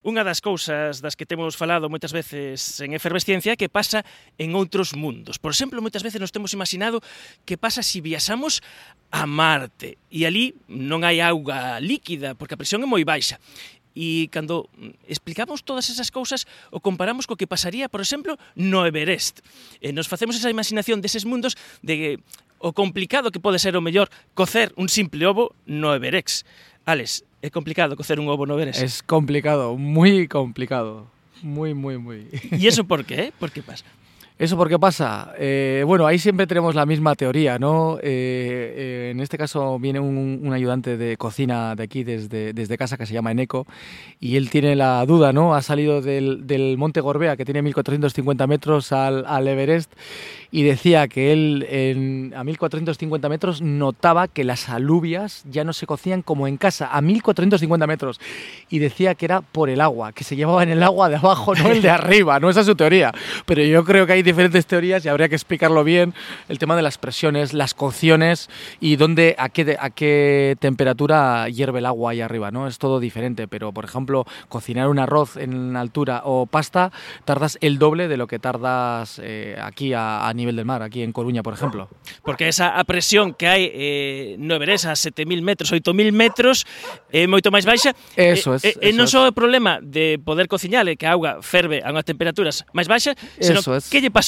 Unha 0.00 0.24
das 0.24 0.40
cousas 0.40 1.04
das 1.04 1.12
que 1.12 1.28
temos 1.28 1.60
falado 1.60 1.92
moitas 1.92 2.16
veces 2.16 2.80
en 2.80 2.96
efervesciencia 2.96 3.52
é 3.52 3.60
que 3.60 3.68
pasa 3.68 4.00
en 4.40 4.56
outros 4.56 4.96
mundos. 4.96 5.36
Por 5.36 5.52
exemplo, 5.52 5.84
moitas 5.84 6.00
veces 6.00 6.16
nos 6.16 6.32
temos 6.32 6.56
imaginado 6.56 7.04
que 7.44 7.60
pasa 7.60 7.84
se 7.84 7.92
si 7.92 7.98
viaxamos 8.00 8.64
a 9.12 9.28
Marte 9.28 10.00
e 10.08 10.24
ali 10.24 10.56
non 10.72 11.04
hai 11.04 11.20
auga 11.20 11.76
líquida 11.84 12.32
porque 12.32 12.56
a 12.56 12.60
presión 12.60 12.80
é 12.80 12.88
moi 12.88 13.04
baixa. 13.04 13.36
E 13.92 14.32
cando 14.32 14.72
explicamos 15.04 15.68
todas 15.68 15.92
esas 15.92 16.08
cousas, 16.08 16.48
o 16.72 16.80
comparamos 16.80 17.28
co 17.28 17.36
que 17.36 17.44
pasaría, 17.44 17.92
por 17.92 18.00
exemplo, 18.00 18.40
no 18.56 18.88
Everest. 18.88 19.44
E 19.84 19.92
nos 19.92 20.08
facemos 20.08 20.32
esa 20.32 20.48
imaginación 20.48 21.04
deses 21.04 21.28
mundos 21.28 21.60
de 21.84 22.16
o 22.56 22.72
complicado 22.72 23.28
que 23.28 23.40
pode 23.40 23.60
ser 23.60 23.76
o 23.76 23.84
mellor 23.84 24.08
cocer 24.32 24.72
un 24.80 24.88
simple 24.88 25.28
ovo 25.28 25.52
no 25.68 25.92
Everest. 25.92 26.48
Alex, 26.90 27.22
é 27.40 27.50
complicado 27.50 27.94
cocer 27.94 28.18
un 28.18 28.26
ovo 28.26 28.46
no 28.46 28.58
Everest. 28.58 28.82
Es 28.82 29.00
complicado, 29.00 29.76
muy 29.76 30.26
complicado. 30.26 31.06
Muy, 31.40 31.72
muy, 31.72 31.98
muy. 31.98 32.26
¿Y 32.50 32.66
eso 32.66 32.82
por 32.82 33.04
qué? 33.04 33.32
¿Por 33.38 33.52
qué 33.52 33.62
pasa? 33.62 33.84
¿Eso 34.40 34.56
por 34.56 34.70
qué 34.70 34.78
pasa? 34.78 35.34
Eh, 35.38 35.84
bueno, 35.86 36.06
ahí 36.06 36.18
siempre 36.18 36.46
tenemos 36.46 36.74
la 36.74 36.86
misma 36.86 37.14
teoría, 37.14 37.58
¿no? 37.58 37.98
Eh, 37.98 38.00
eh, 38.02 39.08
en 39.10 39.20
este 39.20 39.36
caso 39.36 39.78
viene 39.78 40.00
un, 40.00 40.40
un, 40.42 40.52
ayudante 40.54 40.96
de 40.96 41.18
cocina 41.18 41.76
de 41.76 41.82
aquí, 41.82 42.04
desde, 42.04 42.54
desde 42.54 42.78
casa, 42.78 42.96
que 42.96 43.04
se 43.04 43.12
llama 43.12 43.32
Eneco, 43.32 43.66
y 44.18 44.36
él 44.36 44.48
tiene 44.48 44.76
la 44.76 45.04
duda, 45.04 45.34
¿no? 45.34 45.54
Ha 45.54 45.60
salido 45.60 46.00
del, 46.00 46.46
del 46.46 46.78
Monte 46.78 47.02
Gorbea, 47.02 47.36
que 47.36 47.44
tiene 47.44 47.60
1450 47.60 48.46
metros, 48.46 48.92
al, 48.92 49.26
al 49.26 49.46
Everest, 49.46 49.92
y 50.50 50.62
decía 50.62 51.06
que 51.06 51.34
él 51.34 51.66
en, 51.68 52.32
a 52.34 52.42
1450 52.42 53.28
metros 53.28 53.60
notaba 53.60 54.26
que 54.26 54.44
las 54.44 54.70
alubias 54.70 55.44
ya 55.50 55.64
no 55.64 55.74
se 55.74 55.86
cocían 55.86 56.22
como 56.22 56.48
en 56.48 56.56
casa, 56.56 56.88
a 56.90 57.02
1450 57.02 57.86
metros, 57.86 58.18
y 58.70 58.78
decía 58.78 59.14
que 59.14 59.26
era 59.26 59.42
por 59.42 59.68
el 59.68 59.82
agua, 59.82 60.12
que 60.12 60.24
se 60.24 60.34
llevaba 60.34 60.62
en 60.62 60.70
el 60.70 60.82
agua 60.82 61.10
de 61.10 61.16
abajo, 61.16 61.54
no 61.54 61.70
el 61.70 61.82
de 61.82 61.90
arriba, 61.90 62.40
no 62.40 62.48
esa 62.48 62.60
es 62.60 62.66
su 62.66 62.74
teoría, 62.74 63.12
pero 63.44 63.62
yo 63.62 63.84
creo 63.84 64.06
que 64.06 64.14
hay 64.14 64.29
diferentes 64.30 64.66
teorías 64.66 65.04
y 65.04 65.08
habría 65.08 65.28
que 65.28 65.34
explicarlo 65.34 65.84
bien, 65.84 66.14
el 66.48 66.58
tema 66.58 66.76
de 66.76 66.82
las 66.82 66.98
presiones, 66.98 67.52
las 67.52 67.74
cocciones 67.74 68.48
y 68.80 68.96
dónde, 68.96 69.34
a 69.38 69.48
qué, 69.48 69.76
a 69.78 69.90
qué 69.90 70.56
temperatura 70.60 71.48
hierve 71.48 71.80
el 71.80 71.86
agua 71.86 72.12
ahí 72.12 72.20
arriba, 72.20 72.50
¿no? 72.50 72.66
Es 72.66 72.78
todo 72.78 73.00
diferente, 73.00 73.48
pero 73.48 73.72
por 73.72 73.84
ejemplo, 73.84 74.26
cocinar 74.48 74.88
un 74.88 74.98
arroz 74.98 75.36
en 75.36 75.76
altura 75.76 76.22
o 76.24 76.46
pasta, 76.46 76.92
tardas 77.24 77.58
el 77.60 77.78
doble 77.78 78.08
de 78.08 78.16
lo 78.16 78.26
que 78.26 78.38
tardas 78.38 79.20
eh, 79.22 79.56
aquí 79.60 79.92
a, 79.92 80.28
a, 80.28 80.34
nivel 80.34 80.56
del 80.56 80.64
mar, 80.64 80.82
aquí 80.82 81.02
en 81.02 81.12
Coruña, 81.12 81.42
por 81.42 81.54
ejemplo. 81.54 81.88
Porque 82.22 82.48
esa 82.48 82.82
presión 82.84 83.34
que 83.34 83.48
hai 83.48 83.70
eh, 83.72 84.36
no 84.38 84.54
Everest 84.54 84.86
a 84.86 84.92
7.000 84.92 85.42
metros, 85.42 85.72
8.000 85.72 86.12
metros, 86.12 86.66
é 87.10 87.26
moito 87.26 87.50
máis 87.50 87.64
baixa. 87.64 87.96
Eso 88.14 88.54
es. 88.54 88.64
E, 88.64 88.76
e 88.78 88.90
non 88.92 89.08
só 89.08 89.26
o 89.26 89.32
problema 89.32 89.80
de 89.80 90.20
poder 90.22 90.46
cociñar 90.46 90.86
e 90.86 90.94
que 90.94 91.08
a 91.08 91.16
auga 91.16 91.40
ferve 91.40 91.80
a 91.82 91.88
unhas 91.90 92.04
temperaturas 92.04 92.62
máis 92.76 92.86
baixas, 92.86 93.16
senón 93.40 93.64
es. 93.74 93.88
que 93.88 94.04
lle 94.04 94.12
pasa 94.12 94.19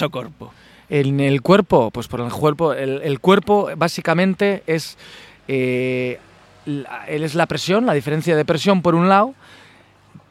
En 0.89 1.21
el 1.21 1.43
cuerpo, 1.43 1.91
pues 1.91 2.09
por 2.09 2.21
el 2.21 2.31
cuerpo, 2.31 2.73
el, 2.75 3.01
el 3.03 3.21
cuerpo 3.21 3.71
básicamente 3.77 4.63
es, 4.67 4.99
eh, 5.49 6.19
la, 6.67 7.07
es 7.09 7.35
la 7.35 7.47
presión, 7.47 7.87
la 7.87 7.95
diferencia 7.95 8.37
de 8.37 8.45
presión 8.45 8.83
por 8.83 8.95
un 8.95 9.09
lado, 9.09 9.35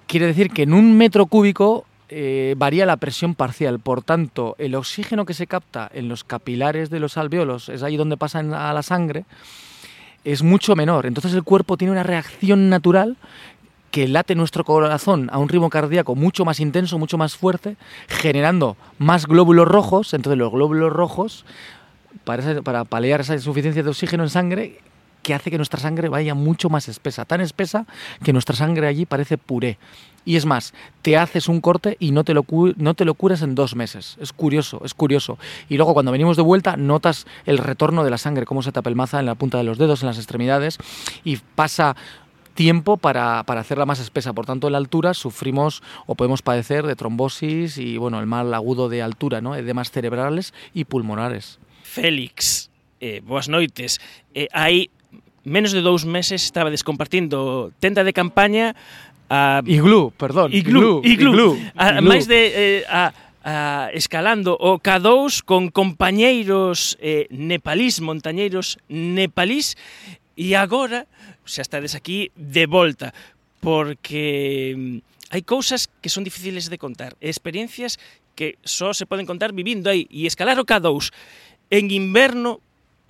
quiere 0.08 0.28
decir 0.28 0.50
que 0.52 0.64
en 0.64 0.74
un 0.74 0.98
metro 0.98 1.26
cúbico 1.26 1.86
eh, 2.10 2.56
varía 2.58 2.86
la 2.86 2.98
presión 2.98 3.36
parcial, 3.36 3.80
por 3.80 4.04
tanto, 4.04 4.56
el 4.60 4.76
oxígeno 4.76 5.26
que 5.26 5.34
se 5.34 5.48
capta 5.48 5.90
en 5.94 6.10
los 6.10 6.26
capilares 6.26 6.90
de 6.90 7.00
los 7.00 7.16
alveolos, 7.16 7.70
es 7.70 7.84
ahí 7.84 7.96
donde 7.96 8.18
pasa 8.18 8.40
a 8.40 8.74
la 8.74 8.84
sangre, 8.84 9.24
es 10.26 10.44
mucho 10.44 10.76
menor. 10.76 11.06
Entonces 11.06 11.34
el 11.34 11.44
cuerpo 11.44 11.78
tiene 11.78 11.94
una 11.94 12.04
reacción 12.04 12.70
natural 12.70 13.16
que 13.92 14.08
late 14.08 14.36
nuestro 14.36 14.64
corazón 14.64 15.30
a 15.32 15.38
un 15.38 15.50
ritmo 15.50 15.70
cardíaco 15.70 16.16
mucho 16.16 16.46
más 16.46 16.60
intenso, 16.60 16.98
mucho 16.98 17.18
más 17.18 17.36
fuerte, 17.36 17.76
generando 18.08 18.78
más 18.98 19.28
glóbulos 19.28 19.68
rojos. 19.68 20.14
Entonces 20.14 20.40
los 20.40 20.52
glóbulos 20.52 20.92
rojos, 20.92 21.46
para, 22.24 22.62
para 22.62 22.86
paliar 22.86 23.22
esa 23.22 23.36
insuficiencia 23.36 23.84
de 23.84 23.90
oxígeno 23.90 24.24
en 24.24 24.30
sangre, 24.30 24.80
que 25.22 25.34
hace 25.34 25.52
que 25.52 25.58
nuestra 25.58 25.80
sangre 25.80 26.10
vaya 26.10 26.34
mucho 26.34 26.70
más 26.70 26.88
espesa, 26.88 27.26
tan 27.26 27.42
espesa 27.42 27.86
que 28.24 28.34
nuestra 28.34 28.56
sangre 28.56 28.88
allí 28.88 29.06
parece 29.06 29.38
puré. 29.38 29.78
Y 30.24 30.36
es 30.36 30.46
más, 30.46 30.74
te 31.02 31.18
haces 31.18 31.48
un 31.48 31.62
corte 31.62 31.98
y 32.00 32.12
no 32.12 32.24
te, 32.24 32.34
lo, 32.34 32.46
no 32.78 32.94
te 32.94 33.06
lo 33.06 33.16
curas 33.16 33.42
en 33.42 33.56
dos 33.56 33.76
meses. 33.76 34.18
Es 34.22 34.34
curioso, 34.34 34.82
es 34.86 34.94
curioso. 34.94 35.40
Y 35.68 35.78
luego 35.78 35.94
cuando 35.94 36.12
venimos 36.12 36.38
de 36.38 36.44
vuelta 36.44 36.78
notas 36.78 37.26
el 37.46 37.58
retorno 37.58 38.04
de 38.04 38.12
la 38.12 38.20
sangre, 38.20 38.46
cómo 38.46 38.62
se 38.62 38.72
te 38.72 38.80
apelmaza 38.80 39.20
en 39.20 39.26
la 39.26 39.36
punta 39.36 39.58
de 39.58 39.64
los 39.64 39.80
dedos, 39.80 40.04
en 40.04 40.08
las 40.08 40.18
extremidades, 40.18 40.78
y 41.24 41.38
pasa 41.38 41.96
tiempo 42.54 42.98
para, 42.98 43.44
para, 43.44 43.62
hacerla 43.62 43.86
más 43.86 44.00
espesa. 44.00 44.34
Por 44.34 44.46
tanto, 44.46 44.68
en 44.68 44.74
la 44.74 44.78
altura 44.78 45.14
sufrimos 45.14 45.84
o 46.06 46.16
podemos 46.16 46.42
padecer 46.42 46.86
de 46.86 46.96
trombosis 46.96 47.78
y 47.78 47.98
bueno, 47.98 48.20
el 48.20 48.28
mal 48.28 48.54
agudo 48.54 48.90
de 48.90 49.02
altura, 49.02 49.42
¿no? 49.42 49.56
edemas 49.56 49.92
cerebrales 49.92 50.54
y 50.74 50.86
pulmonares. 50.86 51.60
Félix, 51.84 52.70
eh, 53.00 53.22
boas 53.26 53.50
noites. 53.50 54.00
Eh, 54.34 54.48
hai 54.54 54.88
menos 55.44 55.74
de 55.74 55.82
dous 55.82 56.06
meses 56.06 56.46
estaba 56.46 56.70
descompartindo 56.70 57.74
tenda 57.80 58.04
de 58.04 58.14
campaña 58.14 58.76
a... 59.32 59.64
Iglú, 59.66 60.14
perdón. 60.16 60.54
Iglú, 60.54 61.02
iglú. 61.04 61.32
iglú, 61.32 61.32
iglú. 61.34 61.72
A, 61.76 62.00
iglú. 62.00 62.08
máis 62.08 62.28
de... 62.28 62.40
Eh, 62.54 62.84
a, 62.88 63.16
a, 63.44 63.90
escalando 63.94 64.54
o 64.60 64.78
K2 64.78 65.42
con 65.42 65.74
compañeiros 65.74 66.98
eh, 67.02 67.26
nepalís, 67.32 68.02
montañeiros 68.02 68.78
nepalís, 68.88 69.80
e 70.38 70.54
agora 70.56 71.10
xa 71.46 71.62
estades 71.62 71.94
aquí 71.96 72.32
de 72.36 72.66
volta, 72.66 73.14
porque 73.60 74.74
mm, 74.78 74.98
hai 75.32 75.42
cousas 75.46 75.88
que 76.02 76.12
son 76.12 76.26
difíciles 76.26 76.68
de 76.68 76.82
contar, 76.82 77.16
experiencias 77.22 77.98
que 78.36 78.58
só 78.64 78.94
se 78.94 79.06
poden 79.06 79.30
contar 79.30 79.52
vivindo 79.54 79.90
aí, 79.90 80.08
e 80.10 80.26
escalar 80.26 80.58
o 80.60 80.68
K2 80.68 81.14
en 81.72 81.92
inverno 81.92 82.60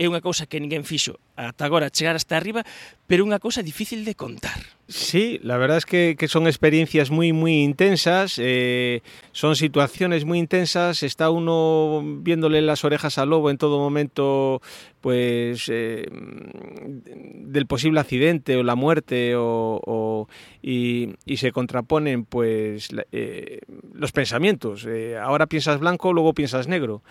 é 0.02 0.10
unha 0.10 0.18
cousa 0.26 0.50
que 0.50 0.58
ninguén 0.58 0.82
fixo 0.82 1.22
ata 1.38 1.66
agora 1.66 1.94
chegar 1.94 2.18
hasta 2.18 2.34
arriba, 2.34 2.66
pero 3.06 3.22
unha 3.22 3.38
cousa 3.38 3.62
difícil 3.62 4.02
de 4.02 4.18
contar. 4.18 4.58
Sí, 4.90 5.40
la 5.44 5.58
verdad 5.58 5.78
es 5.78 5.86
que, 5.86 6.18
son 6.28 6.48
experiencias 6.48 7.12
muy, 7.12 7.32
muy 7.32 7.64
intensas, 7.64 8.36
eh, 8.42 9.02
son 9.32 9.56
situaciones 9.56 10.26
muy 10.26 10.40
intensas, 10.40 11.04
está 11.04 11.30
uno 11.30 12.02
viéndole 12.04 12.62
las 12.62 12.84
orejas 12.84 13.18
al 13.18 13.30
lobo 13.30 13.50
en 13.50 13.58
todo 13.58 13.80
momento, 13.80 14.62
pues, 15.00 15.70
eh, 15.70 16.06
del 16.12 17.66
posible 17.68 18.02
accidente 18.02 18.58
o 18.58 18.64
la 18.64 18.76
muerte, 18.76 19.34
o, 19.38 20.28
y, 20.62 21.14
se 21.38 21.52
contraponen, 21.52 22.26
pues, 22.26 22.90
eh, 23.12 23.62
los 23.94 24.12
pensamientos. 24.12 24.86
Ahora 25.22 25.48
piensas 25.48 25.80
blanco, 25.80 26.12
luego 26.12 26.34
piensas 26.34 26.68
negro 26.68 27.02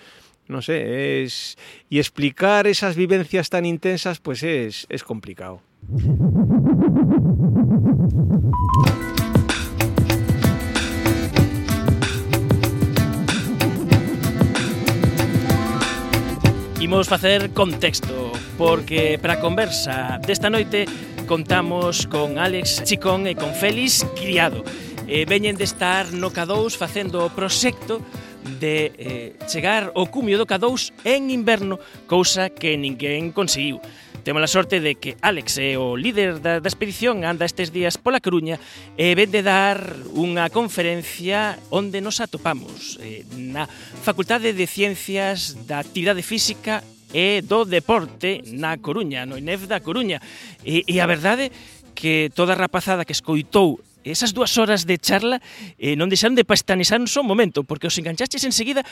no 0.50 0.60
sé, 0.62 1.22
es 1.22 1.56
y 1.88 1.98
explicar 1.98 2.66
esas 2.66 2.96
vivencias 2.96 3.48
tan 3.48 3.64
intensas 3.64 4.18
pues 4.18 4.42
es, 4.42 4.86
es 4.90 5.04
complicado. 5.04 5.62
Imos 16.80 17.08
facer 17.08 17.50
contexto, 17.50 18.32
porque 18.58 19.18
para 19.20 19.34
a 19.34 19.40
conversa 19.40 20.18
desta 20.26 20.50
noite 20.50 20.86
contamos 21.28 22.08
con 22.08 22.38
Alex 22.38 22.82
Chicón 22.82 23.28
e 23.28 23.36
con 23.36 23.54
Félix 23.54 24.02
Criado. 24.18 24.64
Eh, 25.06 25.26
veñen 25.28 25.54
de 25.54 25.64
estar 25.64 26.10
no 26.10 26.32
K2 26.32 26.74
facendo 26.74 27.26
o 27.26 27.30
proxecto 27.30 28.02
de 28.60 28.92
eh, 28.96 29.32
chegar 29.48 29.92
ao 29.94 30.08
cumio 30.08 30.38
do 30.40 30.48
K2 30.48 30.92
en 31.04 31.28
inverno, 31.28 31.76
cousa 32.08 32.48
que 32.48 32.76
ninguén 32.76 33.32
conseguiu. 33.34 33.80
Temos 34.20 34.42
a 34.44 34.52
sorte 34.52 34.80
de 34.80 35.00
que 35.00 35.16
Alex 35.24 35.56
é 35.56 35.80
o 35.80 35.96
líder 35.96 36.44
da, 36.44 36.60
da 36.60 36.68
expedición, 36.68 37.24
anda 37.24 37.48
estes 37.48 37.72
días 37.72 37.96
pola 37.96 38.20
Coruña 38.20 38.60
e 39.00 39.16
ven 39.16 39.32
de 39.32 39.40
dar 39.40 39.80
unha 40.12 40.52
conferencia 40.52 41.56
onde 41.72 42.04
nos 42.04 42.20
atopamos 42.20 43.00
eh, 43.00 43.24
na 43.40 43.64
Facultade 44.04 44.52
de 44.52 44.66
Ciencias 44.68 45.64
da 45.64 45.80
Actividade 45.80 46.20
Física 46.20 46.84
e 47.16 47.40
do 47.40 47.64
Deporte 47.64 48.44
na 48.52 48.76
Coruña, 48.76 49.24
no 49.24 49.40
INEF 49.40 49.64
da 49.64 49.80
Coruña. 49.80 50.20
E, 50.62 50.84
e 50.84 51.00
a 51.00 51.08
verdade 51.08 51.48
que 51.96 52.28
toda 52.36 52.52
a 52.52 52.60
rapazada 52.60 53.08
que 53.08 53.16
escoitou 53.16 53.80
esas 54.04 54.32
dúas 54.32 54.56
horas 54.58 54.86
de 54.86 54.96
charla 54.98 55.40
eh, 55.76 55.96
non 55.96 56.08
deixaron 56.08 56.36
de 56.36 56.44
pastanizar 56.44 57.00
un 57.00 57.08
momento, 57.26 57.64
porque 57.64 57.88
os 57.88 57.96
enganchaches 57.96 58.44
enseguida, 58.44 58.84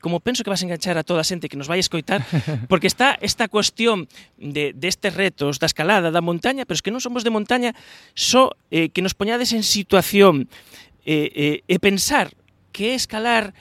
como 0.00 0.20
penso 0.20 0.44
que 0.44 0.50
vas 0.52 0.62
a 0.62 0.66
enganchar 0.66 0.96
a 0.96 1.04
toda 1.04 1.20
a 1.20 1.28
xente 1.28 1.48
que 1.48 1.56
nos 1.56 1.68
vai 1.68 1.80
escoitar, 1.80 2.24
porque 2.70 2.86
está 2.86 3.16
esta 3.20 3.48
cuestión 3.48 4.08
de, 4.36 4.72
destes 4.76 5.12
de 5.12 5.16
retos, 5.16 5.58
da 5.58 5.66
escalada, 5.66 6.10
da 6.10 6.24
montaña, 6.24 6.64
pero 6.64 6.76
es 6.76 6.82
que 6.82 6.92
non 6.92 7.00
somos 7.00 7.22
de 7.24 7.30
montaña, 7.30 7.76
só 8.16 8.52
eh, 8.72 8.88
que 8.90 9.04
nos 9.04 9.14
poñades 9.14 9.52
en 9.52 9.62
situación 9.62 10.48
eh, 11.06 11.62
eh, 11.62 11.70
e 11.70 11.76
pensar 11.78 12.34
que 12.74 12.98
escalar 12.98 13.54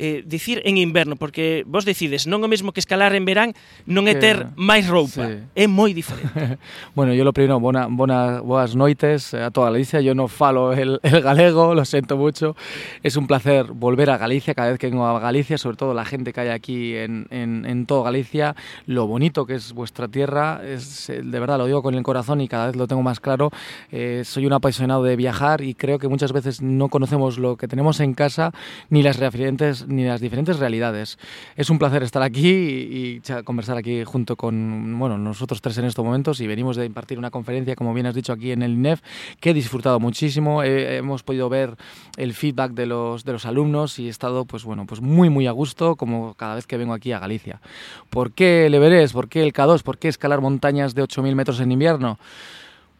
eh, 0.00 0.24
dicir 0.24 0.64
en 0.64 0.80
inverno, 0.80 1.20
porque 1.20 1.68
vos 1.68 1.84
decides 1.84 2.24
non 2.24 2.40
o 2.40 2.48
mesmo 2.48 2.72
que 2.72 2.80
escalar 2.80 3.12
en 3.12 3.28
verán, 3.28 3.52
non 3.84 4.08
é 4.08 4.16
ter 4.16 4.48
máis 4.56 4.88
roupa, 4.88 5.28
sí. 5.28 5.44
é 5.52 5.68
moi 5.68 5.92
diferente. 5.92 6.56
Bueno, 6.94 7.14
yo 7.14 7.24
lo 7.24 7.32
primero, 7.32 7.60
bona, 7.60 7.86
bona, 7.86 8.40
boas 8.40 8.74
noites 8.74 9.34
a 9.34 9.50
toda 9.50 9.70
Galicia. 9.70 10.00
Yo 10.00 10.14
no 10.14 10.28
falo 10.28 10.72
el, 10.72 10.98
el 11.02 11.20
galego, 11.20 11.74
lo 11.74 11.84
siento 11.84 12.16
mucho. 12.16 12.56
Es 13.02 13.16
un 13.16 13.26
placer 13.26 13.66
volver 13.66 14.10
a 14.10 14.18
Galicia 14.18 14.54
cada 14.54 14.70
vez 14.70 14.78
que 14.78 14.88
vengo 14.88 15.06
a 15.06 15.20
Galicia, 15.20 15.58
sobre 15.58 15.76
todo 15.76 15.94
la 15.94 16.04
gente 16.04 16.32
que 16.32 16.40
hay 16.40 16.48
aquí 16.48 16.96
en, 16.96 17.26
en, 17.30 17.64
en 17.66 17.86
todo 17.86 18.02
Galicia. 18.02 18.56
Lo 18.86 19.06
bonito 19.06 19.46
que 19.46 19.54
es 19.54 19.72
vuestra 19.72 20.08
tierra, 20.08 20.60
es, 20.64 21.06
de 21.08 21.40
verdad 21.40 21.58
lo 21.58 21.66
digo 21.66 21.82
con 21.82 21.94
el 21.94 22.02
corazón 22.02 22.40
y 22.40 22.48
cada 22.48 22.66
vez 22.66 22.76
lo 22.76 22.86
tengo 22.86 23.02
más 23.02 23.20
claro. 23.20 23.50
Eh, 23.90 24.22
soy 24.24 24.46
un 24.46 24.52
apasionado 24.52 25.02
de 25.02 25.16
viajar 25.16 25.60
y 25.60 25.74
creo 25.74 25.98
que 25.98 26.08
muchas 26.08 26.32
veces 26.32 26.62
no 26.62 26.88
conocemos 26.88 27.38
lo 27.38 27.56
que 27.56 27.68
tenemos 27.68 28.00
en 28.00 28.14
casa 28.14 28.52
ni 28.88 29.02
las 29.02 29.20
diferentes, 29.20 29.86
ni 29.90 30.04
las 30.04 30.20
diferentes 30.20 30.58
realidades. 30.58 31.18
Es 31.56 31.70
un 31.70 31.78
placer 31.78 32.02
estar 32.02 32.22
aquí 32.22 32.48
y, 32.48 33.20
y 33.26 33.42
conversar 33.44 33.76
aquí 33.76 34.04
junto 34.04 34.36
con 34.36 34.98
bueno, 34.98 35.18
nosotros 35.18 35.60
tres 35.60 35.78
en 35.78 35.84
estos 35.84 36.04
momentos 36.04 36.40
y 36.40 36.46
venimos 36.46 36.76
de 36.76 36.86
impartir 36.86 37.18
una 37.18 37.30
conferencia, 37.30 37.74
como 37.74 37.92
bien 37.94 38.06
has 38.06 38.14
dicho, 38.14 38.32
aquí 38.32 38.52
en 38.52 38.62
el 38.62 38.72
INEF, 38.72 39.00
que 39.40 39.50
he 39.50 39.54
disfrutado 39.54 40.00
muchísimo. 40.00 40.62
Hemos 40.62 41.22
podido 41.22 41.48
ver 41.48 41.76
el 42.16 42.34
feedback 42.34 42.72
de 42.72 42.86
los, 42.86 43.24
de 43.24 43.32
los 43.32 43.46
alumnos 43.46 43.98
y 43.98 44.06
he 44.06 44.10
estado 44.10 44.44
pues, 44.44 44.64
bueno, 44.64 44.86
pues 44.86 45.00
muy, 45.00 45.30
muy 45.30 45.46
a 45.46 45.52
gusto, 45.52 45.96
como 45.96 46.34
cada 46.34 46.54
vez 46.54 46.66
que 46.66 46.76
vengo 46.76 46.94
aquí 46.94 47.12
a 47.12 47.18
Galicia. 47.18 47.60
¿Por 48.08 48.32
qué 48.32 48.66
el 48.66 48.74
Everest? 48.74 49.14
¿Por 49.14 49.28
qué 49.28 49.42
el 49.42 49.52
K2? 49.52 49.82
¿Por 49.82 49.98
qué 49.98 50.08
escalar 50.08 50.40
montañas 50.40 50.94
de 50.94 51.02
8.000 51.02 51.34
metros 51.34 51.60
en 51.60 51.72
invierno? 51.72 52.18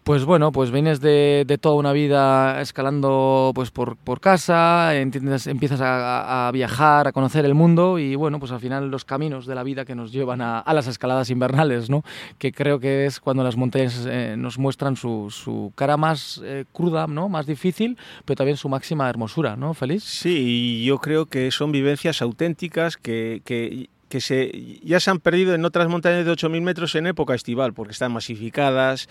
Pues 0.04 0.24
bueno, 0.24 0.50
pues 0.50 0.70
vienes 0.70 1.00
de, 1.00 1.44
de 1.46 1.58
toda 1.58 1.74
una 1.74 1.92
vida 1.92 2.60
escalando 2.62 3.52
pues 3.54 3.70
por, 3.70 3.96
por 3.96 4.20
casa, 4.20 4.96
entiendes, 4.96 5.46
empiezas 5.46 5.82
a, 5.82 6.48
a 6.48 6.52
viajar, 6.52 7.06
a 7.06 7.12
conocer 7.12 7.44
el 7.44 7.54
mundo 7.54 7.98
y 7.98 8.14
bueno, 8.14 8.40
pues 8.40 8.50
al 8.50 8.60
final 8.60 8.90
los 8.90 9.04
caminos 9.04 9.46
de 9.46 9.54
la 9.54 9.62
vida 9.62 9.84
que 9.84 9.94
nos 9.94 10.10
llevan 10.10 10.40
a, 10.40 10.58
a 10.58 10.74
las 10.74 10.86
escaladas 10.86 11.28
invernales, 11.28 11.90
¿no? 11.90 12.02
Que 12.38 12.50
creo 12.50 12.80
que 12.80 13.04
es 13.04 13.20
cuando 13.20 13.44
las 13.44 13.56
montañas 13.56 14.06
eh, 14.08 14.36
nos 14.38 14.58
muestran 14.58 14.96
su, 14.96 15.28
su 15.30 15.72
cara 15.74 15.98
más 15.98 16.40
eh, 16.42 16.64
cruda, 16.72 17.06
¿no? 17.06 17.28
Más 17.28 17.46
difícil, 17.46 17.98
pero 18.24 18.36
también 18.36 18.56
su 18.56 18.70
máxima 18.70 19.08
hermosura, 19.08 19.54
¿no? 19.54 19.74
Feliz. 19.74 20.02
Sí, 20.02 20.82
yo 20.82 20.98
creo 20.98 21.26
que 21.26 21.50
son 21.50 21.72
vivencias 21.72 22.22
auténticas 22.22 22.96
que, 22.96 23.42
que, 23.44 23.90
que 24.10 24.20
se, 24.20 24.80
ya 24.82 25.00
se 25.00 25.10
han 25.10 25.20
perdido 25.20 25.54
en 25.54 25.64
otras 25.64 25.88
montañas 25.88 26.26
de 26.26 26.32
8.000 26.32 26.60
metros 26.60 26.94
en 26.96 27.06
época 27.06 27.34
estival, 27.34 27.72
porque 27.72 27.92
están 27.92 28.12
masificadas, 28.12 29.08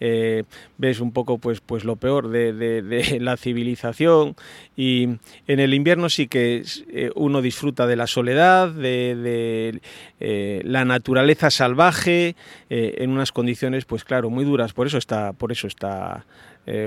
eh, 0.00 0.42
ves 0.76 1.00
un 1.00 1.12
poco 1.12 1.38
pues, 1.38 1.60
pues 1.60 1.84
lo 1.84 1.96
peor 1.96 2.28
de, 2.28 3.18
la 3.20 3.36
civilización 3.36 4.36
y 4.76 5.04
en 5.46 5.60
el 5.60 5.72
invierno 5.72 6.10
sí 6.10 6.26
que 6.26 6.64
eh, 6.92 7.10
uno 7.14 7.40
disfruta 7.40 7.86
de 7.86 7.96
la 7.96 8.06
soledad, 8.06 8.68
de, 8.68 9.80
eh, 10.18 10.60
la 10.64 10.84
naturaleza 10.84 11.50
salvaje, 11.50 12.34
en 12.68 13.10
unas 13.10 13.30
condiciones 13.30 13.84
pues 13.84 14.04
claro, 14.04 14.30
muy 14.30 14.44
duras, 14.44 14.72
por 14.72 14.86
eso 14.88 14.98
está, 14.98 15.32
por 15.32 15.52
eso 15.52 15.68
está 15.68 16.26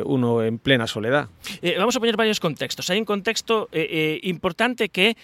uno 0.06 0.44
en 0.44 0.60
plena 0.60 0.88
soledad. 0.88 1.30
Vamos 1.78 1.96
a 1.96 2.00
poñer 2.00 2.16
varios 2.16 2.40
contextos. 2.40 2.90
Hai 2.90 3.00
un 3.00 3.08
contexto 3.10 3.68
importante 4.22 4.88
que 4.88 5.16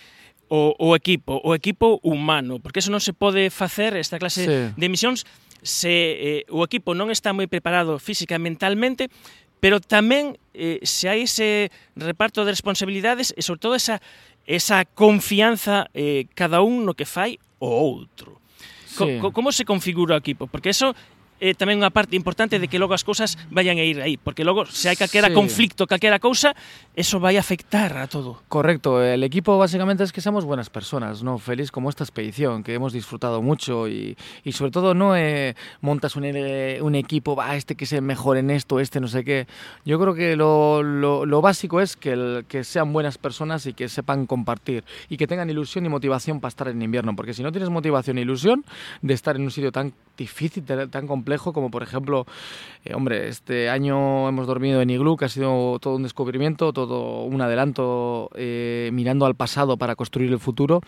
o, 0.49 0.75
o 0.77 0.97
equipo, 0.97 1.39
o 1.45 1.53
equipo 1.53 2.01
humano, 2.03 2.59
porque 2.59 2.81
eso 2.81 2.91
non 2.91 2.99
se 2.99 3.13
pode 3.13 3.53
facer 3.53 3.93
esta 3.95 4.17
clase 4.17 4.43
sí. 4.43 4.57
de 4.73 4.87
misións 4.89 5.23
se 5.61 6.43
eh, 6.43 6.45
o 6.49 6.63
equipo 6.63 6.95
non 6.95 7.13
está 7.13 7.31
moi 7.31 7.47
preparado 7.47 7.99
física 8.01 8.35
e 8.35 8.41
mentalmente, 8.41 9.13
pero 9.59 9.83
tamén 9.83 10.39
eh, 10.55 10.79
se 10.87 11.11
hai 11.11 11.27
ese 11.27 11.69
reparto 11.95 12.47
de 12.47 12.51
responsabilidades 12.55 13.35
e 13.35 13.41
sobre 13.43 13.61
todo 13.61 13.73
esa 13.75 14.01
esa 14.49 14.81
confianza 14.83 15.91
eh, 15.93 16.25
cada 16.33 16.65
un 16.65 16.87
no 16.87 16.97
que 16.97 17.05
fai 17.05 17.37
o 17.61 17.69
outro. 17.69 18.41
Sí. 18.89 19.21
Co, 19.21 19.29
como 19.29 19.53
se 19.53 19.67
configura 19.67 20.17
o 20.17 20.21
equipo? 20.23 20.49
Porque 20.49 20.73
eso 20.73 20.97
é 21.39 21.55
tamén 21.55 21.79
unha 21.79 21.89
parte 21.89 22.15
importante 22.19 22.59
de 22.59 22.67
que 22.67 22.77
logo 22.79 22.91
as 22.93 23.07
cousas 23.07 23.39
vayan 23.49 23.79
a 23.79 23.83
ir 23.87 23.99
aí, 24.03 24.19
porque 24.19 24.43
logo 24.43 24.67
se 24.67 24.91
hai 24.91 24.95
calquera 24.99 25.31
Sí. 25.31 25.35
conflicto, 25.35 25.87
calquera 25.87 26.19
cousa, 26.19 26.51
eso 26.95 27.19
vai 27.19 27.39
afectar 27.39 27.95
a 27.97 28.07
todo. 28.07 28.43
Correcto, 28.51 29.01
el 29.03 29.23
equipo 29.23 29.57
básicamente 29.57 30.03
es 30.03 30.11
que 30.11 30.21
seamos 30.21 30.43
buenas 30.43 30.69
personas, 30.69 31.23
¿no? 31.23 31.39
Feliz 31.39 31.71
como 31.71 31.89
esta 31.89 32.03
expedición, 32.03 32.63
que 32.63 32.73
hemos 32.73 32.91
disfrutado 32.93 33.41
mucho 33.41 33.87
y, 33.87 34.17
y 34.43 34.51
sobre 34.51 34.71
todo 34.71 34.93
no 34.93 35.15
eh, 35.15 35.55
montas 35.81 36.15
un, 36.15 36.25
eh, 36.25 36.79
un 36.81 36.95
equipo, 36.95 37.35
va, 37.35 37.55
este 37.55 37.75
que 37.75 37.85
sea 37.85 38.01
mejor 38.01 38.37
en 38.37 38.49
esto, 38.51 38.79
este 38.79 38.99
no 38.99 39.07
sé 39.07 39.23
qué. 39.23 39.47
Yo 39.85 39.99
creo 39.99 40.13
que 40.13 40.35
lo, 40.35 40.83
lo, 40.83 41.25
lo 41.25 41.41
básico 41.41 41.79
es 41.79 41.95
que, 41.95 42.11
el, 42.11 42.45
que 42.47 42.63
sean 42.63 42.91
buenas 42.91 43.17
personas 43.17 43.65
y 43.65 43.73
que 43.73 43.87
sepan 43.87 44.25
compartir 44.25 44.83
y 45.07 45.17
que 45.17 45.27
tengan 45.27 45.49
ilusión 45.49 45.85
y 45.85 45.89
motivación 45.89 46.39
para 46.39 46.49
estar 46.49 46.67
en 46.67 46.81
invierno, 46.81 47.15
porque 47.15 47.33
si 47.33 47.43
no 47.43 47.51
tienes 47.51 47.69
motivación 47.69 48.17
e 48.17 48.21
ilusión 48.21 48.65
de 49.01 49.13
estar 49.13 49.35
en 49.35 49.43
un 49.43 49.51
sitio 49.51 49.71
tan 49.71 49.93
difícil, 50.17 50.63
tan 50.65 50.89
tan 50.89 51.07
complejo 51.29 51.53
como 51.53 51.69
por 51.69 51.83
ejemplo, 51.83 52.25
eh, 52.83 52.95
hombre, 52.95 53.27
este 53.27 53.69
año 53.69 54.27
hemos 54.27 54.47
dormido 54.47 54.81
en 54.81 54.89
Iglú, 54.89 55.15
que 55.15 55.25
ha 55.25 55.29
sido 55.29 55.77
todo 55.79 55.95
un 55.95 56.01
descubrimiento, 56.01 56.73
todo 56.73 57.23
un 57.23 57.39
adelanto 57.39 58.31
eh, 58.33 58.89
mirando 58.93 59.27
al 59.27 59.35
pasado 59.35 59.77
para 59.77 59.95
construir 59.95 60.31
el 60.31 60.39
futuro. 60.39 60.81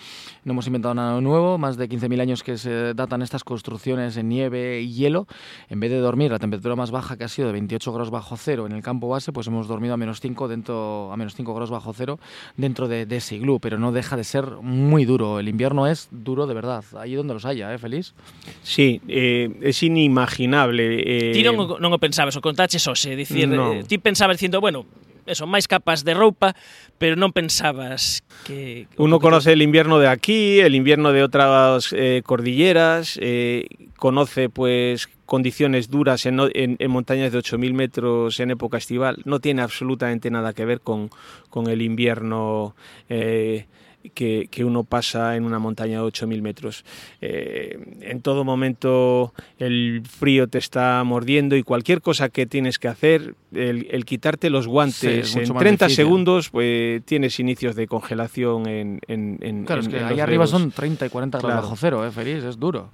No 0.44 0.54
hemos 0.54 0.66
inventado 0.66 0.96
nada 0.96 1.22
nuevo, 1.22 1.60
más 1.60 1.78
de 1.78 1.88
15.000 1.88 2.22
años 2.22 2.42
que 2.42 2.58
se 2.58 2.96
datan 2.96 3.22
estas 3.22 3.44
construcciones 3.44 4.18
en 4.18 4.30
nieve 4.30 4.82
y 4.82 4.94
hielo. 4.94 5.28
En 5.70 5.80
vez 5.80 5.92
de 5.92 6.00
dormir 6.00 6.34
a 6.34 6.40
temperatura 6.40 6.76
más 6.76 6.90
baja, 6.90 7.18
que 7.18 7.26
ha 7.26 7.28
sido 7.28 7.48
de 7.48 7.54
28 7.54 7.94
grados 7.94 8.10
bajo 8.10 8.36
cero 8.36 8.66
en 8.66 8.72
el 8.72 8.82
campo 8.82 9.10
base, 9.10 9.32
pues 9.32 9.46
hemos 9.46 9.68
dormido 9.68 9.94
a 9.94 9.98
menos 9.98 10.22
5 10.22 10.48
dentro, 10.48 11.12
a 11.12 11.18
menos 11.18 11.36
5 11.36 11.54
grados 11.54 11.70
bajo 11.70 11.94
cero 11.94 12.20
dentro 12.58 12.88
de, 12.88 13.06
de 13.06 13.18
ese 13.18 13.36
iglú, 13.36 13.60
pero 13.60 13.78
no 13.78 13.92
deja 13.92 14.18
de 14.18 14.24
ser 14.24 14.46
muy 14.64 15.06
duro. 15.06 15.40
El 15.40 15.50
invierno 15.50 15.86
es 15.86 16.08
duro 16.10 16.48
de 16.48 16.56
verdad, 16.56 16.84
ahí 16.98 17.14
donde 17.14 17.36
los 17.36 17.46
haya, 17.46 17.72
¿eh, 17.72 17.78
Feliz? 17.78 18.16
Sí, 18.64 19.02
eh, 19.08 19.56
es 19.62 19.84
inimaginable. 19.84 20.31
inimaginable. 20.32 21.04
Eh... 21.06 21.32
Ti 21.34 21.44
non, 21.44 21.78
non 21.80 21.92
o 21.92 22.00
pensabas, 22.00 22.36
o 22.38 22.42
contaches 22.42 22.88
hoxe, 22.88 23.16
dicir, 23.16 23.48
no. 23.48 23.74
Eh, 23.74 23.84
ti 23.84 23.98
pensabas 23.98 24.38
dicindo, 24.38 24.62
bueno, 24.62 24.86
eso, 25.26 25.46
máis 25.46 25.68
capas 25.68 26.04
de 26.04 26.14
roupa, 26.16 26.56
pero 26.98 27.16
non 27.20 27.36
pensabas 27.36 28.24
que... 28.48 28.88
Uno 28.98 29.20
conoce 29.20 29.54
el 29.54 29.62
invierno 29.62 30.00
de 30.00 30.08
aquí, 30.08 30.60
el 30.60 30.76
invierno 30.76 31.12
de 31.12 31.24
otras 31.24 31.94
eh, 31.94 32.22
cordilleras, 32.26 33.20
eh, 33.22 33.68
conoce 33.98 34.50
pues 34.50 35.10
condiciones 35.26 35.90
duras 35.90 36.26
en, 36.26 36.42
en, 36.54 36.76
en 36.80 36.92
montañas 36.92 37.32
de 37.32 37.40
8.000 37.40 37.74
metros 37.74 38.40
en 38.40 38.52
época 38.52 38.78
estival. 38.78 39.22
No 39.24 39.40
tiene 39.40 39.62
absolutamente 39.62 40.32
nada 40.32 40.54
que 40.54 40.66
ver 40.66 40.82
con, 40.82 41.10
con 41.50 41.68
el 41.68 41.82
invierno... 41.82 42.76
Eh, 43.10 43.68
que, 44.14 44.48
que, 44.50 44.64
uno 44.66 44.84
pasa 44.84 45.36
en 45.36 45.46
una 45.46 45.60
montaña 45.60 45.98
de 46.02 46.04
8.000 46.08 46.42
metros. 46.42 46.84
Eh, 47.22 47.78
en 48.02 48.22
todo 48.22 48.44
momento 48.44 49.34
el 49.58 50.02
frío 50.08 50.48
te 50.48 50.58
está 50.58 51.04
mordiendo 51.04 51.56
y 51.56 51.64
cualquier 51.64 52.02
cosa 52.02 52.30
que 52.30 52.46
tienes 52.46 52.80
que 52.80 52.88
hacer, 52.88 53.36
el, 53.54 53.88
el 53.92 54.06
quitarte 54.06 54.50
los 54.50 54.68
guantes 54.68 55.30
Sí, 55.30 55.40
en 55.40 55.50
más 55.54 55.60
30 55.60 55.86
difícil. 55.86 55.96
segundos, 56.06 56.50
pues 56.50 57.04
tienes 57.06 57.40
inicios 57.40 57.76
de 57.76 57.88
congelación 57.88 58.68
en... 58.68 59.00
en, 59.08 59.38
en 59.42 59.66
Claro, 59.66 59.82
en- 59.82 59.88
es 59.88 59.94
que 59.94 60.00
ahí 60.04 60.20
arriba 60.20 60.46
dedos. 60.46 60.50
son 60.52 60.72
30 60.72 61.06
y 61.06 61.10
40 61.10 61.38
grados 61.40 61.52
Claro. 61.52 61.62
bajo 61.64 61.76
cero, 61.76 62.06
¿eh, 62.08 62.12
Feliz? 62.12 62.44
Es 62.44 62.58
duro. 62.60 62.90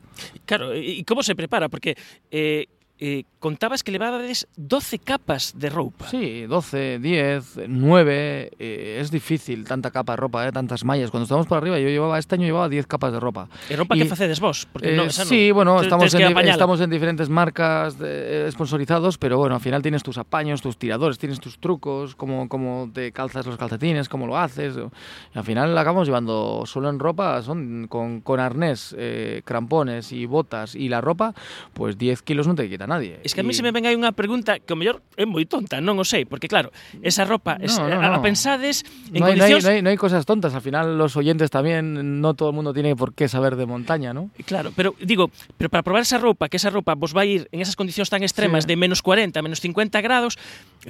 Claro, 0.46 0.74
e 0.74 1.04
como 1.06 1.22
se 1.24 1.36
prepara? 1.36 1.70
Porque 1.70 1.96
eh, 2.32 2.68
eh, 3.00 3.24
contabas 3.40 3.84
que 3.84 3.92
levabades 3.92 4.48
12 4.56 5.00
capas 5.00 5.54
de 5.58 5.70
roupa. 5.70 6.08
Sí, 6.08 6.46
12, 6.48 7.00
10, 7.00 7.60
9. 7.68 8.52
eh, 8.60 8.98
es 9.02 9.12
difícil 9.12 9.66
tanta 9.66 9.92
capa 9.92 10.14
de 10.14 10.18
ropa, 10.18 10.48
¿eh? 10.48 10.52
tantas 10.52 10.84
mallas. 10.84 11.12
Cuando 11.12 11.24
estábamos 11.24 11.48
por 11.48 11.58
arriba, 11.60 11.78
yo 11.80 11.88
llevaba 11.90 12.18
este 12.18 12.36
año 12.36 12.46
llevaba 12.46 12.70
10 12.70 12.88
capas 12.88 13.14
de 13.14 13.20
ropa. 13.20 13.48
E 13.70 13.76
roupa 13.76 13.96
Y- 13.96 14.00
que 14.00 14.06
facedes 14.06 14.40
vos? 14.40 14.68
Porque 14.72 14.94
Eh, 14.94 14.98
non, 14.98 15.08
esa 15.08 15.24
non. 15.24 15.30
sí, 15.30 15.52
bueno, 15.52 15.80
estamos 15.82 16.14
en, 16.14 16.38
estamos 16.48 16.82
en 16.82 16.90
diferentes 16.90 17.30
marcas 17.30 18.00
de- 18.00 18.48
eh, 18.48 18.52
sponsorizados, 18.52 19.18
pero 19.18 19.38
bueno, 19.38 19.56
al 19.56 19.62
final 19.62 19.82
tienes 19.82 20.02
tus 20.04 20.18
apaños, 20.18 20.62
tus 20.62 20.78
tiradores, 20.78 21.18
tienes 21.20 21.40
tus 21.40 21.60
trucos, 21.60 22.16
cómo, 22.16 22.50
cómo 22.50 22.90
te 22.94 23.12
calzas 23.12 23.46
los 23.46 23.58
calcetines, 23.58 24.10
cómo 24.10 24.26
lo 24.26 24.38
haces. 24.38 24.76
Y 24.78 25.38
al 25.38 25.44
final 25.46 25.78
acabamos 25.78 26.08
llevando 26.08 26.64
solo 26.66 26.90
en 26.90 26.98
ropa, 27.00 27.42
son 27.44 27.88
con, 27.88 28.22
con 28.22 28.40
arnés, 28.40 28.96
eh, 28.98 29.42
crampones 29.46 30.12
y 30.12 30.26
botas 30.26 30.74
y 30.76 30.90
la 30.90 31.02
ropa, 31.02 31.34
pues 31.74 31.98
10 31.98 32.22
kilos 32.24 32.48
no 32.48 32.56
te 32.56 32.68
nadie. 32.88 33.20
Es 33.24 33.36
que 33.36 33.42
a 33.42 33.44
mí 33.44 33.54
se 33.54 33.62
me 33.62 33.70
ven 33.76 33.86
aí 33.86 33.94
unha 33.94 34.16
pregunta 34.16 34.58
que 34.64 34.72
o 34.74 34.78
mellor 34.80 35.04
é 35.20 35.28
moi 35.28 35.44
tonta, 35.46 35.78
non 35.84 36.00
o 36.00 36.06
sei, 36.08 36.24
porque 36.26 36.48
claro, 36.48 36.72
esa 37.04 37.28
ropa 37.28 37.60
es, 37.60 37.76
No, 37.78 37.86
no, 37.92 38.00
a, 38.02 38.08
a 38.08 38.18
no. 38.18 38.24
pensades 38.24 38.82
en 39.14 39.20
no 39.22 39.28
hay, 39.28 39.36
no 39.36 39.44
hay- 39.44 39.52
condicións 39.54 39.64
no 39.64 39.70
hay- 39.76 39.82
no 39.84 39.90
hay 39.92 40.00
cosas 40.00 40.24
tontas, 40.26 40.56
al 40.56 40.64
final 40.64 40.98
los 40.98 41.14
oyentes 41.20 41.52
también, 41.52 42.20
no 42.24 42.34
todo 42.34 42.50
el 42.50 42.56
mundo 42.56 42.72
tiene 42.74 42.96
por 42.96 43.14
qué 43.14 43.28
saber 43.28 43.56
de 43.60 43.68
montaña, 43.68 44.14
¿no? 44.16 44.32
Claro, 44.48 44.72
pero 44.76 44.96
digo, 45.04 45.30
pero 45.58 45.70
para 45.70 45.84
probar 45.84 46.02
esa 46.08 46.18
roupa, 46.18 46.48
que 46.50 46.58
esa 46.58 46.70
roupa 46.72 46.96
vos 46.96 47.12
vai 47.14 47.28
ir 47.30 47.42
en 47.52 47.60
esas 47.62 47.76
condicións 47.76 48.08
tan 48.10 48.24
extremas 48.24 48.64
Sí. 48.64 48.68
de 48.72 48.76
menos 48.80 49.04
40, 49.04 49.42
menos 49.44 49.60
50 49.60 50.00
grados, 50.02 50.40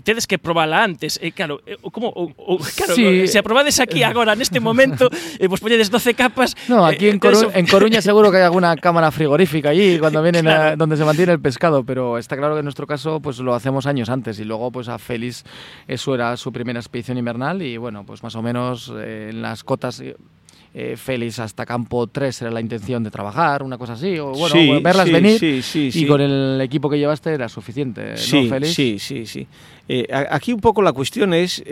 tedes 0.03 0.27
que 0.27 0.37
probala 0.37 0.83
antes. 0.85 1.17
E 1.23 1.33
claro, 1.33 1.61
eh, 1.65 1.77
como 1.89 2.13
o, 2.13 2.29
o, 2.37 2.57
claro, 2.77 2.93
Sí. 2.93 3.25
se 3.27 3.39
aprobades 3.41 3.79
aquí 3.81 4.03
agora 4.05 4.37
neste 4.37 4.61
momento, 4.61 5.09
e 5.41 5.45
vos 5.49 5.57
poñedes 5.63 5.89
12 5.89 6.13
capas, 6.13 6.53
No, 6.69 6.85
eh, 6.85 6.93
aquí 6.93 7.09
en, 7.09 7.17
tedes 7.17 7.41
Coru- 7.41 7.51
en 7.57 7.65
Coruña 7.65 7.99
seguro 8.05 8.29
que 8.29 8.37
hay 8.37 8.45
alguna 8.45 8.75
cámara 8.77 9.09
frigorífica 9.09 9.69
allí 9.73 9.97
cuando 9.97 10.21
vienen 10.21 10.45
Claro. 10.47 10.63
a- 10.63 10.75
donde 10.77 10.97
se 10.97 11.05
mantiene 11.05 11.33
el 11.33 11.41
pescado, 11.41 11.81
pero 11.87 12.19
está 12.19 12.37
claro 12.37 12.53
que 12.53 12.59
en 12.59 12.65
nuestro 12.65 12.85
caso 12.85 13.19
pues 13.19 13.39
lo 13.39 13.55
hacemos 13.55 13.87
años 13.87 14.09
antes 14.09 14.39
y 14.39 14.43
luego 14.43 14.69
pues 14.69 14.89
a 14.89 14.99
Félix 14.99 15.43
eso 15.87 16.13
era 16.13 16.37
su 16.37 16.51
primera 16.51 16.79
expedición 16.79 17.17
invernal 17.17 17.63
y 17.63 17.77
bueno, 17.77 18.05
pues 18.05 18.21
más 18.21 18.35
o 18.35 18.43
menos 18.43 18.93
eh, 18.95 19.29
en 19.31 19.41
las 19.41 19.63
cotas 19.63 19.99
eh, 20.01 20.15
eh, 20.73 20.95
Félix 20.95 21.39
hasta 21.39 21.65
campo 21.65 22.05
3 22.05 22.43
era 22.43 22.51
la 22.51 22.61
intención 22.61 23.03
de 23.03 23.09
trabajar, 23.09 23.63
una 23.63 23.79
cosa 23.79 23.93
así, 23.93 24.19
o 24.19 24.33
bueno, 24.33 24.81
verlas 24.81 25.11
venir 25.11 25.41
y 25.73 26.05
con 26.05 26.21
el 26.21 26.61
equipo 26.61 26.89
que 26.89 26.99
llevaste 26.99 27.33
era 27.33 27.49
suficiente, 27.49 28.11
¿no, 28.11 28.49
Félix? 28.49 28.73
Sí, 28.75 28.99
sí, 28.99 29.25
sí. 29.25 29.47
Eh, 29.87 30.05
aquí 30.11 30.53
un 30.53 30.59
poco 30.59 30.83
la 30.83 30.93
cuestión 30.93 31.33
es... 31.33 31.63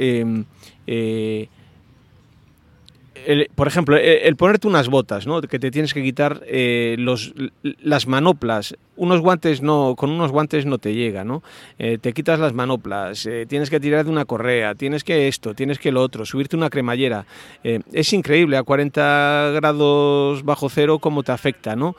Eh, 3.27 3.47
por 3.55 3.67
ejemplo, 3.67 3.97
el, 3.97 4.35
ponerte 4.35 4.67
unas 4.67 4.87
botas, 4.87 5.25
¿no? 5.25 5.41
que 5.41 5.59
te 5.59 5.71
tienes 5.71 5.93
que 5.93 6.03
quitar 6.03 6.43
eh, 6.45 6.95
los, 6.99 7.33
las 7.81 8.07
manoplas. 8.07 8.75
Unos 8.97 9.19
guantes 9.19 9.61
no, 9.61 9.95
con 9.97 10.11
unos 10.11 10.31
guantes 10.31 10.65
no 10.65 10.77
te 10.77 10.93
llega, 10.93 11.23
¿no? 11.23 11.43
Eh, 11.79 11.97
te 11.99 12.13
quitas 12.13 12.39
las 12.39 12.53
manoplas, 12.53 13.25
eh, 13.25 13.45
tienes 13.45 13.69
que 13.69 13.79
tirar 13.79 14.05
de 14.05 14.11
una 14.11 14.23
correa, 14.25 14.75
tienes 14.75 15.03
que 15.03 15.27
esto, 15.27 15.53
tienes 15.53 15.79
que 15.79 15.91
lo 15.91 16.01
otro, 16.01 16.25
subirte 16.25 16.55
una 16.55 16.69
cremallera. 16.69 17.25
es 17.63 18.13
increíble 18.13 18.57
a 18.57 18.63
40 18.63 19.51
grados 19.55 20.43
bajo 20.43 20.69
cero 20.69 20.99
cómo 20.99 21.23
te 21.23 21.33
afecta, 21.33 21.75
¿no? 21.75 21.95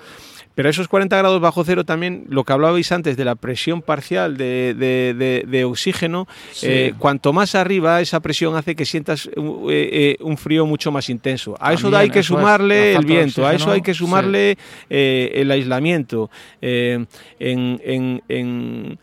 Pero 0.56 0.70
esos 0.70 0.88
40 0.88 1.18
grados 1.18 1.38
bajo 1.38 1.64
cero 1.64 1.84
también, 1.84 2.25
lo 2.30 2.42
que 2.42 2.54
hablabais 2.54 2.90
antes 2.90 3.18
de 3.18 3.26
la 3.26 3.34
presión 3.34 3.82
parcial 3.82 4.38
de, 4.38 5.62
oxígeno, 5.68 6.26
eh, 6.62 6.94
cuanto 6.98 7.34
más 7.34 7.54
arriba 7.54 8.00
esa 8.00 8.20
presión 8.20 8.56
hace 8.56 8.75
que 8.75 8.86
sientas 8.86 9.26
eh, 9.26 9.36
eh, 9.36 10.16
un 10.20 10.38
frío 10.38 10.64
mucho 10.64 10.90
más 10.90 11.10
intenso. 11.10 11.56
A 11.60 11.75
eso 11.75 11.94
hay 11.94 12.08
que 12.08 12.22
sumarle 12.22 12.94
el 12.94 13.04
viento, 13.04 13.46
a 13.46 13.52
eso 13.52 13.70
hay 13.70 13.82
que 13.82 13.92
sumarle 13.92 14.56
el 14.88 15.50
aislamiento. 15.50 16.30
en, 16.60 17.06
en 17.38 18.22
en 18.28 18.98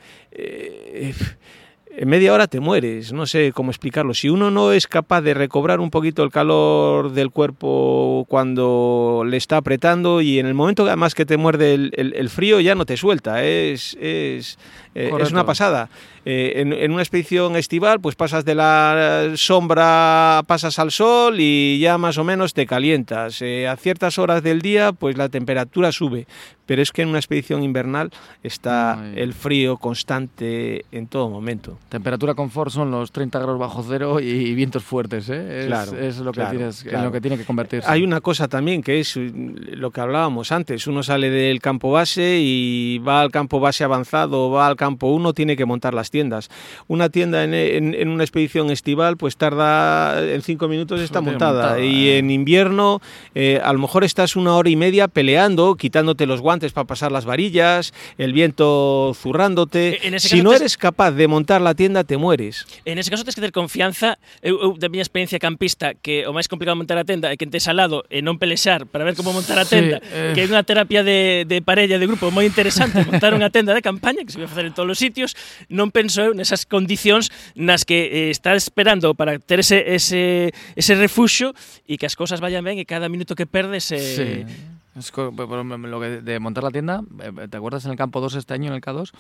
media 2.06 2.34
hora 2.34 2.48
te 2.48 2.60
mueres, 2.60 3.14
no 3.14 3.26
sé 3.26 3.52
cómo 3.54 3.72
explicarlo. 3.72 4.14
Si 4.14 4.30
uno 4.30 4.52
no 4.52 4.72
es 4.72 4.88
capaz 4.88 5.22
de 5.22 5.34
recobrar 5.34 5.80
un 5.80 5.92
poquito 5.92 6.24
el 6.24 6.32
calor 6.32 7.12
del 7.12 7.30
cuerpo 7.30 8.26
cuando 8.28 9.24
le 9.28 9.38
está 9.38 9.58
apretando 9.58 10.22
y 10.22 10.40
en 10.40 10.46
el 10.46 10.54
momento 10.54 10.86
además 10.86 11.14
que 11.14 11.26
te 11.26 11.38
muerde 11.38 11.74
el, 11.74 12.30
frío 12.30 12.60
ya 12.60 12.76
no 12.76 12.86
te 12.86 12.98
suelta, 12.98 13.44
es, 13.44 13.96
es, 14.00 14.58
eh, 14.96 15.12
es 15.20 15.32
una 15.32 15.46
pasada. 15.46 15.90
Eh, 16.26 16.54
en, 16.62 16.92
una 16.92 17.02
expedición 17.02 17.56
estival, 17.56 18.00
pues 18.00 18.16
pasas 18.16 18.46
de 18.46 18.56
la 18.56 19.34
sombra, 19.36 20.44
pasas 20.48 20.80
al 20.80 20.92
sol 20.92 21.36
y 21.40 21.80
ya 21.80 21.98
más 21.98 22.18
o 22.18 22.24
menos 22.24 22.54
te 22.54 22.66
calientas. 22.66 23.42
Eh, 23.42 23.68
a 23.68 23.76
ciertas 23.76 24.18
horas 24.18 24.42
del 24.42 24.62
día, 24.62 24.94
pues 24.94 25.18
la 25.18 25.30
temperatura 25.30 25.92
sube. 25.92 26.26
Pero 26.66 26.82
es 26.82 26.94
que 26.94 27.02
en 27.02 27.10
una 27.10 27.20
expedición 27.20 27.62
invernal 27.62 28.10
está 28.42 28.98
el 29.16 29.34
frío 29.34 29.76
constante 29.76 30.86
en 30.94 31.08
todo 31.08 31.30
momento. 31.30 31.78
Temperatura 31.90 32.36
confort 32.36 32.72
son 32.72 32.90
los 32.90 33.12
30 33.12 33.38
grados 33.40 33.60
bajo 33.60 33.84
cero 33.86 34.22
y, 34.22 34.56
vientos 34.56 34.82
fuertes, 34.82 35.28
Es, 35.28 35.66
claro, 35.66 35.98
es 35.98 36.20
lo, 36.20 36.32
que 36.32 36.46
tienes, 36.46 36.86
en 36.86 37.04
lo 37.04 37.12
que 37.12 37.20
tiene 37.20 37.38
que 37.38 37.44
convertirse. 37.44 37.90
Hay 37.90 38.02
una 38.02 38.22
cosa 38.22 38.48
también 38.48 38.82
que 38.82 39.02
es 39.02 39.18
lo 39.18 39.92
que 39.92 40.00
hablábamos 40.00 40.54
antes. 40.54 40.88
Uno 40.88 41.04
sale 41.04 41.30
del 41.30 41.60
campo 41.60 41.92
base 41.92 42.40
y 42.40 43.00
va 43.00 43.20
al 43.20 43.32
campo 43.32 43.60
base 43.60 43.84
avanzado, 43.84 44.50
va 44.50 44.68
al 44.68 44.78
campo 44.78 45.08
1, 45.08 45.34
tiene 45.34 45.58
que 45.58 45.66
montar 45.66 45.94
las 45.94 46.12
tiendas. 46.14 46.54
Una 46.86 47.10
tienda 47.10 47.44
en, 47.44 48.08
una 48.08 48.24
expedición 48.24 48.70
estival 48.70 49.18
pues 49.18 49.36
tarda 49.36 50.22
en 50.22 50.42
cinco 50.44 50.68
minutos 50.68 51.02
está 51.02 51.22
montada. 51.22 51.82
y 51.82 52.10
eh. 52.10 52.20
en 52.20 52.30
invierno 52.30 53.02
eh, 53.34 53.60
a 53.64 53.74
lo 53.74 53.80
mejor 53.80 54.04
estás 54.04 54.36
una 54.36 54.54
hora 54.56 54.70
y 54.70 54.76
media 54.76 55.08
peleando, 55.08 55.74
quitándote 55.74 56.28
los 56.28 56.40
guantes 56.40 56.72
para 56.72 56.86
pasar 56.86 57.12
las 57.12 57.26
varillas, 57.26 57.94
el 58.20 58.32
viento 58.32 59.14
zurrándote. 59.16 60.00
si 60.20 60.44
no 60.44 60.54
eres 60.54 60.78
capaz 60.78 61.12
de 61.12 61.28
montar 61.28 61.62
la 61.62 61.74
tienda, 61.74 62.04
te 62.04 62.18
mueres. 62.18 62.68
En 62.86 63.00
ese 63.00 63.10
caso 63.10 63.24
tienes 63.24 63.36
que 63.36 63.42
tener 63.42 63.52
confianza. 63.52 64.20
de 64.44 64.90
mi 64.90 65.00
experiencia 65.00 65.40
campista 65.40 65.94
que 65.96 66.28
o 66.28 66.34
más 66.34 66.48
complicado 66.48 66.76
montar 66.76 66.98
la 66.98 67.06
tienda 67.06 67.32
é 67.32 67.38
que 67.38 67.46
entres 67.48 67.66
al 67.72 67.82
lado 67.82 68.06
e 68.12 68.22
non 68.22 68.38
pelexar 68.38 68.86
para 68.86 69.08
ver 69.08 69.16
cómo 69.16 69.34
montar 69.34 69.58
a 69.58 69.66
tenda, 69.66 69.98
eh. 70.04 70.36
que 70.36 70.44
é 70.44 70.46
unha 70.46 70.62
terapia 70.62 71.02
de, 71.02 71.48
de 71.48 71.64
parella, 71.64 71.98
de 71.98 72.06
grupo 72.06 72.30
moi 72.30 72.46
interesante, 72.46 73.02
montar 73.10 73.34
unha 73.34 73.50
tenda 73.50 73.74
de 73.74 73.82
campaña 73.82 74.22
que 74.22 74.32
se 74.36 74.38
vai 74.38 74.52
facer 74.52 74.70
en 74.70 74.76
todos 74.76 74.92
os 74.92 75.00
sitios, 75.00 75.34
non 75.72 75.90
eu 76.18 76.34
nesas 76.34 76.66
condicións 76.68 77.32
nas 77.56 77.88
que 77.88 78.10
eh, 78.12 78.30
estás 78.32 78.68
esperando 78.68 79.14
para 79.16 79.40
ter 79.40 79.60
ese, 79.64 79.84
ese, 79.88 80.52
ese 80.76 80.94
refuxo 80.96 81.54
e 81.88 81.96
que 81.96 82.08
as 82.08 82.18
cousas 82.18 82.42
vayan 82.42 82.66
ben 82.66 82.82
e 82.82 82.86
cada 82.86 83.08
minuto 83.08 83.36
que 83.38 83.46
perdes... 83.46 83.92
Eh... 83.92 84.44
Sí. 84.48 84.74
Es 84.96 85.12
lo 85.18 86.00
que 86.00 86.22
de 86.22 86.40
montar 86.40 86.64
la 86.64 86.70
tienda, 86.70 87.02
eh, 87.20 87.48
¿te 87.50 87.58
acuerdas 87.58 87.84
en 87.86 87.92
el 87.92 87.98
campo 87.98 88.22
2 88.22 88.36
este 88.36 88.54
año, 88.54 88.68
en 88.68 88.76
el 88.76 88.82
K2? 88.82 89.12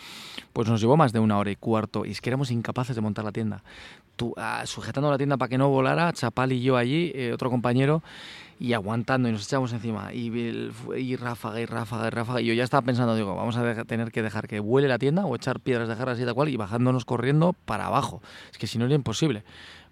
Pues 0.54 0.70
nos 0.70 0.80
llevó 0.80 0.98
más 0.98 1.13
de 1.13 1.20
una 1.20 1.38
hora 1.40 1.50
y 1.50 1.56
cuarto 1.56 2.06
y 2.06 2.12
es 2.12 2.22
que 2.22 2.30
éramos 2.30 2.52
incapaces 2.52 2.96
de 2.96 3.02
montar 3.02 3.25
la 3.25 3.32
tienda. 3.32 3.63
Tú, 4.16 4.36
ah, 4.38 4.62
sujetando 4.68 5.10
la 5.10 5.18
tienda 5.18 5.38
para 5.38 5.50
que 5.50 5.58
no 5.58 5.70
volara, 5.70 6.13
Chapal 6.13 6.52
y 6.52 6.62
yo 6.62 6.78
allí, 6.78 7.12
eh, 7.16 7.32
otro 7.34 7.50
compañero, 7.50 8.04
y 8.60 8.74
aguantando 8.74 9.30
y 9.30 9.32
nos 9.32 9.46
echamos 9.46 9.74
encima 9.74 10.14
y, 10.14 10.30
ráfaga 11.18 11.60
y 11.60 11.66
ráfaga 11.66 12.08
y 12.08 12.10
ráfaga 12.10 12.42
y 12.42 12.46
yo 12.46 12.54
ya 12.54 12.64
estaba 12.64 12.82
pensando 12.82 13.16
digo 13.16 13.36
vamos 13.36 13.58
a 13.58 13.84
tener 13.86 14.12
que 14.12 14.22
dejar 14.22 14.48
que 14.48 14.60
vuele 14.60 14.88
la 14.88 15.00
tienda 15.00 15.26
o 15.26 15.36
echar 15.36 15.60
piedras 15.60 15.88
de 15.88 15.96
jarras 15.96 16.20
y 16.20 16.26
tal 16.26 16.34
cual 16.34 16.50
y 16.50 16.58
bajándonos 16.58 17.06
corriendo 17.06 17.54
para 17.66 17.88
abajo. 17.88 18.22
Es 18.52 18.58
que 18.58 18.68
si 18.68 18.78
no 18.78 18.86
era 18.86 18.96
imposible 18.96 19.44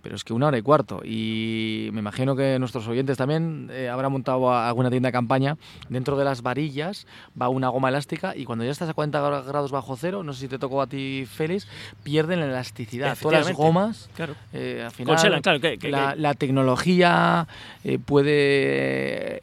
pero 0.02 0.16
es 0.16 0.24
que 0.24 0.34
una 0.34 0.48
hora 0.48 0.58
y 0.58 0.62
cuarto. 0.62 1.02
Y 1.04 1.90
me 1.94 2.00
imagino 2.00 2.36
que 2.36 2.58
nuestros 2.60 2.88
oyentes 2.88 3.18
también 3.18 3.70
eh, 3.72 3.90
habrán 3.90 4.12
montado 4.12 4.54
alguna 4.54 4.90
tienda 4.90 5.08
de 5.08 5.14
campaña. 5.14 5.58
Dentro 5.90 6.18
de 6.18 6.26
las 6.26 6.42
varillas 6.42 7.08
va 7.40 7.50
una 7.50 7.70
goma 7.70 7.90
elástica 7.90 8.36
y 8.36 8.46
cuando 8.46 8.66
ya 8.66 8.72
estás 8.72 8.90
a 8.90 8.94
40 8.94 9.42
grados 9.42 9.72
bajo 9.72 9.96
cero, 9.96 10.24
no 10.24 10.34
sé 10.34 10.42
si 10.42 10.48
te 10.48 10.60
tocó 10.60 10.82
a 10.82 10.88
ti, 10.88 11.26
Félix, 11.26 11.68
pierden 12.04 12.40
la 12.40 12.48
elasticidad. 12.48 13.18
Todas 13.20 13.46
las 13.46 13.56
gomas, 13.56 14.10
claro. 14.16 14.36
Eh, 14.54 14.82
al 14.84 14.92
final, 14.92 15.42
claro, 15.42 16.16
la, 16.18 16.34
tecnología 16.34 17.48
eh, 17.84 18.00
puede, 18.00 19.42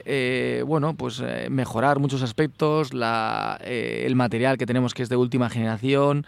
bueno, 0.65 0.95
pues 0.95 1.23
mejorar 1.51 1.99
muchos 1.99 2.23
aspectos. 2.23 2.93
La, 2.93 3.61
el 3.63 4.15
material 4.17 4.59
que 4.59 4.67
tenemos 4.67 4.95
que 4.95 5.03
es 5.03 5.09
de 5.09 5.17
última 5.17 5.51
generación, 5.51 6.27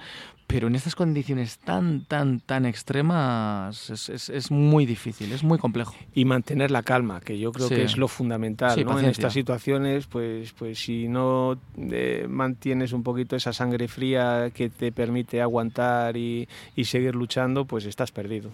pero 0.51 0.67
en 0.67 0.75
estas 0.75 0.97
condiciones 0.97 1.59
tan, 1.59 2.05
tan, 2.05 2.41
tan 2.41 2.67
extremas 2.67 3.89
es, 3.89 4.09
es, 4.09 4.29
es, 4.29 4.51
muy 4.51 4.85
difícil, 4.85 5.33
es 5.33 5.45
muy 5.45 5.59
complejo. 5.59 5.95
Y 6.13 6.25
mantener 6.25 6.73
la 6.73 6.83
calma, 6.83 7.21
que 7.21 7.39
yo 7.39 7.53
creo 7.53 7.69
que 7.69 7.85
es 7.85 7.97
lo 7.97 8.09
fundamental. 8.09 8.85
¿no? 8.85 8.99
En 8.99 9.07
estas 9.07 9.33
situaciones, 9.33 10.07
pues, 10.07 10.53
pues 10.53 10.81
si 10.81 11.09
no 11.09 11.57
eh, 11.79 12.27
mantienes 12.29 12.93
un 12.93 13.05
poquito 13.05 13.37
esa 13.37 13.53
sangre 13.53 13.87
fría 13.87 14.51
que 14.53 14.71
te 14.71 14.91
permite 14.91 15.41
aguantar 15.41 16.17
y, 16.17 16.49
y 16.75 16.85
seguir 16.85 17.15
luchando, 17.15 17.65
pues 17.65 17.85
estás 17.85 18.11
perdido. 18.11 18.51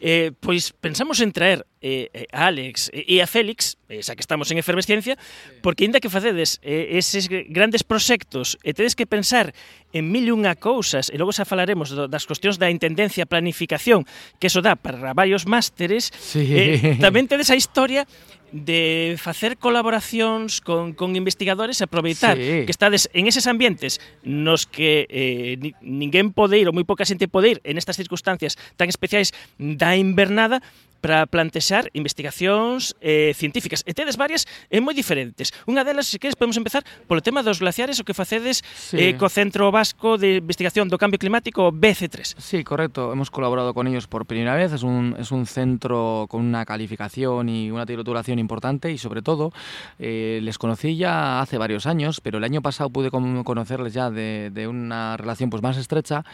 eh, 0.00 0.32
pues 0.40 0.72
pensamos 0.72 1.20
en 1.20 1.32
traer 1.32 1.66
eh, 1.86 2.08
eh, 2.14 2.26
a 2.32 2.46
Alex 2.46 2.90
e 2.94 3.20
a 3.20 3.28
Félix, 3.28 3.76
xa 4.00 4.16
que 4.16 4.24
estamos 4.24 4.48
en 4.48 4.56
efervesciencia, 4.56 5.20
porque 5.60 5.84
ainda 5.84 6.00
que 6.00 6.08
facedes 6.08 6.56
eh, 6.64 6.96
eses 6.96 7.28
grandes 7.28 7.84
proxectos 7.84 8.56
e 8.64 8.72
tedes 8.72 8.96
que 8.96 9.04
pensar 9.04 9.52
en 9.92 10.08
mil 10.08 10.32
unha 10.32 10.56
cousas, 10.56 11.12
e 11.14 11.16
logo 11.16 11.30
xa 11.30 11.46
falaremos 11.46 11.94
do, 11.94 12.10
das 12.10 12.26
cuestións 12.26 12.58
da 12.58 12.66
intendencia 12.66 13.22
planificación 13.22 14.02
que 14.42 14.50
eso 14.50 14.58
dá 14.58 14.74
para 14.74 15.14
varios 15.14 15.46
másteres 15.46 16.10
sí. 16.10 16.42
eh, 16.50 16.98
tamén 16.98 17.30
tedes 17.30 17.54
a 17.54 17.56
historia 17.56 18.02
de 18.54 19.16
facer 19.18 19.58
colaboracións 19.58 20.60
con, 20.60 20.94
con 20.94 21.14
investigadores 21.14 21.82
e 21.82 21.86
aproveitar 21.86 22.38
sí. 22.38 22.66
que 22.66 22.74
estades 22.74 23.10
en 23.14 23.26
eses 23.26 23.46
ambientes 23.46 23.98
nos 24.22 24.66
que 24.66 25.06
eh, 25.10 25.54
ni, 25.58 25.74
ninguén 25.82 26.34
pode 26.34 26.58
ir 26.58 26.66
ou 26.66 26.74
moi 26.74 26.86
pouca 26.86 27.06
xente 27.06 27.30
pode 27.30 27.54
ir 27.54 27.58
en 27.62 27.78
estas 27.78 27.98
circunstancias 27.98 28.58
tan 28.74 28.90
especiais 28.90 29.30
da 29.58 29.94
invernada 29.94 30.62
para 31.04 31.26
plantexar 31.26 31.92
investigacións 31.92 32.96
eh, 33.04 33.36
científicas. 33.36 33.84
E 33.84 33.92
tedes 33.92 34.16
varias 34.16 34.48
e 34.72 34.80
moi 34.80 34.96
diferentes. 34.96 35.52
Unha 35.68 35.84
delas, 35.84 36.08
se 36.08 36.16
queres, 36.16 36.32
podemos 36.32 36.56
empezar 36.56 36.80
polo 37.04 37.20
tema 37.20 37.44
dos 37.44 37.60
glaciares, 37.60 38.00
o 38.00 38.08
que 38.08 38.16
facedes 38.16 38.64
sí. 38.72 38.96
eh, 38.96 39.12
co 39.20 39.28
Centro 39.28 39.68
Vasco 39.68 40.16
de 40.16 40.40
Investigación 40.40 40.88
do 40.88 40.96
Cambio 40.96 41.20
Climático, 41.20 41.68
BC3. 41.76 42.40
Sí, 42.40 42.64
correcto. 42.64 43.12
Hemos 43.12 43.28
colaborado 43.28 43.76
con 43.76 43.84
ellos 43.84 44.08
por 44.08 44.24
primera 44.24 44.56
vez. 44.56 44.72
Es 44.72 44.80
un, 44.80 45.12
es 45.20 45.28
un 45.28 45.44
centro 45.44 46.24
con 46.32 46.40
una 46.40 46.64
calificación 46.64 47.52
y 47.52 47.68
una 47.68 47.84
titulación 47.84 48.40
importante 48.40 48.88
y, 48.88 48.96
sobre 48.96 49.20
todo, 49.20 49.52
eh, 50.00 50.40
les 50.40 50.56
conocí 50.56 50.96
ya 50.96 51.44
hace 51.44 51.58
varios 51.58 51.84
años, 51.84 52.24
pero 52.24 52.38
el 52.38 52.44
año 52.44 52.62
pasado 52.62 52.88
pude 52.88 53.10
conocerles 53.12 53.92
ya 53.92 54.08
de, 54.08 54.48
de 54.48 54.68
una 54.68 55.18
relación 55.18 55.50
pues 55.50 55.60
más 55.62 55.76
estrecha 55.76 56.24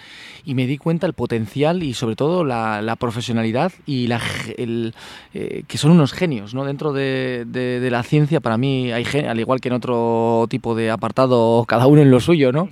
y 0.45 0.55
me 0.55 0.69
di 0.71 0.79
cuenta 0.79 1.11
el 1.11 1.15
potencial 1.15 1.83
y, 1.83 1.95
sobre 1.95 2.15
todo, 2.15 2.45
la, 2.45 2.83
la 2.83 2.95
profesionalidad 2.95 3.73
y 3.85 4.07
la 4.07 4.21
eh, 4.63 5.65
que 5.67 5.79
son 5.79 5.93
unos 5.93 6.13
genios, 6.13 6.55
¿no? 6.55 6.65
Dentro 6.65 6.93
de, 6.93 7.45
de, 7.47 7.81
de, 7.81 7.91
la 7.91 8.03
ciencia, 8.03 8.41
para 8.41 8.57
mí, 8.59 8.93
hay 8.93 9.05
al 9.27 9.41
igual 9.41 9.61
que 9.61 9.69
en 9.69 9.75
otro 9.75 10.47
tipo 10.49 10.75
de 10.75 10.91
apartado, 10.91 11.65
cada 11.67 11.87
uno 11.87 12.03
en 12.03 12.11
lo 12.11 12.21
suyo, 12.21 12.53
¿no? 12.53 12.69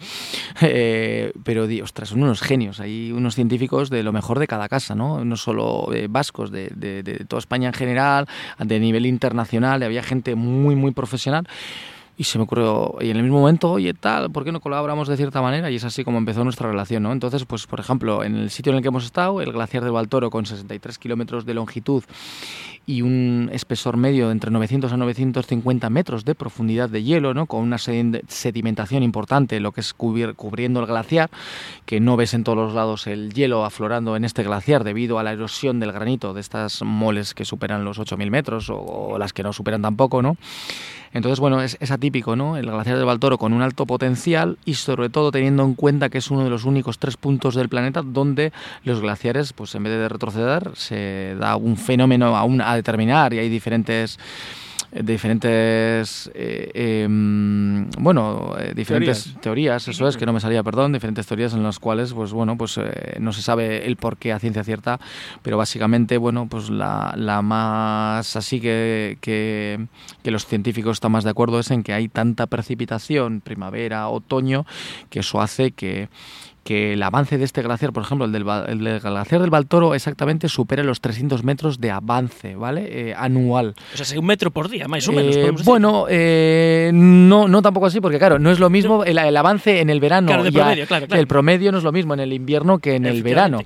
Eh, 0.61 1.33
pero, 1.45 1.67
ostras, 1.83 2.11
son 2.11 2.23
unos 2.23 2.41
genios. 2.41 2.81
Hay 2.81 3.13
unos 3.13 3.35
científicos 3.35 3.91
de 3.91 4.03
lo 4.03 4.13
mejor 4.13 4.39
de 4.39 4.47
cada 4.47 4.69
casa, 4.69 4.95
¿no? 4.95 5.25
No 5.25 5.37
solo 5.37 5.93
eh, 5.95 6.09
vascos, 6.11 6.51
de, 6.51 6.69
de, 6.75 7.03
toda 7.27 7.39
España 7.39 7.69
en 7.69 7.75
general, 7.75 8.27
de 8.59 8.81
nivel 8.81 9.07
internacional, 9.07 9.83
había 9.83 10.03
gente 10.03 10.35
muy, 10.35 10.75
muy 10.75 10.93
profesional. 10.93 11.47
Y 12.19 12.25
se 12.25 12.37
me 12.37 12.45
ocurrió, 12.45 12.97
y 13.01 13.11
en 13.11 13.17
el 13.17 13.23
mismo 13.23 13.39
momento, 13.39 13.71
oye, 13.71 13.95
tal, 13.95 14.33
¿por 14.33 14.45
qué 14.45 14.51
no 14.51 14.59
colaboramos 14.61 15.07
de 15.07 15.17
cierta 15.17 15.41
manera? 15.41 15.71
Y 15.71 15.77
es 15.77 15.85
así 15.85 16.03
como 16.03 16.19
empezó 16.19 16.43
nuestra 16.43 16.69
relación, 16.69 17.05
¿no? 17.05 17.13
Entonces, 17.13 17.45
pues, 17.45 17.69
por 17.69 17.79
ejemplo, 17.79 18.25
en 18.25 18.35
el 18.35 18.51
sitio 18.51 18.71
en 18.71 18.77
el 18.77 18.83
que 18.83 18.89
hemos 18.89 19.05
estado, 19.05 19.41
el 19.41 19.53
glaciar 19.53 19.85
del 19.85 19.93
Baltoro, 19.93 20.29
con 20.29 20.45
63 20.45 20.99
kilómetros 20.99 21.47
de 21.47 21.55
longitud 21.55 22.03
y 22.87 23.03
un 23.03 23.51
espesor 23.53 23.97
medio 23.99 24.27
de 24.27 24.33
entre 24.33 24.51
900 24.51 24.93
a 24.93 24.97
950 24.97 25.91
metros 25.91 26.25
de 26.25 26.35
profundidad 26.35 26.89
de 26.89 27.05
hielo, 27.05 27.35
¿no? 27.35 27.47
Con 27.47 27.61
una 27.61 27.79
sedimentación 27.79 29.05
importante, 29.05 29.61
lo 29.61 29.71
que 29.71 29.83
es 29.83 29.95
cubriendo 29.95 30.81
el 30.81 30.87
glaciar, 30.87 31.31
que 31.87 32.01
no 32.01 32.17
ves 32.17 32.35
en 32.35 32.43
todos 32.43 32.59
los 32.59 32.75
lados 32.75 33.07
el 33.07 33.33
hielo 33.33 33.65
aflorando 33.65 34.17
en 34.17 34.25
este 34.25 34.43
glaciar 34.43 34.83
debido 34.83 35.21
a 35.21 35.23
la 35.23 35.33
erosión 35.33 35.79
del 35.79 35.93
granito 35.93 36.35
de 36.35 36.41
estas 36.41 36.83
moles 36.83 37.35
que 37.35 37.45
superan 37.45 37.85
los 37.85 38.01
8.000 38.01 38.31
metros 38.31 38.71
o 38.71 39.19
las 39.19 39.33
que 39.33 39.43
no 39.45 39.53
superan 39.53 39.83
tampoco, 39.83 40.21
¿no? 40.21 40.37
Entonces, 41.13 41.41
bueno, 41.41 41.63
es, 41.63 41.77
atípico, 41.91 42.37
¿no? 42.37 42.57
El 42.57 42.67
glaciar 42.67 42.97
del 42.97 43.07
Baltoro 43.07 43.39
con 43.39 43.53
un 43.53 43.63
alto 43.63 43.87
potencial 43.87 44.59
y 44.65 44.75
sobre 44.75 45.09
todo 45.09 45.31
teniendo 45.31 45.65
en 45.65 45.75
cuenta 45.75 46.09
que 46.09 46.19
es 46.19 46.31
uno 46.31 46.45
de 46.45 46.51
los 46.51 46.65
únicos 46.65 46.99
tres 46.99 47.17
puntos 47.17 47.55
del 47.55 47.69
planeta 47.69 48.03
donde 48.03 48.53
los 48.85 49.01
glaciares, 49.01 49.53
pues 49.53 49.75
en 49.75 49.85
vez 49.85 49.93
de 49.93 50.09
retroceder, 50.09 50.71
se 50.75 51.37
da 51.39 51.57
un 51.57 51.77
fenómeno 51.77 52.37
aún 52.37 52.61
a 52.61 52.75
determinar 52.75 53.33
y 53.33 53.39
hay 53.39 53.49
diferentes 53.49 54.19
diferentes 54.91 56.31
eh, 56.35 57.03
em, 57.05 57.91
bueno 57.99 58.55
eh, 58.59 58.73
diferentes 58.75 59.35
teorías. 59.41 59.87
eso 59.87 60.09
es 60.09 60.17
que 60.17 60.25
no 60.25 60.33
me 60.33 60.41
salía 60.41 60.63
perdón 60.63 60.93
diferentes 60.93 61.27
teorías 61.27 61.53
en 61.53 61.63
las 61.63 61.79
cuales 61.79 62.15
pues 62.15 62.33
bueno 62.33 62.57
pues 62.57 62.79
eh, 62.79 63.17
no 63.21 63.33
se 63.33 63.43
sabe 63.43 63.87
el 63.87 63.97
por 63.97 64.17
qué 64.17 64.33
a 64.33 64.39
ciencia 64.39 64.65
cierta 64.65 64.99
pero 65.43 65.59
básicamente 65.59 66.17
bueno 66.17 66.47
pues 66.49 66.71
la, 66.71 67.13
la 67.17 67.43
más 67.43 68.35
así 68.35 68.61
que, 68.61 69.19
que, 69.21 69.87
que 70.23 70.31
los 70.31 70.47
científicos 70.47 70.97
están 70.97 71.13
más 71.13 71.25
de 71.25 71.31
acuerdo 71.31 71.61
es 71.61 71.71
en 71.71 71.83
que 71.83 71.93
hay 71.93 72.09
tanta 72.09 72.47
precipitación 72.47 73.43
primavera 73.43 74.09
otoño 74.09 74.65
que 75.11 75.21
eso 75.21 75.43
hace 75.43 75.73
que 75.73 76.09
que 76.69 76.93
el 76.93 77.03
avance 77.03 77.39
de 77.39 77.47
este 77.47 77.63
glaciar, 77.63 77.95
por 77.95 78.03
ejemplo, 78.03 78.27
el 78.27 78.33
del, 78.33 78.45
glaciar 78.45 79.41
del 79.41 79.49
Baltoro, 79.49 79.95
exactamente 79.95 80.51
supera 80.51 80.83
los 80.83 81.01
300 81.01 81.43
metros 81.43 81.81
de 81.81 81.91
avance, 81.91 82.57
¿vale? 82.57 82.87
Eh, 82.91 83.15
anual. 83.17 83.75
O 83.95 83.97
sea, 83.97 84.21
un 84.21 84.27
metro 84.27 84.51
por 84.51 84.69
día, 84.69 84.87
más 84.87 85.09
o 85.09 85.13
menos. 85.13 85.35
Eh, 85.35 85.51
bueno, 85.65 86.05
eh, 86.11 86.91
no, 86.93 87.49
no 87.49 87.63
tampoco 87.63 87.87
así, 87.87 88.03
porque 88.03 88.19
claro, 88.19 88.39
no 88.39 88.51
es 88.51 88.59
lo 88.59 88.69
mismo 88.69 89.03
el, 89.03 89.17
avance 89.17 89.81
en 89.81 89.89
el 89.89 89.99
verano. 89.99 90.27
Claro, 90.27 90.43
promedio, 90.53 90.87
claro, 90.87 91.07
El 91.09 91.27
promedio 91.27 91.73
no 91.73 91.79
es 91.79 91.85
lo 91.85 91.93
mismo 91.93 92.13
en 92.13 92.21
el 92.21 92.35
invierno 92.35 92.81
que 92.81 92.97
en 92.97 93.07
el 93.07 93.23
verano. 93.23 93.61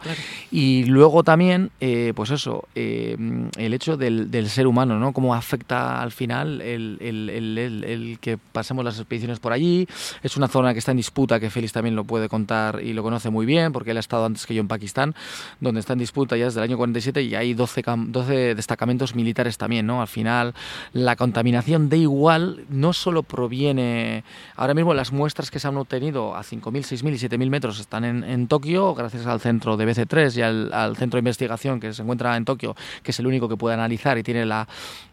Y 0.53 0.85
luego 0.85 1.25
también, 1.25 1.73
pues 2.15 2.31
eso, 2.31 2.69
el 2.77 3.75
hecho 3.75 3.97
del, 3.97 4.49
ser 4.49 4.69
humano, 4.69 5.01
¿no? 5.01 5.13
Cómo 5.13 5.35
afecta 5.35 6.01
al 6.01 6.13
final 6.13 6.61
el, 6.61 6.99
el, 7.01 8.19
que 8.21 8.39
pasemos 8.39 8.85
las 8.85 8.97
expediciones 8.99 9.41
por 9.41 9.53
allí. 9.53 9.89
Es 10.23 10.37
una 10.37 10.47
zona 10.47 10.73
que 10.73 10.79
está 10.79 10.93
en 10.93 10.99
disputa, 10.99 11.41
que 11.41 11.51
Félix 11.51 11.73
también 11.73 11.97
lo 11.97 12.05
puede 12.05 12.29
contar 12.29 12.79
y 12.81 12.92
lo 12.93 13.03
conoce 13.03 13.31
muy 13.31 13.47
bien 13.47 13.73
porque 13.73 13.93
él 13.93 13.97
ha 13.97 14.01
estado 14.01 14.25
antes 14.25 14.47
que 14.47 14.55
yo 14.55 14.61
en 14.61 14.69
Pakistán, 14.69 15.15
donde 15.61 15.81
está 15.81 15.93
en 15.93 15.99
disputa 15.99 16.37
ya 16.37 16.47
desde 16.47 16.61
el 16.61 16.65
año 16.65 16.77
47 16.77 17.23
y 17.23 17.35
hay 17.35 17.55
12, 17.55 17.83
12 18.09 18.55
destacamentos 18.55 19.15
militares 19.15 19.59
también, 19.59 19.87
¿no? 19.87 20.01
Al 20.01 20.09
final 20.09 20.55
la 20.93 21.17
contaminación 21.17 21.89
de 21.89 21.99
igual 21.99 22.65
no 22.69 22.93
solo 22.93 23.23
proviene, 23.23 24.25
ahora 24.57 24.75
mismo 24.75 24.95
las 24.95 25.13
muestras 25.13 25.51
que 25.51 25.59
se 25.59 25.69
han 25.69 25.77
obtenido 25.77 26.35
a 26.35 26.43
5.000, 26.43 26.63
6.000 26.63 27.15
y 27.15 27.29
7.000 27.29 27.51
metros 27.51 27.81
están 27.81 28.05
en, 28.05 28.25
en, 28.25 28.49
Tokio, 28.49 28.95
gracias 28.95 29.27
al 29.27 29.41
centro 29.41 29.77
de 29.77 29.87
BC3 29.87 30.37
y 30.37 30.43
al, 30.43 30.97
centro 30.97 31.17
de 31.17 31.21
investigación 31.21 31.81
que 31.81 31.93
se 31.93 32.03
encuentra 32.03 32.37
en 32.37 32.45
Tokio, 32.45 32.75
que 33.03 33.13
es 33.13 33.19
el 33.19 33.27
único 33.27 33.49
que 33.49 33.57
puede 33.57 33.75
analizar 33.75 34.19
y 34.19 34.23
tiene 34.23 34.45
la, 34.45 34.69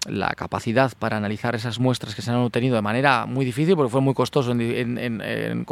la 0.08 0.34
capacidad 0.34 0.92
para 0.98 1.18
analizar 1.18 1.56
esas 1.56 1.80
muestras 1.80 2.16
que 2.16 2.22
se 2.22 2.32
han 2.32 2.38
obtenido 2.38 2.76
de 2.76 2.82
manera 2.82 3.26
muy 3.26 3.46
difícil 3.46 3.76
porque 3.76 3.92
fue 3.92 4.02
muy 4.02 4.14
costoso 4.14 4.52
en 4.52 5.66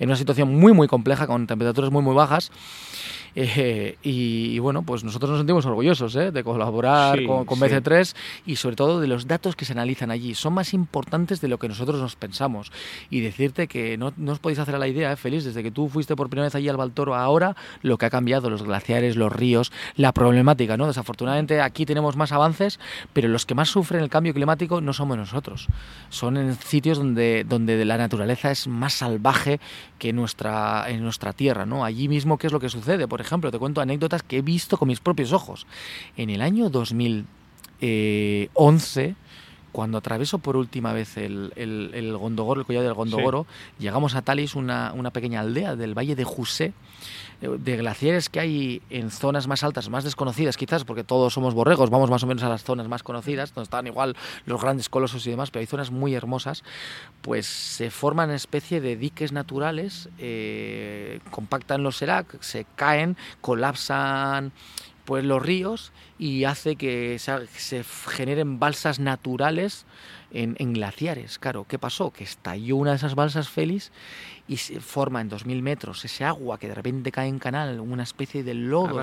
una 0.00 0.16
situación 0.16 0.58
muy 0.58 0.72
muy 0.72 0.88
compleja 0.88 1.26
con 1.28 1.46
temperaturas 1.46 1.92
muy 1.92 2.02
muy 2.02 2.14
bajas 2.14 2.50
eh, 3.34 3.96
y, 4.02 4.58
bueno, 4.58 4.82
pues 4.82 5.04
nosotros 5.04 5.30
nos 5.30 5.40
sentimos 5.40 5.66
orgullosos 5.66 6.14
¿eh? 6.16 6.30
de 6.30 6.44
colaborar 6.44 7.18
con, 7.24 7.46
BC3 7.46 8.14
y 8.46 8.56
sobre 8.56 8.76
todo 8.76 9.00
de 9.00 9.06
los 9.06 9.26
datos 9.26 9.56
que 9.56 9.64
se 9.64 9.72
analizan 9.72 10.10
allí. 10.10 10.34
Son 10.34 10.52
más 10.52 10.74
importantes 10.74 11.40
de 11.40 11.48
lo 11.48 11.58
que 11.58 11.68
nosotros 11.68 12.00
nos 12.00 12.16
pensamos. 12.16 12.72
Y 13.10 13.20
decirte 13.20 13.68
que 13.68 13.96
no, 13.96 14.12
no 14.16 14.32
os 14.32 14.38
podéis 14.38 14.58
hacer 14.58 14.74
a 14.74 14.78
la 14.78 14.88
idea, 14.88 15.12
¿eh? 15.12 15.16
feliz, 15.16 15.44
desde 15.44 15.62
que 15.62 15.70
tú 15.70 15.88
fuiste 15.88 16.16
por 16.16 16.28
primera 16.28 16.46
vez 16.46 16.54
allí 16.54 16.68
al 16.68 16.76
Baltoro, 16.76 17.14
ahora 17.14 17.56
lo 17.82 17.98
que 17.98 18.06
ha 18.06 18.10
cambiado, 18.10 18.50
los 18.50 18.62
glaciares, 18.62 19.16
los 19.16 19.32
ríos, 19.32 19.72
la 19.96 20.12
problemática, 20.12 20.76
¿no? 20.76 20.86
Desafortunadamente 20.86 21.60
aquí 21.60 21.86
tenemos 21.86 22.16
más 22.16 22.32
avances, 22.32 22.78
pero 23.12 23.28
los 23.28 23.46
que 23.46 23.54
más 23.54 23.68
sufren 23.68 24.02
el 24.02 24.08
cambio 24.08 24.34
climático 24.34 24.80
no 24.80 24.92
somos 24.92 25.16
nosotros. 25.16 25.68
Son 26.08 26.36
en 26.36 26.54
sitios 26.56 26.98
donde, 26.98 27.44
donde 27.48 27.84
la 27.84 27.96
naturaleza 27.96 28.50
es 28.50 28.66
más 28.66 28.94
salvaje 28.94 29.60
que 29.98 30.12
nuestra, 30.12 30.88
en 30.88 31.02
nuestra 31.02 31.32
tierra, 31.32 31.66
¿no? 31.66 31.84
Allí 31.84 32.08
mismo, 32.08 32.38
¿qué 32.38 32.46
es 32.46 32.52
lo 32.52 32.60
que 32.60 32.68
sucede? 32.68 33.08
Por 33.08 33.20
ejemplo, 33.20 33.27
te 33.50 33.58
cuento 33.58 33.80
anécdotas 33.80 34.22
que 34.22 34.36
he 34.38 34.42
visto 34.42 34.78
con 34.78 34.86
mis 34.88 35.00
propios 35.00 35.32
ojos. 35.32 35.66
En 36.16 36.30
el 36.30 36.40
año 36.42 36.70
2011, 36.70 39.16
cuando 39.72 39.98
atraveso 39.98 40.38
por 40.38 40.56
última 40.56 40.92
vez 40.92 41.16
el, 41.16 41.52
el, 41.56 41.90
el 41.94 42.16
Gondogoro, 42.16 42.60
el 42.60 42.66
collar 42.66 42.82
del 42.82 42.94
Gondogoro, 42.94 43.46
llegamos 43.78 44.14
a 44.14 44.22
Talis, 44.22 44.54
una, 44.54 44.92
una, 44.94 45.10
pequeña 45.10 45.40
aldea 45.40 45.76
del 45.76 45.96
valle 45.96 46.16
de 46.16 46.24
José, 46.24 46.72
eh, 47.40 47.48
de 47.58 47.76
glaciares 47.76 48.28
que 48.28 48.40
hay 48.40 48.82
en 48.90 49.10
zonas 49.10 49.46
más 49.46 49.62
altas, 49.62 49.88
más 49.88 50.04
desconocidas 50.04 50.56
quizás, 50.56 50.84
porque 50.84 51.04
todos 51.04 51.34
somos 51.34 51.54
borregos, 51.54 51.90
vamos 51.90 52.10
más 52.10 52.22
o 52.22 52.26
menos 52.26 52.42
a 52.42 52.48
las 52.48 52.64
zonas 52.64 52.88
más 52.88 53.02
conocidas, 53.02 53.54
donde 53.54 53.64
están 53.64 53.86
igual 53.86 54.16
los 54.46 54.60
grandes 54.60 54.88
colosos 54.88 55.26
y 55.26 55.30
demás, 55.30 55.50
pero 55.50 55.60
hay 55.60 55.66
zonas 55.66 55.90
muy 55.90 56.14
hermosas, 56.14 56.64
pues 57.22 57.46
se 57.46 57.90
forman 57.90 58.30
especie 58.30 58.80
de 58.80 58.96
diques 58.96 59.32
naturales, 59.32 60.08
eh, 60.18 61.20
compactan 61.30 61.82
los 61.82 61.96
serac, 61.96 62.40
se 62.40 62.66
caen, 62.74 63.16
colapsan 63.40 64.52
pues 65.08 65.24
los 65.24 65.40
ríos 65.40 65.90
y 66.18 66.44
hace 66.44 66.76
que 66.76 67.18
se, 67.18 67.82
generen 68.10 68.58
balsas 68.58 69.00
naturales 69.00 69.86
en, 70.32 70.74
glaciares. 70.74 71.38
Claro, 71.38 71.64
¿qué 71.66 71.78
pasó? 71.78 72.10
Que 72.10 72.24
estalló 72.24 72.76
una 72.76 72.90
de 72.90 72.96
esas 72.98 73.14
balsas 73.14 73.48
Félix 73.48 73.90
y 74.48 74.58
se 74.58 74.80
forma 74.80 75.22
en 75.22 75.30
2000 75.30 75.62
metros 75.62 76.04
ese 76.04 76.24
agua 76.24 76.58
que 76.58 76.68
de 76.68 76.74
repente 76.74 77.10
cae 77.10 77.26
en 77.26 77.38
canal, 77.38 77.80
una 77.80 78.02
especie 78.02 78.44
de 78.44 78.52
lodo. 78.52 79.00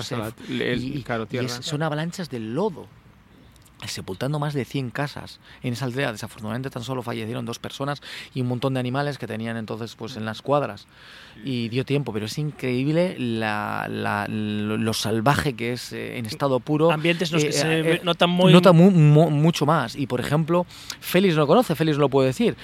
y, 0.48 1.04
son 1.48 1.82
avalanchas 1.82 2.30
de 2.30 2.38
lodo 2.38 2.86
sepultando 3.86 4.38
más 4.38 4.54
de 4.54 4.64
100 4.64 4.90
casas 4.90 5.40
en 5.62 5.72
esa 5.72 5.84
aldea. 5.84 6.12
Desafortunadamente 6.12 6.70
tan 6.70 6.82
solo 6.82 7.02
fallecieron 7.02 7.44
dos 7.44 7.58
personas 7.58 8.02
y 8.34 8.40
un 8.40 8.48
montón 8.48 8.74
de 8.74 8.80
animales 8.80 9.18
que 9.18 9.26
tenían 9.26 9.56
entonces 9.56 9.94
pues 9.96 10.16
en 10.16 10.24
las 10.24 10.42
cuadras. 10.42 10.86
Y 11.44 11.68
dio 11.68 11.84
tiempo, 11.84 12.12
pero 12.12 12.26
es 12.26 12.38
increíble 12.38 13.16
la, 13.18 14.26
lo, 14.28 14.92
salvaje 14.94 15.54
que 15.54 15.72
es 15.74 15.92
eh, 15.92 16.18
en 16.18 16.26
estado 16.26 16.60
puro. 16.60 16.90
Ambientes 16.90 17.30
los 17.30 17.42
que 17.42 17.50
eh, 17.50 17.52
se 17.52 17.80
eh, 17.80 18.00
notan 18.02 18.30
muy... 18.30 18.52
Nota 18.52 18.72
mucho 18.72 19.66
más. 19.66 19.96
Y 19.96 20.06
por 20.06 20.20
ejemplo, 20.20 20.66
Félix 21.00 21.34
no 21.34 21.42
lo 21.42 21.46
conoce, 21.46 21.74
Félix 21.74 21.98
lo 21.98 22.08
puede 22.08 22.28
decir. 22.28 22.56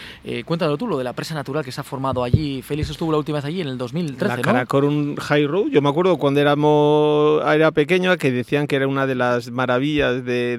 cuéntalo 0.46 0.78
tú, 0.78 0.86
lo 0.86 0.96
de 0.96 1.04
la 1.04 1.12
presa 1.12 1.34
natural 1.34 1.64
que 1.64 1.72
se 1.72 1.80
ha 1.80 1.84
formado 1.84 2.24
allí. 2.24 2.62
Félix 2.62 2.90
estuvo 2.90 3.12
la 3.12 3.18
última 3.18 3.38
vez 3.38 3.44
allí 3.44 3.60
en 3.60 3.68
el 3.68 3.78
2013, 3.78 4.36
La 4.36 4.42
Karakorum 4.42 5.16
High 5.16 5.46
Road. 5.46 5.68
Yo 5.70 5.82
me 5.82 5.90
acuerdo 5.90 6.16
cuando 6.16 6.40
éramos, 6.40 7.42
era 7.44 7.70
pequeño 7.72 8.16
que 8.16 8.30
decían 8.30 8.66
que 8.66 8.76
era 8.76 8.88
una 8.88 9.06
de 9.06 9.14
las 9.14 9.50
maravillas 9.50 10.24
de 10.24 10.42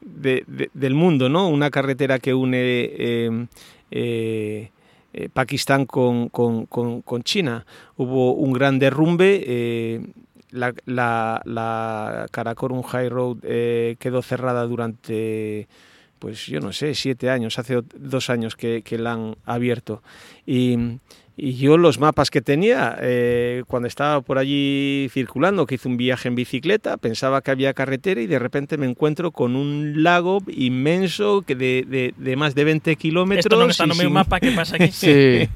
del 0.00 0.94
mundo, 0.94 1.28
¿no? 1.28 1.48
Una 1.48 1.70
carretera 1.70 2.18
que 2.18 2.34
une 2.34 2.58
eh, 2.58 3.46
eh, 3.90 4.70
eh, 5.12 5.28
Pakistán 5.32 5.86
con, 5.86 6.30
China. 7.24 7.64
Hubo 7.96 8.34
un 8.34 8.52
gran 8.52 8.78
derrumbe. 8.78 10.00
la, 10.50 10.72
la, 10.86 11.42
la, 11.44 12.26
Karakorum 12.30 12.82
High 12.82 13.08
Road 13.08 13.38
quedó 13.98 14.22
cerrada 14.22 14.66
durante 14.66 15.68
pues 16.18 16.46
yo 16.46 16.60
no 16.60 16.72
sé, 16.72 16.94
siete 16.94 17.28
años, 17.28 17.58
hace 17.58 17.82
dos 17.94 18.30
años 18.30 18.56
que, 18.56 18.80
que 18.82 18.96
la 18.96 19.12
han 19.12 19.36
abierto. 19.44 20.02
Y, 20.46 20.98
y 21.38 21.54
yo 21.56 21.76
los 21.76 22.00
mapas 22.00 22.30
que 22.30 22.40
tenía, 22.40 22.96
eh, 22.98 23.62
cuando 23.66 23.88
estaba 23.88 24.22
por 24.22 24.38
allí 24.38 25.08
circulando, 25.12 25.66
que 25.66 25.74
hice 25.74 25.86
un 25.86 25.98
viaje 25.98 26.28
en 26.28 26.34
bicicleta, 26.34 26.96
pensaba 26.96 27.42
que 27.42 27.50
había 27.50 27.74
carretera 27.74 28.22
y 28.22 28.26
de 28.26 28.38
repente 28.38 28.78
me 28.78 28.86
encuentro 28.86 29.32
con 29.32 29.54
un 29.54 30.02
lago 30.02 30.38
inmenso 30.48 31.42
que 31.42 31.54
de, 31.54 32.14
de, 32.16 32.36
más 32.36 32.54
de 32.54 32.64
20 32.64 32.96
kilómetros. 32.96 33.44
Esto 33.44 33.56
no 33.56 33.68
está 33.68 33.84
en 33.84 34.06
un 34.06 34.12
mapa 34.14 34.40
que 34.40 34.52
pasa 34.52 34.76
aquí. 34.76 34.88
sí. 34.92 35.46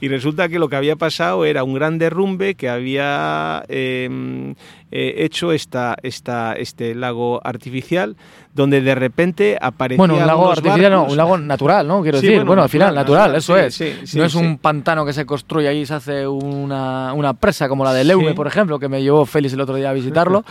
y 0.00 0.08
resulta 0.08 0.48
que 0.48 0.58
lo 0.58 0.70
que 0.70 0.76
había 0.76 0.96
pasado 0.96 1.44
era 1.44 1.64
un 1.64 1.74
gran 1.74 1.98
derrumbe 1.98 2.54
que 2.54 2.70
había 2.70 3.62
em, 3.68 4.54
eh, 4.90 5.14
hecho 5.18 5.52
esta, 5.52 5.96
esta, 6.02 6.54
este 6.54 6.94
lago 6.94 7.46
artificial 7.46 8.16
donde 8.54 8.80
de 8.80 8.94
repente 8.94 9.58
aparecía 9.60 9.98
bueno 9.98 10.14
un 10.14 10.26
lago 10.26 10.50
artificial 10.50 10.92
no, 10.92 11.04
un 11.06 11.16
lago 11.16 11.36
natural 11.36 11.88
no 11.88 12.02
quiero 12.02 12.20
decir 12.20 12.44
bueno, 12.44 12.62
al 12.62 12.68
final 12.68 12.94
natural, 12.94 13.34
eso 13.34 13.56
es 13.56 14.14
no 14.14 14.24
es 14.24 14.34
un 14.36 14.58
pantano 14.58 14.93
pantano 14.94 15.06
que 15.06 15.12
se 15.12 15.26
construye 15.26 15.66
ahí, 15.68 15.84
se 15.86 15.94
hace 15.94 16.26
una, 16.28 17.12
una 17.14 17.34
presa 17.34 17.68
como 17.68 17.84
la 17.84 17.92
de 17.92 18.04
Leume, 18.04 18.28
Sí. 18.28 18.34
por 18.34 18.46
ejemplo, 18.46 18.78
que 18.78 18.88
me 18.88 19.02
llevó 19.02 19.26
Félix 19.26 19.52
el 19.54 19.60
otro 19.60 19.74
día 19.74 19.90
a 19.90 19.92
visitarlo, 19.94 20.44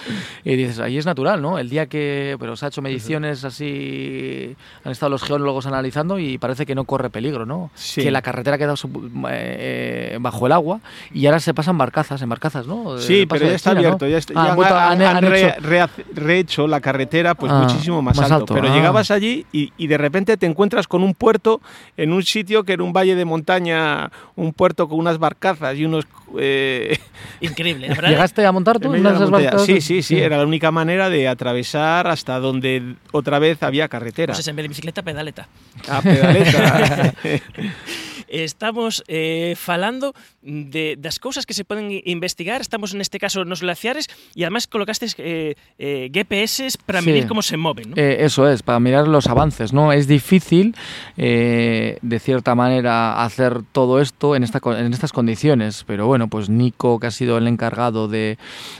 y 0.43 0.55
dices, 0.55 0.79
ahí 0.79 0.97
es 0.97 1.05
natural, 1.05 1.41
¿no? 1.41 1.57
El 1.59 1.69
día 1.69 1.85
que, 1.87 2.35
pero 2.39 2.55
se 2.57 2.65
ha 2.65 2.67
hecho 2.67 2.81
mediciones 2.81 3.43
así, 3.45 4.55
han 4.83 4.91
estado 4.91 5.09
los 5.11 5.23
geólogos 5.23 5.65
analizando 5.65 6.19
y 6.19 6.37
parece 6.37 6.65
que 6.65 6.75
no 6.75 6.83
corre 6.83 7.09
peligro, 7.09 7.45
¿no? 7.45 7.71
Sí. 7.75 8.01
Que 8.03 8.11
la 8.11 8.21
carretera 8.21 8.55
ha 8.55 8.57
quedado 8.59 8.75
sub- 8.75 9.09
eh, 9.29 10.17
bajo 10.19 10.45
el 10.45 10.51
agua 10.51 10.79
y 11.13 11.25
ahora 11.25 11.39
se 11.39 11.53
pasan 11.53 11.77
barcazas, 11.77 12.21
en 12.21 12.29
barcazas, 12.29 12.67
¿no? 12.67 12.97
Sí, 12.99 13.25
paso 13.25 13.39
pero 13.39 13.49
ya 13.51 13.55
está 13.55 13.69
China, 13.71 13.81
¿no? 13.81 13.87
abierto. 13.87 14.07
Ya, 14.07 14.17
está- 14.17 14.33
Ah, 14.35 14.55
ya 14.57 14.91
han 14.91 15.01
han, 15.01 15.07
han- 15.17 15.23
han 15.25 15.31
re- 15.31 15.87
rehecho 16.13 16.67
la 16.67 16.81
carretera 16.81 17.35
pues 17.35 17.51
Ah, 17.51 17.61
muchísimo 17.61 18.01
más, 18.01 18.17
más 18.17 18.25
alto. 18.31 18.35
alto, 18.43 18.53
Pero 18.55 18.67
ah. 18.69 18.75
llegabas 18.75 19.11
allí 19.11 19.45
y, 19.51 19.71
y 19.77 19.87
de 19.87 19.97
repente 19.97 20.35
te 20.37 20.45
encuentras 20.45 20.87
con 20.87 21.03
un 21.03 21.13
puerto 21.13 21.61
en 21.97 22.11
un 22.13 22.23
sitio 22.23 22.63
que 22.63 22.73
era 22.73 22.83
un 22.83 22.93
valle 22.93 23.15
de 23.15 23.25
montaña, 23.25 24.11
un 24.35 24.53
puerto 24.53 24.87
con 24.87 24.99
unas 24.99 25.17
barcazas 25.17 25.77
y 25.77 25.85
unos... 25.85 26.05
eh, 26.39 26.97
Increíble, 27.41 27.87
verdad. 27.89 28.09
¿Llegaste 28.09 28.45
a 28.45 28.51
montar 28.51 28.79
tú 28.79 28.89
una 28.89 29.09
de 29.09 29.15
esas 29.15 29.29
barcazas? 29.29 29.65
Sí, 29.65 29.81
sí, 29.81 30.01
sí, 30.01 30.19
era 30.19 30.37
la 30.37 30.45
única 30.45 30.71
manera 30.71 31.09
de 31.09 31.27
atravesar 31.27 32.07
hasta 32.07 32.39
donde 32.39 32.95
otra 33.11 33.39
vez 33.39 33.61
había 33.63 33.87
carretera. 33.87 34.33
Pues 34.33 34.47
en 34.47 34.55
vez 34.55 34.63
de 34.63 34.67
bicicleta, 34.69 35.01
pedaleta. 35.01 35.47
A 35.89 36.01
pedaleta. 36.01 37.13
Estamos 38.33 39.03
eh, 39.07 39.53
falando 39.55 40.13
de 40.41 40.97
das 40.97 41.19
cousas 41.21 41.45
que 41.45 41.53
se 41.53 41.63
poden 41.63 41.93
investigar, 42.03 42.61
estamos 42.65 42.97
neste 42.97 43.21
caso 43.21 43.45
nos 43.45 43.61
glaciares 43.61 44.09
e 44.33 44.41
además 44.41 44.65
colocastes 44.65 45.13
eh, 45.21 45.53
eh, 45.77 46.09
GPS 46.09 46.81
para 46.81 46.99
Sí. 46.99 47.13
medir 47.13 47.27
como 47.29 47.45
se 47.45 47.57
moven, 47.61 47.91
¿no? 47.91 47.95
Eh, 47.95 48.25
eso 48.25 48.49
es, 48.49 48.63
para 48.65 48.79
mirar 48.81 49.05
los 49.07 49.27
avances, 49.29 49.69
¿no? 49.71 49.93
Es 49.93 50.07
difícil, 50.09 50.73
eh, 51.15 51.99
de 52.01 52.19
cierta 52.19 52.55
manera, 52.55 53.21
hacer 53.23 53.61
todo 53.71 54.01
esto 54.01 54.35
en, 54.35 54.41
esta, 54.43 54.59
co- 54.59 54.75
en 54.75 54.91
estas 54.91 55.13
condiciones, 55.13 55.83
pero 55.85 56.07
bueno, 56.07 56.27
pues 56.27 56.49
Nico, 56.49 56.99
que 56.99 57.07
ha 57.07 57.11
sido 57.11 57.37
el 57.37 57.47
encargado 57.47 58.07
de, 58.07 58.37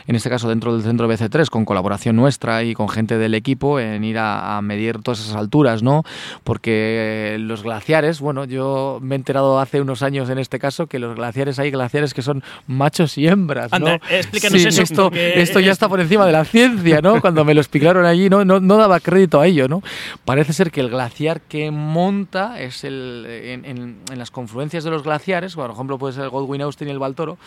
en 0.08 0.16
este 0.16 0.30
caso 0.30 0.50
dentro 0.50 0.74
del 0.74 0.82
centro 0.82 1.08
BC3, 1.08 1.50
con 1.50 1.64
colaboración 1.66 2.16
nuestra 2.16 2.64
y 2.64 2.74
con 2.74 2.90
gente 2.90 3.18
del 3.20 3.36
equipo, 3.36 3.80
en 3.80 4.04
ir 4.04 4.18
a, 4.18 4.58
a 4.58 4.62
medir 4.64 4.98
todas 5.04 5.20
esas 5.22 5.36
alturas, 5.36 5.84
¿no? 5.84 6.02
Porque 6.44 7.38
los 7.40 7.62
glaciares, 7.62 8.20
bueno, 8.20 8.46
yo 8.46 9.00
me 9.02 9.16
he 9.16 9.18
enterado 9.18 9.43
hace 9.60 9.82
unos 9.82 10.02
años 10.04 10.30
en 10.30 10.38
este 10.40 10.60
caso 10.60 10.88
que 10.88 11.00
los 11.00 11.16
glaciares 11.16 11.60
hay 11.60 11.72
glaciares 11.72 12.14
que 12.14 12.22
son 12.22 12.44
machos 12.68 13.18
y 13.18 13.28
hembras, 13.28 13.72
¿no? 13.72 13.78
Anda, 13.78 14.00
explícanos 14.10 14.62
Sí, 14.62 14.68
eso, 14.68 14.82
Esto, 14.84 15.04
porque- 15.04 15.42
esto 15.42 15.60
ya 15.60 15.72
está 15.72 15.88
por 15.90 16.00
encima 16.00 16.26
de 16.26 16.32
la 16.32 16.46
ciencia, 16.46 17.02
¿no? 17.02 17.20
Cuando 17.22 17.44
me 17.46 17.54
lo 17.54 17.62
explicaron 17.62 18.06
allí, 18.06 18.30
no, 18.30 18.44
no, 18.46 18.60
no 18.60 18.78
daba 18.78 19.00
crédito 19.00 19.40
a 19.40 19.48
ello, 19.48 19.68
¿no? 19.68 19.82
Parece 20.26 20.54
ser 20.54 20.72
que 20.72 20.82
el 20.82 20.90
glaciar 20.90 21.42
que 21.42 21.72
monta 21.72 22.60
es 22.60 22.84
el 22.84 23.26
en, 23.28 23.66
en- 23.66 23.98
en 24.12 24.20
las 24.20 24.32
confluencias 24.32 24.84
de 24.84 24.90
los 24.92 25.04
glaciares, 25.04 25.56
por 25.56 25.70
ejemplo, 25.70 25.98
puede 25.98 26.14
ser 26.14 26.24
el 26.24 26.30
Godwin 26.30 26.62
Austen 26.62 26.88
y 26.88 26.92
el 26.92 27.00
Baltoro, 27.00 27.38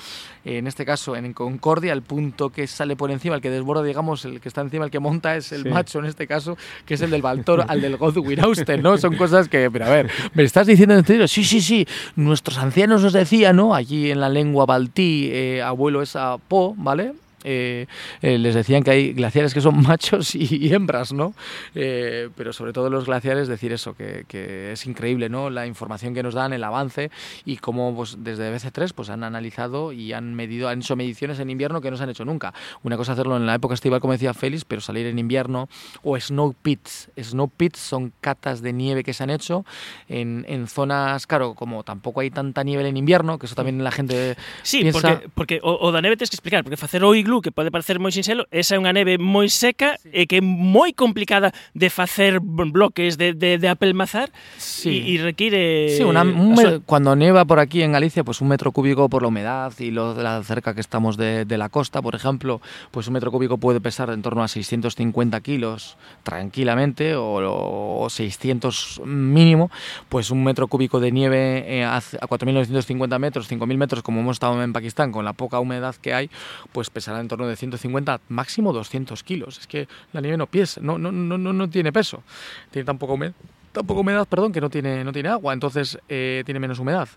en 0.45 0.67
este 0.67 0.85
caso 0.85 1.17
en 1.17 1.33
Concordia, 1.33 1.93
el 1.93 2.03
punto 2.03 2.51
que 2.51 2.67
sale 2.67 2.97
por 2.97 3.11
encima, 3.11 3.35
el 3.37 3.41
que 3.41 3.51
desborda, 3.51 3.83
digamos, 3.83 4.25
el 4.25 4.41
que 4.41 4.49
está 4.49 4.61
encima, 4.61 4.85
el 4.85 4.91
que 4.91 5.01
monta 5.01 5.37
es 5.37 5.53
el 5.53 5.63
Sí. 5.65 5.69
macho 5.69 5.99
en 5.99 6.05
este 6.07 6.27
caso, 6.27 6.57
que 6.85 6.95
es 6.95 7.01
el 7.03 7.11
del 7.11 7.23
Baltoro 7.23 7.65
al 7.67 7.81
del 7.81 7.97
Godwin 7.97 8.41
Austen, 8.41 8.83
¿no? 8.83 8.97
Son 8.99 9.17
cosas 9.17 9.49
que, 9.49 9.71
pero 9.71 9.87
a 9.87 9.91
ver, 9.91 10.11
¿me 10.35 10.43
estás 10.45 10.67
diciendo 10.67 10.95
en 10.95 11.05
serio? 11.05 11.27
Sí, 11.29 11.45
sí, 11.45 11.61
sí, 11.61 11.86
nuestros 12.15 12.59
ancianos 12.59 13.03
nos 13.03 13.13
decían, 13.13 13.57
¿no? 13.57 13.75
Allí 13.75 14.11
en 14.11 14.21
la 14.21 14.29
lengua 14.29 14.67
baltí, 14.67 15.29
eh, 15.33 15.63
abuelo 15.63 16.03
es 16.03 16.17
a 16.17 16.39
po, 16.39 16.75
¿vale? 16.77 17.15
Eh, 17.49 17.87
eh, 18.23 18.39
les 18.39 18.57
decían 18.57 18.83
que 18.83 18.91
hay 18.91 19.13
glaciares 19.13 19.55
que 19.55 19.61
son 19.61 19.81
machos 19.83 20.35
y, 20.35 20.57
y 20.57 20.75
hembras, 20.75 21.13
¿no? 21.13 21.33
Eh, 21.77 22.29
pero 22.37 22.53
sobre 22.53 22.73
todo 22.73 22.91
los 22.91 23.07
glaciares 23.07 23.47
decir 23.47 23.73
eso, 23.73 23.95
que, 23.95 24.25
que 24.27 24.73
es 24.73 24.85
increíble, 24.87 25.29
¿no? 25.29 25.49
La 25.49 25.67
información 25.67 26.13
que 26.13 26.25
nos 26.25 26.35
dan, 26.35 26.53
el 26.53 26.65
avance 26.65 27.11
y 27.45 27.59
cómo 27.59 27.95
pues, 27.95 28.17
desde 28.19 28.53
BC3 28.53 28.93
pues, 28.95 29.11
han 29.11 29.23
analizado 29.23 29.93
y 29.93 30.13
han 30.13 30.35
medido, 30.35 30.69
han 30.69 30.81
hecho 30.81 30.97
mediciones 30.97 31.39
en 31.39 31.49
invierno 31.49 31.81
que 31.81 31.91
no 31.91 31.97
se 31.97 32.03
han 32.03 32.11
hecho 32.11 32.25
nunca. 32.25 32.53
Una 32.83 32.97
cosa 32.97 33.13
hacerlo 33.13 33.37
en 33.37 33.47
la 33.47 33.55
época 33.55 33.75
estival, 33.75 34.01
como 34.01 34.13
decía 34.13 34.35
Félix, 34.35 34.65
pero 34.65 34.81
salir 34.81 35.07
en 35.07 35.19
invierno 35.19 35.69
o 36.03 36.19
snow 36.19 36.53
pits. 36.61 37.11
Snow 37.17 37.49
pits 37.49 37.79
son 37.79 38.13
catas 38.21 38.61
de 38.61 38.73
nieve 38.73 39.05
que 39.05 39.15
se 39.15 39.23
han 39.23 39.31
hecho 39.31 39.65
en, 40.09 40.45
en 40.49 40.67
zonas, 40.67 41.29
claro, 41.29 41.55
como 41.55 41.85
tampoco 41.85 42.21
hay 42.21 42.31
tanta 42.31 42.65
nieve 42.65 42.89
en 42.89 42.97
invierno, 42.97 43.39
que 43.39 43.47
eso 43.47 43.55
también 43.55 43.85
la 43.85 43.93
gente 43.93 44.37
Sí, 44.63 44.83
piensa... 44.83 45.01
porque, 45.01 45.29
porque 45.35 45.61
o, 45.63 45.79
o 45.81 45.93
da 45.93 46.03
neve 46.03 46.17
tens 46.17 46.31
que 46.31 46.37
explicar, 46.37 46.65
porque 46.65 46.77
facer 46.77 47.05
o 47.05 47.15
iglú, 47.15 47.36
que 47.43 47.53
pode 47.53 47.71
parecer 47.71 47.99
moi 47.99 48.13
sinxelo, 48.13 48.45
esa 48.55 48.75
é 48.75 48.79
unha 48.79 48.93
neve 48.93 49.17
moi 49.21 49.49
seca 49.49 49.97
e 50.13 50.25
que 50.31 50.39
é 50.39 50.45
moi 50.45 50.93
complicada 50.93 51.53
de 51.75 51.89
facer 51.89 52.39
bloques 52.43 53.17
de, 53.19 53.33
de, 53.35 53.59
de 53.59 53.69
apelmazar 53.69 54.31
Sí. 54.59 55.03
e, 55.05 55.17
e 55.17 55.23
require... 55.23 55.95
Sí, 55.97 56.03
una- 56.05 56.23
un 56.23 56.53
a 56.53 56.57
me- 56.57 56.63
súa- 56.63 56.81
cuando 56.87 57.15
nieva 57.17 57.45
por 57.45 57.59
aquí 57.61 57.83
en 57.83 57.93
Galicia, 57.93 58.25
pues 58.25 58.41
un 58.41 58.49
metro 58.49 58.73
cúbico 58.73 59.09
por 59.09 59.23
la 59.23 59.29
humedad 59.29 59.73
y 59.79 59.91
lo 59.91 60.15
de 60.15 60.23
la 60.23 60.43
cerca 60.43 60.75
que 60.75 60.81
estamos 60.81 61.17
de, 61.17 61.45
de 61.45 61.57
la 61.59 61.69
costa, 61.69 62.03
por 62.03 62.15
ejemplo, 62.15 62.61
pues 62.91 63.07
un 63.09 63.15
metro 63.15 63.31
cúbico 63.31 63.59
puede 63.59 63.81
pesar 63.81 64.11
en 64.11 64.23
torno 64.23 64.43
a 64.43 64.49
650 64.49 65.41
kilos 65.41 65.97
tranquilamente 66.23 67.15
o, 67.17 68.03
o 68.03 68.11
600 68.11 69.01
mínimo, 69.05 69.71
pues 70.09 70.31
un 70.31 70.45
metro 70.45 70.69
cúbico 70.69 71.01
de 71.01 71.13
nieve 71.13 71.65
eh, 71.67 71.85
a, 71.85 72.01
c- 72.01 72.19
a 72.21 72.27
4.950 72.27 73.19
metros, 73.19 73.51
5.000 73.51 73.77
metros, 73.77 74.03
como 74.03 74.21
hemos 74.21 74.37
estado 74.37 74.63
en 74.63 74.73
Pakistán, 74.73 75.13
con 75.13 75.25
la 75.25 75.33
poca 75.33 75.61
humedad 75.61 75.95
que 75.97 76.15
hay, 76.15 76.31
pues 76.73 76.91
pesará 76.91 77.21
en 77.27 77.29
torno 77.29 77.47
de 77.47 77.57
150, 77.57 78.21
máximo 78.29 78.73
200 78.73 79.23
kilos. 79.25 79.59
Es 79.59 79.67
que 79.67 79.89
la 80.13 80.21
nieve 80.21 80.37
no 80.37 80.47
pesa, 80.47 80.81
no, 80.81 80.97
no, 80.97 81.11
no, 81.11 81.37
no, 81.39 81.69
tiene 81.69 81.93
peso, 81.93 82.23
tiene 82.71 82.87
tan 82.87 82.99
poca 82.99 83.13
humedad 83.13 83.35
tan 83.73 83.87
poca 83.87 84.01
humedad, 84.01 84.27
perdón, 84.27 84.53
que 84.53 84.61
no 84.63 84.71
tiene, 84.71 85.05
no 85.05 85.13
tiene 85.13 85.29
agua, 85.29 85.53
entonces 85.53 85.99
eh, 86.09 86.43
tiene 86.47 86.59
menos 86.59 86.79
humedad. 86.79 87.11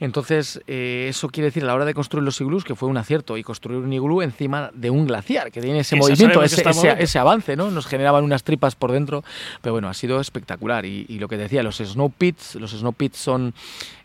Entonces, 0.00 0.60
eh, 0.66 1.06
eso 1.08 1.28
quiere 1.28 1.46
decir 1.46 1.62
a 1.62 1.66
la 1.66 1.74
hora 1.74 1.84
de 1.84 1.94
construir 1.94 2.24
los 2.24 2.40
iglús 2.40 2.64
que 2.64 2.74
fue 2.74 2.88
un 2.88 2.96
acierto 2.96 3.36
y 3.36 3.42
construir 3.42 3.80
un 3.80 3.92
iglú 3.92 4.22
encima 4.22 4.70
de 4.74 4.90
un 4.90 5.06
glaciar, 5.06 5.52
que 5.52 5.60
tiene 5.60 5.80
ese 5.80 5.96
movimiento, 5.96 6.42
ese, 6.42 7.18
avance, 7.18 7.56
¿no? 7.56 7.70
Nos 7.70 7.86
generaban 7.86 8.24
unas 8.24 8.42
tripas 8.42 8.74
por 8.74 8.92
dentro, 8.92 9.24
pero 9.62 9.72
bueno, 9.72 9.88
ha 9.88 9.94
sido 9.94 10.20
espectacular. 10.20 10.84
Y, 10.84 11.06
y 11.08 11.18
lo 11.18 11.28
que 11.28 11.36
decía, 11.36 11.62
los 11.62 11.76
snow 11.76 12.10
pits, 12.10 12.56
los 12.56 12.72
snow 12.72 12.92
pits 12.92 13.18
son 13.18 13.54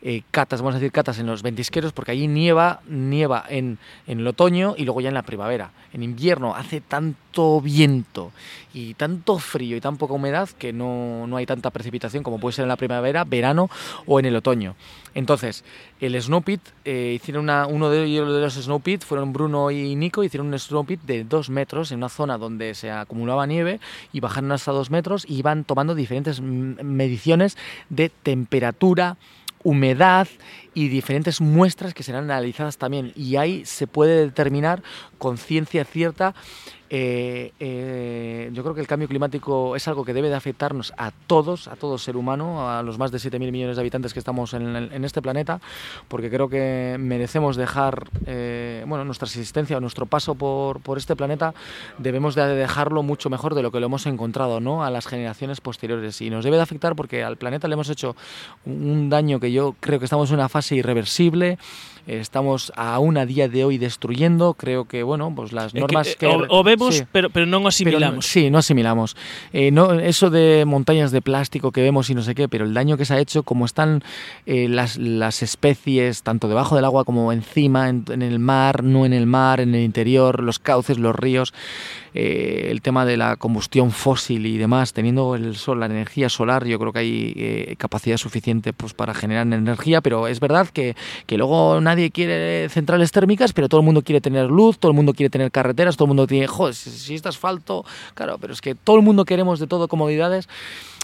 eh, 0.02 0.21
catas, 0.32 0.62
vamos 0.62 0.75
a 0.75 0.80
decir 0.80 0.93
catas 0.93 1.19
en 1.19 1.25
los 1.25 1.43
ventisqueros, 1.43 1.91
porque 1.91 2.12
allí 2.12 2.28
nieva, 2.28 2.80
nieva 2.88 3.43
en, 3.49 3.80
en 4.08 4.19
el 4.19 4.28
otoño 4.28 4.75
y 4.78 4.86
luego 4.86 5.02
ya 5.02 5.10
en 5.10 5.15
la 5.15 5.23
primavera. 5.23 5.71
En 5.91 6.04
invierno 6.04 6.56
hace 6.56 6.80
tanto 6.80 7.60
viento 7.60 8.32
y 8.73 8.93
tanto 8.93 9.39
frío 9.39 9.75
y 9.75 9.82
tan 9.82 9.97
poca 9.97 10.13
humedad 10.13 10.47
que 10.58 10.71
no, 10.71 11.28
no 11.28 11.36
hay 11.36 11.45
tanta 11.45 11.69
precipitación 11.71 12.23
como 12.23 12.39
puede 12.39 12.54
ser 12.54 12.63
en 12.63 12.69
la 12.69 12.78
primavera, 12.78 13.25
verano 13.25 13.69
o 14.06 14.19
en 14.19 14.25
el 14.25 14.36
otoño. 14.38 14.75
Entonces, 15.13 15.63
el 16.00 16.19
Snow 16.22 16.41
Pit, 16.41 16.62
eh, 16.86 17.13
hicieron 17.15 17.43
una, 17.43 17.67
uno 17.67 17.89
de 17.89 18.08
de 18.08 18.19
los 18.19 18.54
Snow 18.54 18.80
Pit, 18.80 19.04
fueron 19.04 19.34
Bruno 19.34 19.72
y 19.72 19.95
Nico, 19.95 20.24
hicieron 20.24 20.48
un 20.48 20.60
Snow 20.60 20.86
Pit 20.86 21.02
de 21.02 21.24
dos 21.24 21.50
metros 21.50 21.91
en 21.91 21.98
una 21.98 22.10
zona 22.10 22.38
donde 22.38 22.76
se 22.76 22.91
acumulaba 22.91 23.45
nieve 23.45 23.80
y 24.13 24.19
bajaron 24.19 24.52
hasta 24.52 24.72
dos 24.72 24.91
metros 24.91 25.26
y 25.28 25.38
iban 25.38 25.63
tomando 25.63 25.95
diferentes 25.95 26.41
mediciones 26.41 27.58
de 27.89 28.10
temperatura, 28.10 29.17
humedad 29.63 30.28
y 30.73 30.88
diferentes 30.88 31.41
muestras 31.41 31.93
que 31.93 32.03
serán 32.03 32.25
analizadas 32.25 32.77
también. 32.77 33.12
Y 33.15 33.36
ahí 33.36 33.65
se 33.65 33.88
puede 33.88 34.25
determinar 34.25 34.82
con 35.17 35.38
ciencia 35.38 35.84
cierta. 35.86 36.34
eh, 36.91 37.53
eh, 37.60 38.49
yo 38.51 38.63
creo 38.63 38.73
que 38.73 38.82
el 38.82 38.88
cambio 38.88 39.08
climático 39.08 39.75
es 39.75 39.88
algo 39.88 40.03
que 40.03 40.13
debe 40.13 40.29
de 40.29 40.36
afectarnos 40.36 40.91
a 40.97 41.12
todos, 41.12 41.67
a 41.67 41.75
todo 41.75 41.99
ser 41.99 42.17
humano, 42.17 42.67
a 42.67 42.82
los 42.82 42.97
más 42.97 43.12
de 43.12 43.19
7.000 43.19 43.51
millones 43.51 43.75
de 43.75 43.82
habitantes 43.82 44.12
que 44.12 44.19
estamos 44.19 44.55
en, 44.55 44.75
en 44.75 45.05
este 45.05 45.21
planeta, 45.21 45.62
porque 46.08 46.32
creo 46.32 46.49
que 46.49 46.97
merecemos 46.99 47.58
dejar 47.58 48.10
eh, 48.25 48.84
bueno, 48.88 49.05
nuestra 49.05 49.27
existencia 49.27 49.77
o 49.77 49.79
nuestro 49.79 50.08
paso 50.08 50.34
por, 50.34 50.79
por 50.82 50.97
este 50.97 51.15
planeta, 51.15 51.53
debemos 51.99 52.34
de 52.34 52.47
dejarlo 52.55 53.03
mucho 53.03 53.29
mejor 53.29 53.53
de 53.53 53.62
lo 53.62 53.71
que 53.71 53.79
lo 53.79 53.86
hemos 53.86 54.08
encontrado 54.08 54.60
¿no? 54.60 54.84
a 54.84 54.89
las 54.89 55.05
generaciones 55.05 55.62
posteriores. 55.62 56.21
Y 56.21 56.32
nos 56.32 56.43
debe 56.43 56.58
de 56.58 56.63
afectar 56.63 56.95
porque 56.95 57.23
al 57.23 57.38
planeta 57.38 57.67
le 57.67 57.73
hemos 57.73 57.89
hecho 57.89 58.15
un 58.65 59.12
daño 59.12 59.39
que 59.39 59.51
yo 59.51 59.75
creo 59.79 59.99
que 59.99 60.05
estamos 60.05 60.29
en 60.29 60.36
una 60.38 60.49
fase 60.49 60.59
irreversible, 60.72 61.58
eh, 62.08 62.19
estamos 62.19 62.72
aún 62.76 63.17
a 63.17 63.26
día 63.26 63.48
de 63.48 63.63
hoy 63.65 63.78
destruyendo, 63.78 64.54
creo 64.56 64.86
que 64.86 65.04
bueno, 65.04 65.32
pues 65.36 65.52
las 65.54 65.74
É 65.74 65.78
que, 65.78 65.80
normas 65.82 66.08
eh, 66.08 66.15
que... 66.17 66.26
o, 66.28 66.45
o 66.50 66.63
vemos, 66.63 66.95
Sí. 66.98 67.04
pero, 67.12 67.30
pero 67.30 67.45
non 67.45 67.62
o 67.62 67.69
Pero 67.69 67.69
asimilamos. 67.69 68.15
no- 68.15 68.22
sí, 68.26 68.50
no 68.50 68.58
asimilamos. 68.58 69.13
Eh, 69.54 69.69
no, 69.69 69.93
eso 69.93 70.30
de 70.34 70.65
montañas 70.65 71.12
de 71.12 71.22
plástico 71.22 71.69
que 71.72 71.82
vemos 71.86 72.10
y 72.10 72.15
no 72.15 72.24
sé 72.24 72.34
qué, 72.34 72.50
pero 72.50 72.65
el 72.65 72.74
daño 72.74 72.98
que 72.98 73.06
se 73.06 73.13
ha 73.13 73.19
hecho, 73.22 73.43
como 73.43 73.65
están 73.65 74.02
eh, 74.50 74.67
las, 74.67 74.98
las 74.98 75.43
especies, 75.45 76.24
tanto 76.24 76.48
debajo 76.50 76.76
del 76.76 76.86
agua 76.86 77.06
como 77.06 77.30
encima, 77.32 77.89
en, 77.89 78.06
en 78.10 78.22
el 78.24 78.39
mar, 78.39 78.82
no 78.84 79.06
en 79.06 79.13
el 79.13 79.28
mar, 79.28 79.60
en 79.62 79.76
el 79.76 79.84
interior, 79.84 80.41
los 80.41 80.58
cauces, 80.58 80.98
los 80.98 81.13
ríos, 81.15 81.54
eh, 82.13 82.67
el 82.69 82.82
tema 82.82 83.06
de 83.06 83.17
la 83.17 83.36
combustión 83.36 83.91
fósil 83.91 84.45
y 84.45 84.58
demás, 84.58 84.93
teniendo 84.93 85.36
el 85.36 85.56
sol, 85.56 85.80
la 85.80 85.86
energía 85.86 86.30
solar, 86.30 86.65
yo 86.65 86.80
creo 86.80 86.93
que 86.93 87.00
hay 87.00 87.34
eh, 87.36 87.76
capacidad 87.78 88.17
suficiente 88.17 88.74
pues, 88.74 88.93
para 88.93 89.13
generar 89.13 89.48
energía, 89.48 90.02
pero 90.02 90.28
es 90.28 90.39
verdad 90.39 90.67
que, 90.67 90.95
que 91.26 91.38
luego 91.38 91.80
nadie 91.82 92.12
quiere 92.12 92.69
centrales 92.69 93.12
térmicas, 93.12 93.54
pero 93.54 93.69
todo 93.69 93.82
el 93.82 93.86
mundo 93.86 94.02
quiere 94.02 94.22
tener 94.22 94.48
luz, 94.48 94.78
todo 94.78 94.91
el 94.91 94.95
mundo 94.95 95.13
quiere 95.13 95.30
tener 95.30 95.52
carreteras, 95.52 95.98
todo 95.98 96.06
el 96.06 96.10
mundo 96.10 96.28
tiene, 96.28 96.48
joder, 96.48 96.76
si, 96.76 96.89
si 96.89 97.15
está 97.15 97.30
asfalto, 97.30 97.86
claro, 98.13 98.38
pero 98.39 98.54
es 98.54 98.62
que 98.62 98.76
todo 98.76 98.95
el 98.95 99.02
mundo 99.02 99.26
queremos 99.26 99.60
de 99.60 99.67
todo 99.67 99.88
comodidades 99.88 100.48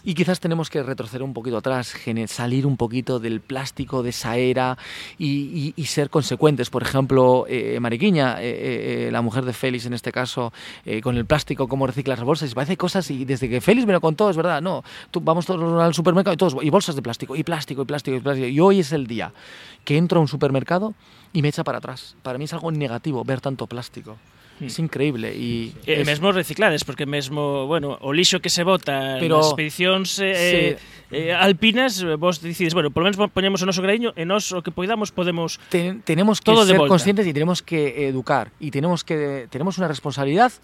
y 0.06 0.13
quizás 0.13 0.39
tenemos 0.39 0.70
que 0.70 0.84
retroceder 0.84 1.24
un 1.24 1.34
poquito 1.34 1.58
atrás, 1.58 1.96
salir 2.28 2.68
un 2.68 2.78
poquito 2.78 3.20
del 3.20 3.41
plástico 3.41 4.04
de 4.04 4.12
esa 4.12 4.38
era 4.38 4.78
y, 5.18 5.74
ser 5.88 6.10
consecuentes. 6.10 6.70
Por 6.70 6.84
ejemplo, 6.84 7.46
eh, 7.50 7.80
Mariquiña, 7.80 8.41
eh, 8.41 9.08
eh, 9.08 9.12
la 9.12 9.22
mujer 9.22 9.46
de 9.46 9.54
Félix 9.54 9.86
en 9.86 9.94
este 9.94 10.12
caso, 10.12 10.54
con 11.02 11.18
el 11.18 11.26
plástico, 11.26 11.68
cómo 11.68 11.88
recicla 11.88 12.15
las 12.15 12.24
bolsas, 12.24 12.52
y 12.52 12.54
parece 12.54 12.78
cosas 12.78 13.10
y 13.10 13.26
desde 13.26 13.50
que 13.50 13.62
Félix 13.62 13.88
me 13.88 13.94
lo 13.94 14.02
contó, 14.02 14.30
es 14.30 14.38
verdad, 14.38 14.62
no, 14.62 14.84
vamos 15.22 15.46
todos 15.46 15.82
al 15.82 15.94
supermercado 15.94 16.34
y 16.36 16.38
todos, 16.38 16.56
y 16.62 16.70
bolsas 16.70 16.96
de 16.96 17.02
plástico, 17.02 17.36
y 17.36 17.44
plástico, 17.44 17.82
y 17.82 17.86
plástico, 17.86 18.18
y 18.18 18.20
plástico. 18.20 18.48
Y 18.48 18.60
hoy 18.60 18.80
es 18.80 18.91
el 18.91 19.08
día 19.08 19.34
que 19.84 19.98
entro 19.98 20.20
a 20.20 20.22
un 20.22 20.28
supermercado 20.28 20.94
y 21.34 21.41
me 21.41 21.48
echa 21.48 21.63
para 21.63 21.80
atrás. 21.80 22.15
Para 22.22 22.38
mí 22.38 22.46
es 22.46 22.54
algo 22.54 22.72
negativo 22.72 23.24
ver 23.24 23.41
tanto 23.41 23.65
plástico. 23.65 24.18
Hmm. 24.60 24.68
Es 24.68 24.80
increíble 24.80 25.36
e 25.36 25.76
e 25.84 26.00
es... 26.00 26.08
mesmo 26.08 26.32
reciclades 26.32 26.88
porque 26.88 27.06
mesmo, 27.06 27.68
bueno, 27.68 28.00
o 28.00 28.15
lixo 28.15 28.39
que 28.39 28.48
se 28.48 28.63
bota 28.63 29.20
Pero, 29.20 29.44
nas 29.44 29.52
expedicións 29.52 30.15
eh, 30.24 30.80
sí. 31.12 31.12
eh, 31.12 31.36
alpinas, 31.36 32.00
vos 32.15 32.39
decides, 32.39 32.72
bueno, 32.72 32.88
por 32.88 33.04
lo 33.04 33.12
menos 33.12 33.20
poñemos 33.36 33.60
o 33.60 33.68
noso 33.68 33.84
graiño 33.84 34.15
e 34.15 34.24
nós 34.24 34.56
o 34.56 34.63
que 34.63 34.72
poidamos 34.72 35.12
podemos 35.12 35.60
Ten, 35.68 36.00
tenemos 36.08 36.39
que 36.39 36.48
todo 36.48 36.63
ser 36.63 36.80
conscientes 36.88 37.28
y 37.28 37.36
tenemos 37.36 37.60
que 37.60 38.08
educar 38.08 38.56
y 38.63 38.72
tenemos 38.72 39.04
que 39.04 39.52
tenemos 39.52 39.76
una 39.76 39.91
responsabilidad 39.91 40.56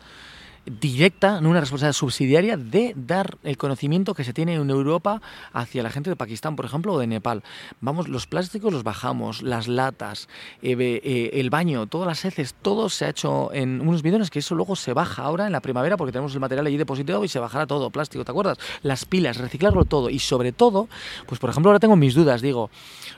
directa, 0.66 1.42
no 1.42 1.50
una 1.50 1.60
responsabilidad 1.60 1.94
subsidiaria 1.94 2.58
de 2.58 2.94
dar 2.96 3.38
el 3.44 3.58
conocimiento 3.58 4.14
que 4.14 4.24
se 4.24 4.34
tiene 4.34 4.56
en 4.56 4.70
Europa 4.70 5.22
hacia 5.54 5.82
la 5.84 5.90
gente 5.90 6.10
de 6.10 6.16
Pakistán, 6.16 6.56
por 6.56 6.66
ejemplo, 6.66 6.94
o 6.94 7.00
de 7.00 7.08
Nepal. 7.08 7.44
Vamos, 7.80 8.08
los 8.08 8.28
plásticos 8.28 8.72
los 8.72 8.84
bajamos, 8.84 9.42
las 9.42 9.68
latas, 9.68 10.30
eh, 10.62 10.76
eh, 10.80 11.32
el 11.34 11.50
baño, 11.50 11.88
todas 11.88 12.08
las 12.08 12.26
heces, 12.26 12.54
todo 12.62 12.90
se 12.90 13.06
ha 13.06 13.10
hecho 13.10 13.52
en 13.54 13.82
unos 13.82 14.02
bidones 14.04 14.30
que 14.30 14.40
eso 14.40 14.56
luego 14.56 14.76
se 14.76 14.94
baja 14.94 15.24
ahora 15.24 15.48
en 15.48 15.52
la 15.52 15.62
primavera 15.62 15.98
porque 15.98 16.12
tenemos 16.12 16.34
el 16.34 16.40
material 16.40 16.68
allí 16.68 16.78
depositado 16.78 17.24
y 17.24 17.28
se 17.28 17.40
bajará 17.40 17.66
todo, 17.66 17.90
plástico, 17.90 18.24
¿te 18.24 18.32
acuerdas? 18.32 18.58
Las 18.84 19.06
pilas, 19.06 19.38
reciclarlo 19.38 19.86
todo 19.86 20.10
y 20.10 20.20
sobre 20.20 20.52
todo, 20.52 20.88
pues 21.26 21.40
por 21.40 21.50
ejemplo 21.50 21.70
ahora 21.70 21.80
tengo 21.80 21.96
mis 21.96 22.14
dudas, 22.14 22.42
digo, 22.42 22.70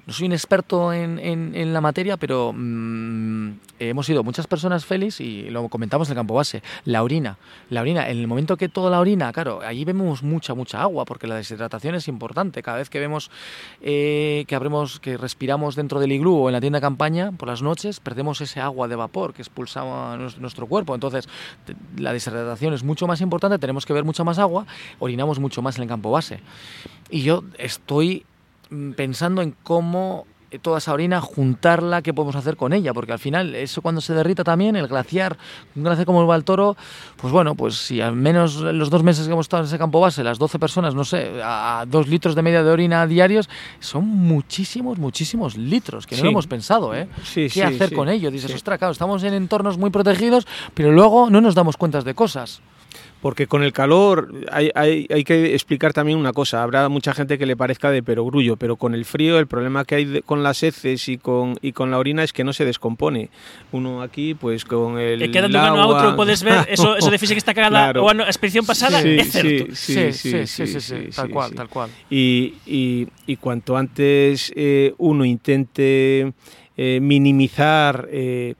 no 0.05 0.13
soy 0.13 0.27
un 0.27 0.33
experto 0.33 0.93
en, 0.93 1.19
en, 1.19 1.73
la 1.73 1.81
materia, 1.81 2.17
pero 2.17 2.53
mm, 2.53 3.51
hemos 3.79 4.05
sido 4.05 4.23
muchas 4.23 4.47
personas 4.47 4.85
felices 4.85 5.21
y 5.21 5.49
lo 5.49 5.67
comentamos 5.69 6.07
en 6.07 6.13
el 6.13 6.17
campo 6.17 6.35
base, 6.35 6.61
la 6.85 7.03
orina 7.03 7.32
la 7.69 7.81
orina, 7.81 8.09
en 8.09 8.17
el 8.17 8.27
momento 8.27 8.57
que 8.57 8.69
toda 8.69 8.89
la 8.89 8.99
orina, 8.99 9.31
claro, 9.31 9.61
allí 9.61 9.85
vemos 9.85 10.23
mucha, 10.23 10.53
mucha 10.53 10.81
agua, 10.81 11.05
porque 11.05 11.27
la 11.27 11.35
deshidratación 11.35 11.95
es 11.95 12.07
importante. 12.07 12.61
Cada 12.61 12.77
vez 12.77 12.89
que 12.89 12.99
vemos 12.99 13.31
eh, 13.81 14.45
que 14.47 14.55
abrimos, 14.55 14.99
que 14.99 15.17
respiramos 15.17 15.75
dentro 15.75 15.99
del 15.99 16.11
iglú 16.11 16.35
o 16.35 16.49
en 16.49 16.53
la 16.53 16.61
tienda 16.61 16.77
de 16.77 16.81
campaña, 16.81 17.31
por 17.31 17.47
las 17.47 17.61
noches, 17.61 17.99
perdemos 17.99 18.41
ese 18.41 18.59
agua 18.59 18.87
de 18.87 18.95
vapor 18.95 19.33
que 19.33 19.41
expulsaba 19.41 20.17
nuestro 20.17 20.67
cuerpo. 20.67 20.93
Entonces, 20.95 21.27
la 21.97 22.13
deshidratación 22.13 22.73
es 22.73 22.83
mucho 22.83 23.07
más 23.07 23.21
importante, 23.21 23.59
tenemos 23.59 23.85
que 23.85 23.93
ver 23.93 24.03
mucha 24.03 24.23
más 24.23 24.39
agua, 24.39 24.65
orinamos 24.99 25.39
mucho 25.39 25.61
más 25.61 25.77
en 25.77 25.83
el 25.83 25.89
campo 25.89 26.11
base. 26.11 26.39
Y 27.09 27.21
yo 27.21 27.43
estoy 27.57 28.25
mm, 28.69 28.91
pensando 28.91 29.41
en 29.41 29.55
cómo 29.63 30.25
toda 30.61 30.77
esa 30.77 30.93
orina, 30.93 31.21
juntarla, 31.21 32.01
qué 32.01 32.13
podemos 32.13 32.35
hacer 32.35 32.57
con 32.57 32.73
ella, 32.73 32.93
porque 32.93 33.13
al 33.13 33.19
final 33.19 33.55
eso 33.55 33.81
cuando 33.81 34.01
se 34.01 34.13
derrita 34.13 34.43
también, 34.43 34.75
el 34.75 34.87
glaciar, 34.87 35.37
un 35.75 35.83
glaciar 35.83 36.05
como 36.05 36.21
el 36.21 36.27
Valtoro, 36.27 36.75
pues 37.17 37.33
bueno, 37.33 37.55
pues 37.55 37.75
si 37.75 38.01
al 38.01 38.15
menos 38.15 38.55
los 38.57 38.89
dos 38.89 39.03
meses 39.03 39.25
que 39.27 39.33
hemos 39.33 39.45
estado 39.45 39.63
en 39.63 39.67
ese 39.67 39.77
campo 39.77 39.99
base, 39.99 40.23
las 40.23 40.39
12 40.39 40.59
personas, 40.59 40.95
no 40.95 41.03
sé, 41.03 41.41
a 41.43 41.85
dos 41.87 42.07
litros 42.07 42.35
de 42.35 42.41
media 42.41 42.63
de 42.63 42.71
orina 42.71 43.05
diarios, 43.07 43.49
son 43.79 44.05
muchísimos, 44.07 44.97
muchísimos 44.97 45.57
litros, 45.57 46.07
que 46.07 46.15
no 46.17 46.23
lo 46.23 46.29
hemos 46.29 46.47
pensado, 46.47 46.93
¿eh? 46.95 47.07
¿Qué 47.33 47.63
hacer 47.63 47.93
con 47.93 48.09
ello? 48.09 48.31
Dices, 48.31 48.53
ostras, 48.53 48.77
claro, 48.77 48.91
estamos 48.91 49.23
en 49.23 49.33
entornos 49.33 49.77
muy 49.77 49.89
protegidos, 49.89 50.47
pero 50.73 50.91
luego 50.91 51.29
no 51.29 51.41
nos 51.41 51.55
damos 51.55 51.77
cuenta 51.77 52.01
de 52.01 52.13
cosas 52.13 52.61
porque 53.21 53.47
con 53.47 53.63
el 53.63 53.71
calor 53.71 54.33
hay, 54.51 54.69
hay, 54.75 55.07
hay, 55.09 55.23
que 55.23 55.53
explicar 55.53 55.93
también 55.93 56.17
una 56.17 56.33
cosa, 56.33 56.61
habrá 56.61 56.89
mucha 56.89 57.13
gente 57.13 57.37
que 57.37 57.45
le 57.45 57.55
parezca 57.55 57.89
de 57.89 58.03
perogrullo, 58.03 58.57
pero 58.57 58.75
con 58.75 58.93
el 58.93 59.05
frío 59.05 59.39
el 59.39 59.47
problema 59.47 59.85
que 59.85 59.95
hay 59.95 60.21
con 60.25 60.43
las 60.43 60.61
heces 60.61 61.07
y 61.07 61.17
con, 61.17 61.57
y 61.61 61.71
con 61.71 61.89
la 61.89 61.99
orina 61.99 62.23
es 62.23 62.33
que 62.33 62.43
no 62.43 62.51
se 62.51 62.65
descompone. 62.65 63.29
Uno 63.71 64.01
aquí, 64.01 64.33
pues 64.33 64.65
con 64.65 64.99
el 64.99 65.19
Que 65.19 65.31
queda 65.31 65.47
de 65.47 65.57
un 65.57 65.79
a 65.79 65.85
outro, 65.85 66.15
podes 66.17 66.43
ver, 66.43 66.65
eso, 66.69 66.97
eso 66.97 67.09
de 67.09 67.17
que 67.17 67.33
está 67.33 67.53
cagada 67.53 67.93
claro. 67.93 68.03
o 68.03 68.09
a 68.09 68.13
expedición 68.27 68.65
pasada, 68.65 69.01
sí, 69.01 69.17
certo. 69.23 69.73
Sí, 69.73 70.11
sí, 70.11 70.45
sí, 70.45 70.67
sí, 70.67 70.81
sí, 70.81 70.95
tal 71.15 71.29
cual, 71.29 71.55
tal 71.55 71.69
cual. 71.69 71.89
Y, 72.09 72.55
y, 72.65 73.07
y 73.25 73.37
cuanto 73.37 73.77
antes 73.77 74.51
eh, 74.55 74.93
uno 74.97 75.23
intente 75.23 76.33
eh, 76.75 76.99
minimizar... 77.01 78.09
Eh, 78.11 78.55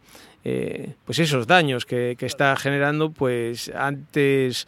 eh, 0.46 0.96
pues 1.06 1.20
esos 1.20 1.48
daños 1.48 1.86
que, 1.86 2.16
que, 2.18 2.26
está 2.26 2.56
generando, 2.56 3.12
pues 3.12 3.72
antes 3.74 4.68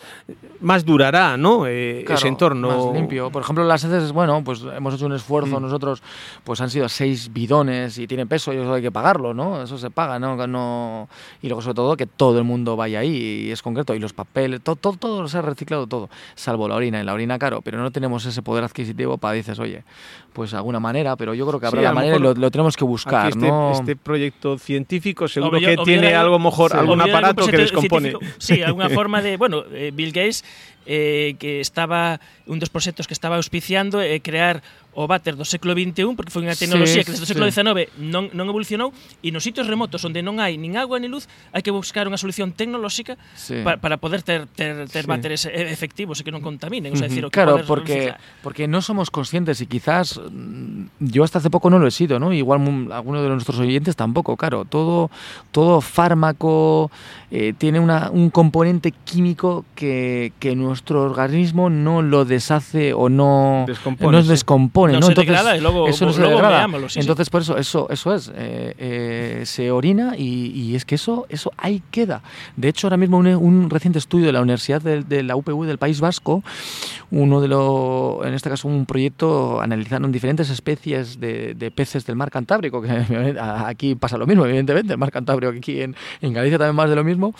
más 0.62 0.86
durará, 0.86 1.36
¿no? 1.36 1.68
Eh, 1.68 2.04
claro, 2.06 2.20
ese 2.20 2.28
entorno 2.30 2.68
más 2.68 2.96
limpio. 2.96 3.30
Por 3.30 3.42
ejemplo, 3.42 3.64
las 3.66 3.84
heces, 3.84 4.12
bueno, 4.12 4.42
pues 4.44 4.62
hemos 4.62 4.94
hecho 4.94 5.06
un 5.06 5.14
esfuerzo 5.14 5.60
mm. 5.60 5.64
nosotros, 5.64 6.02
pues 6.44 6.62
han 6.62 6.70
sido 6.70 6.88
seis 6.88 7.32
bidones 7.34 7.98
y 7.98 8.08
tienen 8.08 8.28
peso 8.28 8.54
y 8.54 8.58
eso 8.58 8.74
hay 8.74 8.82
que 8.82 8.92
pagarlo, 8.92 9.34
¿no? 9.34 9.62
Eso 9.62 9.78
se 9.78 9.90
paga, 9.90 10.18
¿no? 10.18 10.48
no 10.48 11.10
y 11.42 11.48
luego 11.48 11.62
sobre 11.62 11.76
todo 11.76 11.98
que 11.98 12.06
todo 12.06 12.38
el 12.38 12.44
mundo 12.44 12.76
vaya 12.76 13.00
ahí 13.00 13.46
y 13.48 13.52
es 13.52 13.62
concreto 13.62 13.94
y 13.96 14.00
los 14.00 14.14
papeles, 14.14 14.62
todo, 14.62 14.76
todo, 14.76 14.98
todo 14.98 15.28
se 15.28 15.38
ha 15.38 15.42
reciclado 15.42 15.88
todo, 15.88 16.10
salvo 16.36 16.68
la 16.68 16.76
orina 16.76 17.02
y 17.02 17.04
la 17.04 17.14
orina 17.14 17.38
caro, 17.40 17.62
pero 17.62 17.80
no 17.80 17.92
tenemos 17.92 18.26
ese 18.26 18.42
poder 18.42 18.64
adquisitivo 18.64 19.18
para 19.18 19.34
dices, 19.34 19.60
oye, 19.60 19.84
pues 20.36 20.52
de 20.52 20.58
alguna 20.58 20.82
manera, 20.82 21.16
pero 21.16 21.34
yo 21.34 21.48
creo 21.48 21.62
que 21.62 21.66
habrá 21.68 21.80
sí, 21.80 21.86
la 21.86 21.94
manera 21.94 22.18
y 22.18 22.20
lo, 22.20 22.34
lo, 22.34 22.52
tenemos 22.52 22.76
que 22.76 22.84
buscar, 22.84 23.30
este, 23.30 23.48
¿no? 23.48 23.72
Este 23.72 23.96
proyecto 23.96 24.58
científico 24.58 25.30
seguro 25.30 25.58
que 25.60 25.78
tiene 25.78 26.14
algo 26.14 26.38
mejor, 26.38 26.72
sí, 26.72 26.78
algún 26.78 27.00
aparato 27.00 27.48
que 27.48 27.58
descompone. 27.58 28.14
Sí, 28.38 28.62
alguna 28.62 28.90
forma 29.00 29.22
de, 29.22 29.38
bueno, 29.38 29.64
eh, 29.72 29.92
Bill 29.94 30.12
Gates 30.12 30.44
eh, 30.86 31.36
que 31.40 31.62
estaba 31.62 32.20
un 32.46 32.60
dos 32.60 32.70
proxectos 32.70 33.08
que 33.08 33.14
estaba 33.14 33.38
auspiciando 33.38 34.02
eh, 34.02 34.22
crear 34.22 34.62
o 34.96 35.06
váter 35.12 35.36
do 35.36 35.44
século 35.44 35.76
XXI 35.76 36.16
porque 36.16 36.32
foi 36.32 36.48
unha 36.48 36.56
tecnoloxía 36.56 37.04
sí, 37.04 37.06
que 37.06 37.12
desde 37.12 37.28
o 37.28 37.30
século 37.30 37.52
XIX 37.52 37.92
non, 38.00 38.32
non 38.32 38.48
evolucionou 38.48 38.96
e 39.20 39.30
nos 39.30 39.44
sitios 39.44 39.68
remotos 39.68 40.02
onde 40.08 40.24
non 40.24 40.40
hai 40.40 40.56
nin 40.56 40.80
agua 40.80 40.98
ni 40.98 41.12
luz 41.12 41.28
hai 41.52 41.60
que 41.60 41.70
buscar 41.70 42.08
unha 42.08 42.16
solución 42.16 42.56
tecnolóxica 42.56 43.20
sí. 43.36 43.60
pa, 43.60 43.76
para 43.76 44.00
poder 44.00 44.24
ter, 44.24 44.48
ter, 44.48 44.88
ter 44.88 45.04
sí. 45.04 45.10
váteres 45.12 45.42
efectivos 45.52 46.20
e 46.20 46.24
que 46.24 46.32
non 46.32 46.40
contaminen. 46.40 46.96
O 46.96 46.98
sea, 46.98 47.12
decir, 47.12 47.28
o 47.28 47.30
que 47.30 47.36
claro, 47.36 47.60
porque, 47.68 48.16
porque 48.40 48.72
no 48.72 48.80
somos 48.80 49.12
conscientes 49.12 49.60
y 49.60 49.68
quizás 49.68 50.16
mm, 50.16 51.12
yo 51.12 51.28
hasta 51.28 51.44
hace 51.44 51.52
poco 51.52 51.70
no 51.70 51.78
lo 51.78 51.88
he 51.88 51.92
sido, 51.92 52.16
¿no? 52.20 52.32
Igual 52.32 52.64
alguno 52.92 53.22
de 53.22 53.30
nuestros 53.30 53.60
oyentes 53.60 53.96
tampoco, 53.96 54.38
claro. 54.38 54.64
Todo, 54.64 55.12
todo 55.52 55.82
fármaco 55.82 56.90
eh, 57.32 57.54
tiene 57.58 57.80
una, 57.80 58.10
un 58.12 58.30
componente 58.30 58.94
químico 59.04 59.66
que, 59.76 60.32
que 60.40 60.56
nuestro 60.56 61.04
organismo 61.04 61.70
no 61.70 62.02
lo 62.02 62.24
deshace 62.24 62.94
o 62.94 63.10
no 63.10 63.66
descompone, 63.68 64.12
no 64.12 64.24
descompone 64.24 64.85
no, 64.94 65.00
¿no? 65.00 65.06
Se 65.06 65.12
Entonces, 65.12 65.28
degrada 65.28 65.58
y 65.58 65.62
luego, 65.62 65.88
eso 65.88 66.06
no 66.06 66.14
se 66.14 66.20
luego 66.20 66.36
degrada. 66.36 66.68
Sí, 66.90 67.00
Entonces, 67.00 67.28
sí. 67.28 67.32
por 67.32 67.42
eso, 67.42 67.58
eso, 67.58 67.88
eso 67.90 68.14
es. 68.14 68.32
Eh, 68.36 68.76
eh, 68.78 69.42
se 69.46 69.72
orina 69.72 70.16
y, 70.18 70.52
y, 70.54 70.76
es 70.76 70.86
que 70.86 70.96
eso, 70.96 71.26
eso 71.30 71.52
ahí 71.58 71.82
queda. 71.92 72.22
De 72.56 72.68
hecho, 72.68 72.88
ahora 72.88 72.98
mismo 72.98 73.18
un, 73.18 73.28
un 73.28 73.70
reciente 73.70 74.00
estudio 74.00 74.26
de 74.28 74.32
la 74.32 74.42
Universidad 74.42 74.82
de, 74.82 75.04
de, 75.04 75.24
la 75.24 75.36
UPV 75.36 75.66
del 75.66 75.78
País 75.78 76.00
Vasco, 76.00 76.44
uno 77.12 77.42
de 77.42 77.48
los, 77.48 78.26
en 78.26 78.34
este 78.34 78.50
caso 78.50 78.68
un 78.68 78.86
proyecto, 78.86 79.62
analizaron 79.62 80.12
diferentes 80.12 80.50
especies 80.50 81.20
de, 81.20 81.54
de 81.54 81.72
peces 81.72 82.06
del 82.06 82.16
mar 82.16 82.32
Cantábrico, 82.32 82.82
que 82.82 82.90
aquí 83.40 83.96
pasa 83.96 84.18
lo 84.18 84.28
mismo, 84.28 84.46
evidentemente, 84.46 84.94
el 84.94 85.00
mar 85.00 85.12
Cantábrico 85.12 85.54
aquí 85.58 85.82
en, 85.82 85.96
en 86.22 86.34
Galicia 86.34 86.58
también 86.58 86.76
más 86.76 86.90
de 86.90 86.96
lo 86.96 87.04
mismo. 87.04 87.34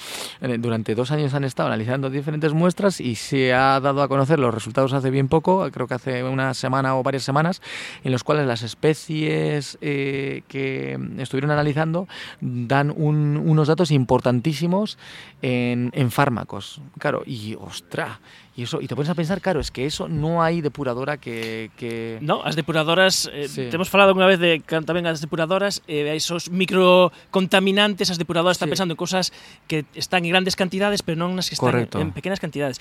Durante 0.60 0.96
dos 0.96 1.12
años 1.12 1.34
han 1.34 1.44
estado 1.44 1.68
analizando 1.68 2.10
diferentes 2.10 2.54
muestras 2.54 3.00
y 3.02 3.16
se 3.16 3.54
ha 3.54 3.80
dado 3.80 4.02
a 4.02 4.08
conocer 4.08 4.40
los 4.40 4.54
resultados 4.54 4.94
hace 4.94 5.10
bien 5.10 5.28
poco, 5.28 5.70
creo 5.72 5.88
que 5.88 5.94
hace 5.94 6.24
una 6.24 6.54
semana 6.54 6.96
o 6.96 7.04
varias 7.04 7.24
semanas 7.24 7.35
semanas, 7.36 7.62
en 8.04 8.12
los 8.16 8.24
cuales 8.24 8.48
las 8.48 8.64
especies 8.64 9.78
eh, 9.82 10.44
que 10.48 10.98
estuvieron 11.20 11.52
analizando 11.52 12.08
dan 12.40 12.94
un, 12.96 13.36
unos 13.36 13.68
datos 13.68 13.92
importantísimos 13.92 14.98
en, 15.42 15.92
en 15.94 16.12
fármacos. 16.12 16.80
Claro, 16.98 17.24
y 17.26 17.56
ostra, 17.60 18.20
Y 18.56 18.64
eso 18.64 18.80
y 18.82 18.88
te 18.88 18.96
pones 18.96 19.10
a 19.10 19.16
pensar, 19.16 19.42
claro, 19.42 19.60
es 19.60 19.70
que 19.70 19.86
eso 19.86 20.08
no 20.08 20.40
hai 20.40 20.64
depuradora 20.64 21.20
que, 21.20 21.76
que... 21.76 22.24
No, 22.24 22.40
as 22.48 22.56
depuradoras, 22.56 23.28
eh, 23.28 23.52
sí. 23.52 23.68
te 23.68 23.76
hemos 23.76 23.92
falado 23.92 24.16
unha 24.16 24.32
vez 24.32 24.40
de 24.40 24.64
tamén 24.64 25.04
as 25.12 25.20
depuradoras, 25.20 25.84
eh, 25.92 26.08
esos 26.16 26.48
microcontaminantes, 26.48 28.08
as 28.08 28.16
depuradoras 28.16 28.56
sí. 28.56 28.64
están 28.64 28.72
pensando 28.72 28.96
en 28.96 29.00
cosas 29.00 29.36
que 29.68 29.84
están 29.92 30.24
en 30.24 30.32
grandes 30.32 30.56
cantidades, 30.56 31.04
pero 31.04 31.20
non 31.20 31.36
nas 31.36 31.52
que 31.52 31.60
están 31.60 31.84
en, 31.84 31.92
en 32.00 32.10
pequenas 32.16 32.40
cantidades. 32.40 32.80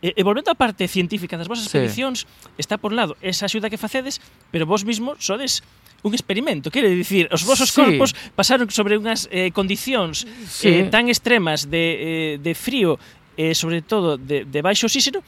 E, 0.00 0.16
e 0.16 0.22
volvendo 0.24 0.48
á 0.48 0.56
parte 0.56 0.88
científica 0.88 1.36
das 1.36 1.44
vosas 1.44 1.68
expedicións, 1.68 2.24
sí. 2.24 2.56
está 2.56 2.80
por 2.80 2.92
un 2.92 2.98
lado 3.00 3.12
esa 3.20 3.44
axuda 3.44 3.68
que 3.68 3.76
facedes, 3.76 4.16
pero 4.48 4.64
vos 4.64 4.88
mismo 4.88 5.12
sodes 5.20 5.60
un 6.02 6.16
experimento, 6.16 6.72
quere 6.72 6.88
dicir, 6.88 7.28
os 7.28 7.44
vosos 7.44 7.68
sí. 7.68 7.76
corpos 7.76 8.16
pasaron 8.32 8.72
sobre 8.72 8.96
unhas 8.96 9.28
eh, 9.28 9.52
condicións 9.52 10.24
eh, 10.24 10.32
sí. 10.48 10.68
eh, 10.72 10.88
tan 10.88 11.12
extremas 11.12 11.68
de, 11.68 11.84
eh, 11.84 12.34
de 12.40 12.52
frío 12.56 12.96
e 13.36 13.52
eh, 13.52 13.54
sobre 13.54 13.84
todo 13.84 14.16
de, 14.16 14.48
de 14.48 14.60
baixo 14.64 14.88
oxígeno 14.88 15.20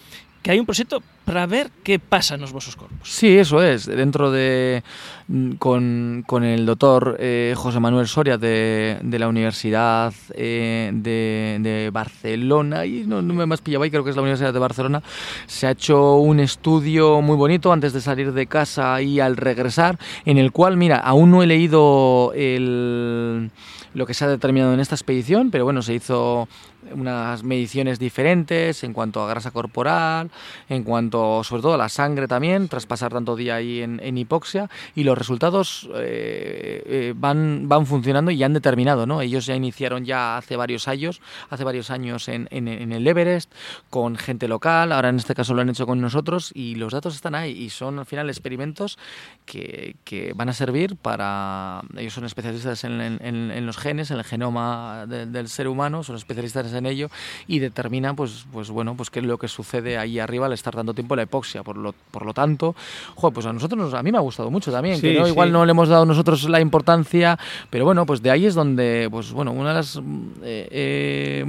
que 0.43 0.51
hai 0.51 0.59
un 0.59 0.67
proxecto 0.67 0.99
para 1.23 1.47
ver 1.47 1.71
que 1.87 2.03
pasa 2.03 2.35
nos 2.37 2.51
vosos 2.51 2.75
corpos. 2.75 2.99
Sí, 3.07 3.39
eso 3.39 3.63
es. 3.63 3.87
Dentro 3.87 4.35
de. 4.35 4.83
mm, 5.29 5.53
con, 5.63 6.25
con 6.27 6.43
el 6.43 6.67
doctor 6.67 7.17
eh, 7.21 7.55
José 7.57 7.79
Manuel 7.79 8.09
Soria 8.09 8.39
de, 8.39 8.99
de 9.03 9.19
la 9.19 9.29
Universidad 9.29 10.13
eh, 10.35 10.91
de, 10.93 11.59
de 11.61 11.91
Barcelona, 11.91 12.85
y 12.85 13.07
no, 13.07 13.23
no 13.23 13.35
me 13.35 13.47
más 13.47 13.61
pillaba 13.61 13.85
ahí, 13.85 13.91
creo 13.91 14.03
que 14.03 14.11
es 14.11 14.17
la 14.17 14.23
Universidad 14.23 14.53
de 14.53 14.59
Barcelona, 14.59 15.03
se 15.47 15.69
ha 15.69 15.71
hecho 15.71 16.17
un 16.17 16.41
estudio 16.41 17.23
muy 17.23 17.37
bonito 17.37 17.73
antes 17.73 17.93
de 17.93 18.01
salir 18.01 18.33
de 18.33 18.47
casa 18.47 19.01
y 19.01 19.21
al 19.21 19.37
regresar, 19.37 19.99
en 20.25 20.39
el 20.39 20.51
cual, 20.51 20.77
mira, 20.77 20.99
aún 20.99 21.31
no 21.31 21.43
he 21.43 21.47
leído 21.47 22.33
el, 22.35 23.51
lo 23.95 24.07
que 24.07 24.15
se 24.15 24.25
ha 24.25 24.29
determinado 24.29 24.75
en 24.75 24.81
esta 24.81 24.97
expedición, 24.97 25.51
pero 25.51 25.65
bueno, 25.65 25.83
se 25.83 25.95
hizo 25.95 26.49
unas 26.95 27.42
mediciones 27.45 27.99
diferentes 27.99 28.83
en 28.85 28.92
cuanto 28.92 29.23
a 29.23 29.29
grasa 29.29 29.51
corporal, 29.51 30.31
en 30.68 30.83
cuanto 30.83 31.45
sobre 31.45 31.62
todo 31.62 31.75
a 31.75 31.79
la 31.79 31.88
sangre 31.88 32.27
también, 32.29 32.68
tras 32.68 32.87
pasar 32.87 33.12
tanto 33.12 33.37
día 33.37 33.57
ahí 33.57 33.81
en, 33.83 34.01
en 34.03 34.18
hipoxia, 34.18 34.68
y 34.95 35.05
los 35.05 35.16
resultados 35.16 35.88
eh, 35.95 36.83
eh, 36.87 37.14
van, 37.16 37.68
van 37.68 37.87
funcionando 37.87 38.31
y 38.31 38.42
han 38.42 38.53
determinado, 38.53 39.07
¿no? 39.07 39.21
Ellos 39.21 39.47
ya 39.47 39.55
iniciaron 39.55 40.05
ya 40.05 40.37
hace 40.37 40.57
varios 40.57 40.88
años, 40.88 41.21
hace 41.51 41.64
varios 41.64 41.90
años 41.90 42.29
en, 42.29 42.49
en- 42.51 42.68
en 42.68 42.92
el 42.92 43.07
Everest, 43.07 43.53
con 43.90 44.16
gente 44.16 44.49
local, 44.49 44.92
ahora 44.92 45.09
en 45.11 45.16
este 45.16 45.35
caso 45.35 45.55
lo 45.55 45.62
han 45.62 45.68
hecho 45.71 45.87
con 45.87 46.01
nosotros, 46.01 46.51
y 46.55 46.75
los 46.75 46.92
datos 46.92 47.14
están 47.14 47.35
ahí, 47.35 47.53
y 47.53 47.71
son 47.71 47.99
al 47.99 48.07
final 48.07 48.29
experimentos 48.29 48.99
que, 49.47 49.97
que 50.05 50.33
van 50.35 50.49
a 50.49 50.53
servir 50.53 50.97
para... 50.97 51.83
Ellos 51.97 52.14
son 52.14 52.25
especialistas 52.25 52.85
en, 52.85 53.01
en- 53.01 53.18
en- 53.25 53.51
en 53.51 53.66
los 53.66 53.77
genes, 53.79 54.11
en 54.11 54.18
el 54.18 54.25
genoma 54.25 55.07
de- 55.07 55.27
del 55.27 55.49
ser 55.49 55.68
humano, 55.68 56.03
son 56.03 56.16
especialistas 56.16 56.72
en 56.75 56.87
ello 56.87 57.09
y 57.47 57.59
determinan, 57.59 58.17
pues, 58.17 58.47
pues 58.53 58.71
bueno, 58.71 58.95
pues 58.97 59.11
qué 59.11 59.21
es 59.21 59.25
lo 59.27 59.39
que 59.39 59.49
sucede 59.49 59.99
ahí 59.99 60.19
arriba 60.19 60.47
al 60.47 60.53
estar 60.53 60.75
tanto 60.75 60.95
tiempo 60.95 61.15
en 61.15 61.19
la 61.19 61.23
hipoxia. 61.25 61.63
Por 61.63 61.77
lo, 61.77 61.95
por 62.11 62.25
lo 62.27 62.33
tanto, 62.35 62.75
joder, 63.15 63.35
pues 63.35 63.47
a 63.47 63.53
nosotros, 63.53 63.79
nos- 63.81 63.95
a 63.95 64.03
mí 64.03 64.11
me 64.13 64.19
ha 64.19 64.23
gustado 64.23 64.51
mucho 64.51 64.71
también, 64.73 65.01
que 65.01 65.19
no, 65.19 65.25
sí. 65.25 65.31
igual 65.33 65.53
no 65.53 65.65
le 65.65 65.71
hemos 65.71 65.89
dado 65.89 66.05
nosotros 66.07 66.45
la 66.49 66.61
importancia, 66.61 67.39
pero 67.71 67.85
bueno, 67.85 68.07
pues 68.07 68.23
de 68.23 68.31
ahí 68.31 68.47
es 68.47 68.55
donde, 68.55 69.09
pues 69.11 69.33
bueno, 69.33 69.53
una 69.53 69.71
de 69.71 69.75
las... 69.75 69.97
eh, 70.43 70.69
eh, 70.71 71.45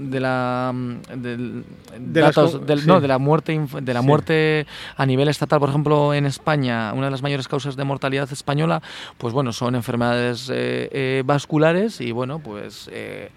de 0.00 0.20
la... 0.20 0.72
del- 1.16 1.64
De 1.98 2.20
datos 2.20 2.66
del- 2.66 2.80
sí. 2.80 2.86
no, 2.86 3.00
de 3.00 3.08
la 3.08 3.18
muerte 3.18 3.60
de 3.80 3.94
la 3.94 4.02
muerte 4.02 4.66
a 4.96 5.06
nivel 5.06 5.28
estatal, 5.28 5.58
por 5.60 5.68
ejemplo, 5.70 6.14
en 6.14 6.26
España, 6.26 6.92
una 6.92 7.06
de 7.06 7.10
las 7.10 7.22
mayores 7.22 7.48
causas 7.48 7.76
de 7.76 7.84
mortalidad 7.84 8.30
española, 8.32 8.82
pues 9.18 9.32
bueno, 9.32 9.52
son 9.52 9.74
enfermedades 9.74 10.50
eh, 10.52 11.22
vasculares 11.24 12.00
y 12.00 12.12
bueno, 12.12 12.38
pues 12.38 12.88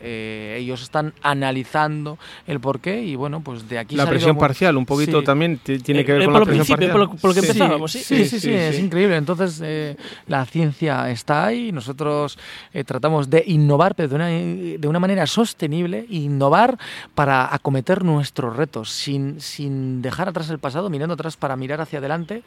ellos 0.01 0.81
están 0.81 1.13
analizando 1.31 2.17
el 2.47 2.59
porqué 2.59 3.01
y 3.03 3.15
bueno, 3.15 3.41
pues 3.41 3.67
de 3.67 3.79
aquí 3.79 3.95
La 3.95 4.07
presión 4.07 4.37
parcial, 4.37 4.77
un 4.77 4.85
poquito 4.85 5.19
Sí. 5.19 5.25
también 5.25 5.57
tiene 5.59 6.01
Eh, 6.01 6.05
que 6.05 6.13
ver 6.13 6.21
eh, 6.21 6.25
con 6.25 6.33
la 6.35 6.41
presión 6.45 6.67
parcial. 6.67 6.91
polo- 6.91 7.15
polo 7.15 7.33
que 7.33 7.41
Sí. 7.41 7.47
empezábamos, 7.47 7.91
Sí, 7.91 7.99
sí. 7.99 8.15
sí, 8.17 8.25
sí, 8.25 8.39
sí, 8.39 8.53
es 8.53 8.79
increíble. 8.79 9.15
Entonces, 9.15 9.59
eh, 9.63 9.95
la 10.27 10.45
ciencia 10.45 11.09
está 11.09 11.45
ahí. 11.45 11.71
Nosotros 11.71 12.37
eh, 12.73 12.83
tratamos 12.83 13.29
de 13.29 13.43
innovar, 13.47 13.95
pero 13.95 14.09
de 14.09 14.15
una, 14.15 14.27
de 14.27 14.87
una 14.87 14.99
manera 14.99 15.25
sostenible, 15.27 16.05
innovar 16.09 16.77
para 17.15 17.53
acometer 17.53 18.03
nuestros 18.03 18.55
retos, 18.55 18.89
sin, 18.91 19.39
sin 19.41 20.01
dejar 20.01 20.29
atrás 20.29 20.49
el 20.49 20.59
pasado, 20.59 20.89
mirando 20.89 21.13
atrás 21.13 21.37
para 21.37 21.55
mirar 21.55 21.81
hacia 21.81 21.99
adelante, 21.99 22.43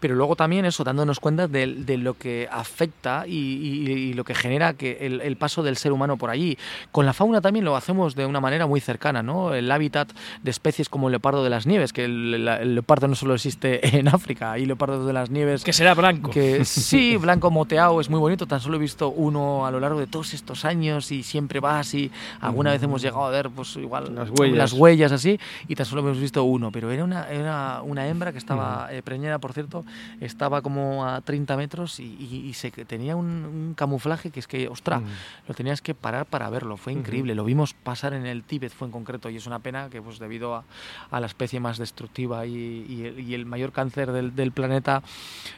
pero 0.00 0.14
luego 0.14 0.36
también 0.36 0.64
eso, 0.64 0.84
dándonos 0.84 1.20
cuenta 1.20 1.48
de, 1.48 1.66
de 1.66 1.98
lo 1.98 2.14
que 2.14 2.48
afecta 2.50 3.24
y, 3.26 3.32
y- 3.32 3.90
y 3.90 4.12
lo 4.14 4.24
que 4.24 4.34
genera 4.34 4.74
que 4.74 4.98
el, 5.00 5.20
el 5.20 5.36
paso 5.36 5.62
del 5.62 5.76
ser 5.76 5.92
humano 5.92 6.16
por 6.16 6.30
allí. 6.30 6.56
Con 6.92 7.06
la 7.06 7.12
fauna 7.12 7.40
también 7.40 7.64
lo 7.64 7.76
hacemos 7.76 8.14
de 8.14 8.26
una 8.28 8.40
manera 8.40 8.66
muy 8.66 8.80
cercana, 8.80 9.22
¿no? 9.22 9.54
El 9.54 9.70
hábitat 9.70 10.10
de 10.42 10.50
especies 10.50 10.88
como 10.88 11.08
el 11.08 11.12
leopardo 11.12 11.42
de 11.44 11.50
las 11.50 11.66
nieves, 11.66 11.92
que 11.92 12.04
el, 12.04 12.44
la- 12.44 12.56
el 12.60 12.74
leopardo 12.74 13.08
no 13.08 13.14
solo 13.14 13.34
existe 13.34 13.80
en 13.98 14.08
África, 14.08 14.52
hay 14.52 14.66
leopardos 14.66 15.06
de 15.06 15.12
las 15.12 15.30
nieves 15.30 15.64
Que 15.64 15.72
será 15.72 15.94
blanco. 15.94 16.30
que 16.30 16.64
sí, 16.64 17.16
blanco 17.16 17.50
moteado 17.50 18.00
es 18.00 18.10
muy 18.10 18.20
bonito, 18.20 18.46
tan 18.46 18.60
solo 18.60 18.76
he 18.76 18.80
visto 18.80 19.08
uno 19.10 19.66
a 19.66 19.70
lo 19.70 19.80
largo 19.80 20.00
de 20.00 20.06
todos 20.06 20.34
estos 20.34 20.64
años 20.64 21.10
y 21.12 21.22
siempre 21.22 21.60
vas 21.60 21.94
y 21.94 22.10
alguna 22.40 22.70
vez 22.72 22.82
hemos 22.82 23.02
llegado 23.02 23.24
a 23.24 23.30
ver 23.30 23.50
pues 23.50 23.76
igual 23.76 24.14
Las 24.14 24.30
huellas. 24.30 24.56
las 24.56 24.72
huellas 24.72 25.12
así 25.12 25.38
y 25.68 25.74
tan 25.74 25.86
solo 25.86 26.02
hemos 26.02 26.18
visto 26.18 26.44
uno, 26.44 26.70
pero 26.72 26.90
era 26.90 27.04
una, 27.04 27.28
era 27.28 27.82
una 27.82 28.06
hembra 28.06 28.32
que 28.32 28.38
estaba 28.38 28.88
eh, 28.92 29.02
preñada, 29.02 29.38
por 29.38 29.52
cierto, 29.52 29.84
estaba 30.20 30.62
como 30.62 31.06
a 31.06 31.20
30 31.20 31.56
metros 31.56 32.00
y, 32.00 32.04
y- 32.04 32.48
y 32.48 32.54
se, 32.54 32.70
tenía 32.70 33.16
un, 33.16 33.26
un 33.26 33.74
camuflaje 33.74 34.30
que 34.30 34.40
es 34.40 34.46
que, 34.46 34.68
ostra, 34.68 35.00
Mm. 35.00 35.04
lo 35.48 35.54
tenías 35.54 35.80
que 35.82 35.94
parar 35.94 36.26
para 36.26 36.48
verlo, 36.50 36.76
fue 36.76 36.92
increíble, 36.92 37.34
lo 37.34 37.44
vimos 37.44 37.72
pasar 37.74 38.12
en 38.14 38.17
el 38.26 38.42
Tíbet, 38.44 38.72
fue 38.72 38.86
en 38.86 38.92
concreto, 38.92 39.28
y 39.30 39.36
es 39.36 39.46
una 39.46 39.58
pena 39.58 39.88
que 39.90 40.00
pues 40.02 40.18
debido 40.18 40.54
a, 40.54 40.64
a 41.10 41.20
la 41.20 41.26
especie 41.26 41.60
más 41.60 41.78
destructiva 41.78 42.46
y, 42.46 42.86
y 42.88 43.04
el, 43.04 43.20
y 43.20 43.34
el 43.34 43.46
mayor 43.46 43.72
cáncer 43.72 44.12
del, 44.12 44.34
del 44.34 44.52
planeta, 44.52 45.02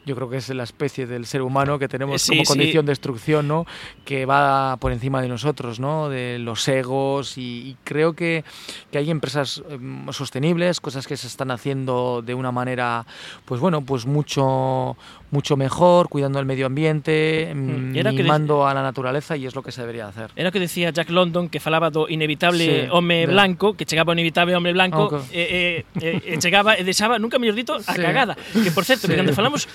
yo 0.07 0.15
creo 0.17 0.29
que 0.31 0.37
es 0.39 0.49
la 0.51 0.65
especie 0.65 1.07
del 1.07 1.27
ser 1.27 1.43
humano 1.43 1.79
que 1.79 1.89
tenemos 1.89 2.23
Sí, 2.23 2.31
como 2.33 2.45
sí. 2.45 2.49
condición 2.49 2.87
de 2.87 2.91
destrucción, 2.91 3.49
¿no? 3.49 3.67
Que 4.05 4.27
va 4.27 4.77
por 4.79 4.93
encima 4.93 5.23
de 5.23 5.29
nosotros, 5.29 5.81
¿no? 5.81 6.09
De 6.09 6.39
los 6.39 6.67
egos 6.69 7.37
y, 7.39 7.71
y 7.71 7.77
creo 7.85 8.15
que, 8.15 8.45
que 8.91 8.99
hay 8.99 9.11
empresas 9.11 9.63
em, 9.69 10.07
sostenibles, 10.13 10.81
cosas 10.81 11.07
que 11.07 11.17
se 11.17 11.27
están 11.27 11.51
haciendo 11.51 12.23
de 12.23 12.35
una 12.35 12.53
manera, 12.53 13.07
pues 13.45 13.61
bueno, 13.61 13.83
pues 13.83 14.07
mucho, 14.07 14.97
mucho 15.31 15.57
mejor, 15.57 16.09
cuidando 16.09 16.39
el 16.39 16.47
medio 16.47 16.67
ambiente, 16.67 17.53
hmm. 17.55 17.93
mm, 17.93 18.15
mimando 18.15 18.67
a 18.67 18.75
la 18.75 18.83
naturaleza 18.83 19.37
y 19.37 19.47
es 19.47 19.55
lo 19.55 19.63
que 19.63 19.73
se 19.73 19.81
debería 19.81 20.09
hacer. 20.09 20.31
Era 20.37 20.49
o 20.49 20.53
que 20.53 20.61
decía 20.61 20.91
Jack 20.91 21.11
London 21.11 21.49
que 21.49 21.61
falaba 21.61 21.91
do 21.91 22.11
inevitable 22.11 22.87
sí, 22.87 22.89
home 22.91 23.27
de... 23.27 23.33
blanco, 23.33 23.75
que 23.75 23.87
chegaba 23.87 24.11
o 24.11 24.15
inevitable 24.15 24.55
home 24.57 24.73
blanco 24.73 25.07
okay. 25.07 25.23
e, 25.31 25.85
e, 26.03 26.07
e, 26.07 26.35
e 26.35 26.39
chegaba 26.43 26.75
e 26.75 26.83
deixaba, 26.83 27.19
nunca 27.23 27.39
mellor 27.39 27.55
dito, 27.55 27.79
a 27.79 27.95
sí. 27.95 28.03
cagada. 28.03 28.35
Que 28.35 28.71
por 28.75 28.85
certo, 28.85 29.07
sí. 29.07 29.15
que 29.15 29.17
cando 29.17 29.33
falamos 29.33 29.71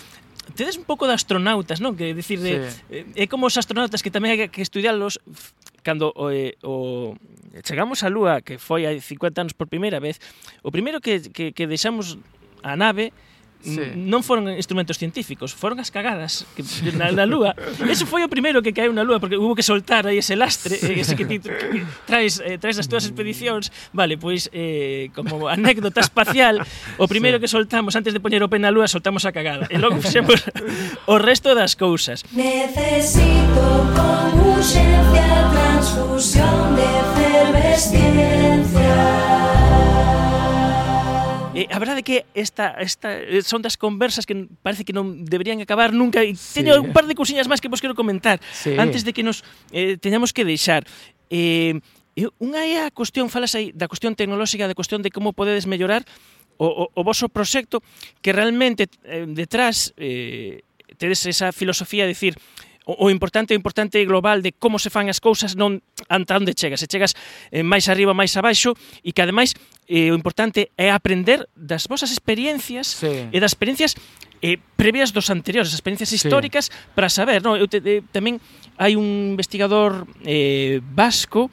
tedes 0.54 0.78
un 0.78 0.84
pouco 0.84 1.08
de 1.08 1.16
astronautas, 1.16 1.82
non? 1.82 1.98
Que 1.98 2.14
decir 2.14 2.44
de 2.44 2.70
sí. 2.70 3.08
é 3.16 3.26
como 3.26 3.48
os 3.48 3.56
astronautas 3.56 4.04
que 4.04 4.12
tamén 4.12 4.36
hai 4.36 4.52
que 4.52 4.62
estudiarlos 4.62 5.18
cando 5.82 6.12
o, 6.14 6.30
o 6.62 6.74
chegamos 7.64 8.04
á 8.04 8.12
Lúa, 8.12 8.44
que 8.44 8.60
foi 8.60 8.86
hai 8.86 9.00
50 9.00 9.50
anos 9.50 9.54
por 9.56 9.72
primeira 9.72 9.98
vez, 9.98 10.20
o 10.62 10.70
primeiro 10.70 11.02
que 11.02 11.32
que 11.32 11.56
que 11.56 11.66
deixamos 11.66 12.20
a 12.62 12.78
nave 12.78 13.16
sí. 13.66 13.98
non 13.98 14.22
foron 14.22 14.54
instrumentos 14.54 15.02
científicos, 15.02 15.58
foron 15.58 15.82
as 15.82 15.90
cagadas 15.90 16.46
que 16.54 16.62
na, 16.94 17.10
na 17.10 17.26
lúa. 17.26 17.58
Eso 17.90 18.06
foi 18.06 18.22
o 18.22 18.30
primeiro 18.30 18.62
que 18.62 18.70
caeu 18.72 18.94
na 18.94 19.02
lúa 19.02 19.18
porque 19.18 19.34
hubo 19.36 19.58
que 19.58 19.66
soltar 19.66 20.06
aí 20.06 20.22
ese 20.22 20.38
lastre, 20.38 20.78
sí. 20.78 20.94
ese 20.94 21.18
que 21.18 21.26
ti 21.26 21.42
que 21.46 21.82
traes 22.06 22.38
eh, 22.40 22.62
traes 22.62 22.78
das 22.78 22.86
túas 22.86 23.10
expedicións. 23.10 23.74
Vale, 23.92 24.22
pois 24.22 24.54
eh, 24.54 25.10
como 25.18 25.50
anécdota 25.50 26.06
espacial, 26.06 26.62
o 27.02 27.10
primeiro 27.10 27.42
sí. 27.42 27.42
que 27.42 27.50
soltamos 27.50 27.98
antes 27.98 28.14
de 28.14 28.22
poñer 28.22 28.46
o 28.46 28.50
pé 28.50 28.62
na 28.62 28.70
lúa 28.70 28.86
soltamos 28.88 29.26
a 29.26 29.34
cagada 29.34 29.66
e 29.74 29.82
logo 29.82 29.98
fixemos 29.98 30.46
o 31.12 31.18
resto 31.18 31.58
das 31.58 31.74
cousas. 31.76 32.22
Necesito 32.32 33.66
con 33.98 34.54
urgencia 34.54 35.50
transfusión 35.52 36.76
de 36.76 36.86
efervesciencia. 36.86 39.45
Eh, 41.56 41.72
a 41.72 41.80
verdade 41.80 42.04
é 42.04 42.06
que 42.06 42.18
esta, 42.36 42.76
esta 42.84 43.16
eh, 43.16 43.40
son 43.40 43.64
das 43.64 43.80
conversas 43.80 44.28
que 44.28 44.36
parece 44.60 44.84
que 44.84 44.92
non 44.92 45.24
deberían 45.24 45.64
acabar 45.64 45.96
nunca 45.96 46.20
e 46.20 46.36
sí. 46.36 46.60
teño 46.60 46.76
un 46.84 46.92
par 46.92 47.08
de 47.08 47.16
cousiñas 47.16 47.48
máis 47.48 47.64
que 47.64 47.72
vos 47.72 47.80
quero 47.80 47.96
comentar 47.96 48.44
sí. 48.52 48.76
antes 48.76 49.08
de 49.08 49.16
que 49.16 49.24
nos 49.24 49.48
eh, 49.72 49.96
teñamos 49.96 50.36
que 50.36 50.44
deixar. 50.44 50.84
Eh, 51.32 51.80
unha 52.44 52.64
é 52.68 52.84
a 52.84 52.92
cuestión, 52.92 53.32
falas 53.32 53.56
aí 53.56 53.72
da 53.72 53.88
cuestión 53.88 54.20
tecnolóxica, 54.20 54.68
da 54.68 54.76
cuestión 54.76 55.00
de 55.00 55.12
como 55.12 55.32
podedes 55.32 55.64
mellorar 55.64 56.04
o, 56.60 56.68
o, 56.68 56.84
o 56.92 57.02
vosso 57.04 57.28
proxecto 57.32 57.84
que 58.20 58.32
realmente 58.32 58.92
eh, 59.04 59.24
detrás 59.28 59.96
eh, 59.96 60.64
tedes 61.00 61.26
esa 61.26 61.52
filosofía 61.52 62.04
de 62.04 62.16
decir 62.16 62.36
o, 62.86 63.08
o 63.08 63.10
importante 63.10 63.54
o 63.54 63.58
importante 63.58 64.04
global 64.06 64.42
de 64.42 64.54
como 64.54 64.80
se 64.80 64.90
fan 64.90 65.10
as 65.12 65.20
cousas 65.20 65.58
non 65.58 65.82
anta 66.08 66.38
onde 66.38 66.56
chegas, 66.56 66.80
se 66.80 66.88
chegas 66.88 67.18
eh, 67.52 67.66
máis 67.66 67.90
arriba, 67.92 68.16
máis 68.16 68.32
abaixo 68.38 68.78
e 69.04 69.12
que 69.12 69.22
ademais 69.26 69.58
eh, 69.88 70.12
o 70.12 70.16
importante 70.16 70.72
é 70.78 70.90
aprender 70.92 71.48
das 71.56 71.86
vosas 71.86 72.12
experiencias 72.12 73.00
sí. 73.00 73.30
e 73.30 73.38
das 73.40 73.54
experiencias 73.54 73.94
eh, 74.42 74.58
previas 74.76 75.14
dos 75.14 75.30
anteriores, 75.30 75.74
as 75.74 75.78
experiencias 75.78 76.12
históricas 76.12 76.70
sí. 76.70 76.76
para 76.94 77.10
saber, 77.10 77.42
no, 77.42 77.58
eu 77.58 77.70
te, 77.70 77.82
te, 77.82 78.04
tamén 78.14 78.42
hai 78.78 78.98
un 78.98 79.34
investigador 79.34 80.06
eh, 80.26 80.82
vasco 80.84 81.50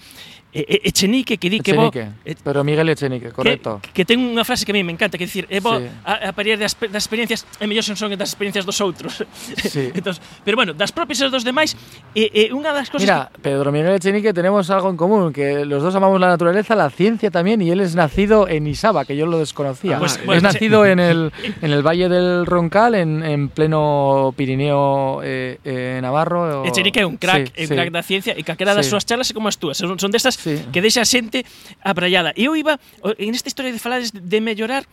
eh, 0.53 0.67
eh 0.69 0.81
Echenique 0.85 1.39
que 1.39 1.49
di 1.49 1.61
que 1.61 1.73
bo, 1.73 1.91
eh, 1.95 2.37
pero 2.45 2.63
Miguel 2.65 2.89
Echenique, 2.91 3.33
correcto. 3.33 3.81
Que, 3.81 3.91
que 3.93 4.05
ten 4.05 4.21
unha 4.21 4.45
frase 4.45 4.69
que 4.69 4.73
a 4.73 4.77
mí 4.77 4.85
me 4.85 4.93
encanta, 4.93 5.17
que 5.17 5.25
dicir, 5.25 5.49
é 5.49 5.65
bo 5.65 5.81
sí. 5.81 5.89
a, 6.05 6.29
a 6.29 6.33
parir 6.37 6.61
das, 6.61 6.77
das 6.77 7.09
experiencias, 7.09 7.49
é 7.57 7.65
mellor 7.65 7.83
son 7.83 7.97
son 7.97 8.13
das 8.13 8.37
experiencias 8.37 8.69
dos 8.69 8.77
outros. 8.85 9.25
Sí. 9.57 9.89
Entón, 9.97 10.13
pero 10.45 10.61
bueno, 10.61 10.77
das 10.77 10.93
propias 10.93 11.25
dos 11.33 11.45
demais, 11.45 11.73
e, 12.13 12.29
e 12.29 12.43
unha 12.53 12.77
das 12.77 12.93
cosas 12.93 13.09
Mira, 13.09 13.33
que... 13.33 13.41
Pedro 13.41 13.73
Miguel 13.73 13.97
Echenique 13.97 14.37
tenemos 14.37 14.69
algo 14.69 14.93
en 14.93 15.01
común, 15.01 15.33
que 15.33 15.65
los 15.65 15.81
dos 15.81 15.97
amamos 15.97 16.21
la 16.21 16.29
naturaleza, 16.29 16.77
la 16.77 16.93
ciencia 16.93 17.33
también, 17.33 17.65
y 17.65 17.73
él 17.73 17.81
es 17.81 17.97
nacido 17.97 18.22
nacido 18.23 18.49
en 18.49 18.67
Isaba, 18.67 19.05
que 19.05 19.17
yo 19.17 19.27
lo 19.27 19.39
desconocía. 19.39 19.97
Ah, 19.97 19.99
pues- 19.99 20.13
es 20.17 20.19
pues- 20.25 20.43
nacido 20.43 20.87
en 20.87 21.01
el, 21.01 21.33
en 21.61 21.71
el 21.73 21.83
Valle 21.83 22.09
del 22.09 22.47
Roncal, 22.47 22.95
en, 22.95 23.23
en 23.25 23.49
pleno 23.49 24.33
Pirineo 24.37 25.21
eh, 25.25 25.59
eh, 25.65 25.99
Navarro. 26.01 26.65
E 26.65 26.71
Cherique 26.71 27.01
é 27.01 27.07
un 27.07 27.17
crack, 27.19 27.51
Sí, 27.55 27.63
un 27.63 27.69
sí. 27.69 27.75
crack 27.75 27.91
da 27.91 28.03
ciencia 28.03 28.33
e 28.37 28.43
calquera 28.47 28.75
das 28.75 28.87
Sí. 28.87 28.91
súas 28.95 29.05
charlas 29.05 29.31
é 29.31 29.35
como 29.35 29.49
as 29.51 29.59
túas, 29.59 29.77
son, 29.79 29.99
son 29.99 30.11
destas 30.15 30.39
Sí. 30.39 30.63
que 30.71 30.81
deixa 30.81 31.03
a 31.03 31.09
xente 31.09 31.43
abrallada. 31.83 32.31
E 32.39 32.47
eu 32.47 32.55
iba, 32.55 32.79
en 33.19 33.35
esta 33.35 33.51
historia 33.51 33.73
de 33.75 33.83
falades 33.83 34.15
de 34.15 34.39
mellorar, 34.41 34.87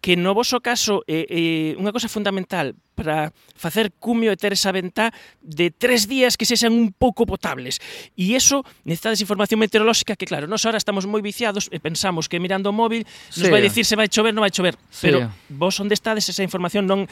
que 0.00 0.16
no 0.16 0.34
voso 0.34 0.60
caso 0.60 1.02
é, 1.06 1.26
eh, 1.26 1.74
eh, 1.74 1.80
unha 1.80 1.90
cosa 1.90 2.06
fundamental 2.06 2.78
para 2.94 3.30
facer 3.54 3.94
cumio 3.98 4.30
e 4.30 4.38
ter 4.38 4.54
esa 4.54 4.74
ventá 4.74 5.14
de 5.38 5.70
tres 5.70 6.06
días 6.06 6.34
que 6.34 6.46
sexan 6.46 6.74
un 6.74 6.90
pouco 6.94 7.26
potables. 7.26 7.78
E 8.14 8.34
iso 8.34 8.62
necesitades 8.86 9.22
información 9.22 9.58
meteorolóxica 9.62 10.18
que, 10.18 10.26
claro, 10.26 10.46
nos 10.46 10.66
ahora 10.66 10.78
estamos 10.78 11.06
moi 11.06 11.22
viciados 11.22 11.70
e 11.70 11.78
pensamos 11.82 12.26
que 12.26 12.38
mirando 12.42 12.70
o 12.70 12.74
móvil 12.74 13.06
nos 13.34 13.46
sí. 13.46 13.54
vai 13.54 13.62
dicir 13.62 13.86
se 13.86 13.98
vai 13.98 14.10
chover, 14.10 14.34
non 14.34 14.46
vai 14.46 14.54
chover. 14.54 14.78
Sí. 14.90 15.10
Pero 15.10 15.30
vos 15.50 15.74
onde 15.82 15.94
estades 15.94 16.26
esa 16.30 16.46
información 16.46 16.86
non 16.86 17.06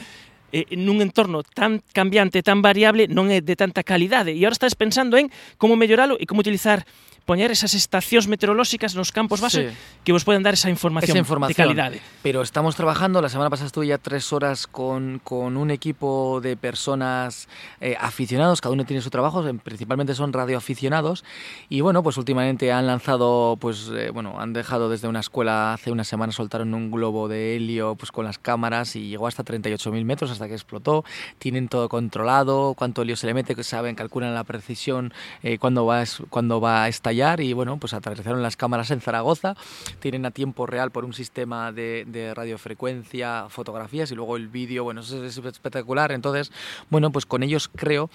eh, 0.55 0.67
nun 0.79 1.03
entorno 1.03 1.43
tan 1.43 1.83
cambiante, 1.91 2.39
tan 2.43 2.63
variable, 2.63 3.11
non 3.11 3.27
é 3.27 3.43
de 3.43 3.55
tanta 3.59 3.83
calidade. 3.83 4.31
E 4.31 4.39
agora 4.43 4.55
estás 4.55 4.79
pensando 4.79 5.19
en 5.19 5.27
como 5.59 5.75
melloralo 5.75 6.15
e 6.19 6.23
como 6.23 6.39
utilizar 6.39 6.87
poñer 7.27 7.51
esas 7.51 7.75
estacións 7.75 8.31
meteorolóxicas 8.31 8.95
nos 8.95 9.11
campos 9.11 9.43
base 9.43 9.69
Sí. 9.69 9.75
que 10.07 10.15
vos 10.15 10.23
poden 10.23 10.41
dar 10.47 10.55
esa 10.55 10.71
información, 10.71 11.11
esa 11.11 11.19
información. 11.19 11.67
de 11.67 11.75
calidade. 11.75 12.01
Pero 12.23 12.41
estamos 12.41 12.75
trabajando, 12.79 13.19
la 13.21 13.27
semana 13.27 13.49
pasada 13.51 13.67
estuve 13.67 13.87
ya 13.87 13.97
tres 13.99 14.31
horas 14.31 14.65
con, 14.65 15.19
con 15.21 15.57
un 15.59 15.69
equipo 15.69 16.39
de 16.39 16.55
personas 16.55 17.49
eh, 17.81 17.97
aficionados, 17.99 18.61
cada 18.61 18.71
uno 18.71 18.85
tiene 18.85 19.01
su 19.01 19.09
trabajo, 19.09 19.45
en- 19.45 19.59
principalmente 19.59 20.15
son 20.15 20.31
radioaficionados, 20.31 21.25
y 21.67 21.81
bueno, 21.81 22.01
pues 22.01 22.15
últimamente 22.15 22.71
han 22.71 22.87
lanzado, 22.87 23.57
pues 23.59 23.91
eh, 23.93 24.09
bueno, 24.13 24.39
han 24.39 24.53
dejado 24.53 24.87
desde 24.89 25.09
una 25.09 25.19
escuela, 25.19 25.73
hace 25.73 25.91
una 25.91 26.05
semana 26.05 26.31
soltaron 26.31 26.73
un 26.73 26.89
globo 26.91 27.27
de 27.27 27.57
helio 27.57 27.95
pues 27.95 28.09
con 28.11 28.23
las 28.23 28.37
cámaras 28.39 28.95
y 28.95 29.09
llegó 29.09 29.27
hasta 29.27 29.43
38.000 29.43 30.05
metros 30.05 30.31
hasta 30.31 30.47
que 30.47 30.53
explotó, 30.53 31.03
tienen 31.39 31.67
todo 31.67 31.89
controlado, 31.89 32.73
cuánto 32.77 33.01
helio 33.01 33.17
se 33.17 33.27
le 33.27 33.33
mete, 33.33 33.61
saben, 33.63 33.95
calculan 33.95 34.33
la 34.33 34.45
precisión, 34.45 35.13
eh, 35.43 35.57
cuándo, 35.57 35.85
va 35.85 36.05
cuándo 36.29 36.61
va 36.61 36.83
a 36.83 36.87
estallar, 36.87 37.16
y 37.17 37.53
bueno, 37.53 37.77
pues 37.77 37.93
aterrizaron 37.93 38.43
las 38.43 38.55
cámaras 38.55 38.91
en 38.91 39.01
Zaragoza, 39.01 39.55
tienen 39.99 40.25
a 40.27 40.31
tiempo 40.31 40.67
real 40.67 40.91
por 40.91 41.03
un 41.03 41.13
sistema 41.13 41.71
de, 41.71 42.05
de 42.05 42.33
radiofrecuencia, 42.35 43.47
fotografías 43.49 44.11
y 44.11 44.15
luego 44.15 44.37
el 44.37 44.49
vídeo, 44.49 44.83
bueno, 44.83 45.01
eso 45.01 45.23
es 45.23 45.35
espectacular. 45.37 46.11
Entonces, 46.11 46.51
bueno, 46.91 47.11
pues 47.11 47.25
con 47.25 47.41
ellos 47.41 47.69
creo 47.75 48.11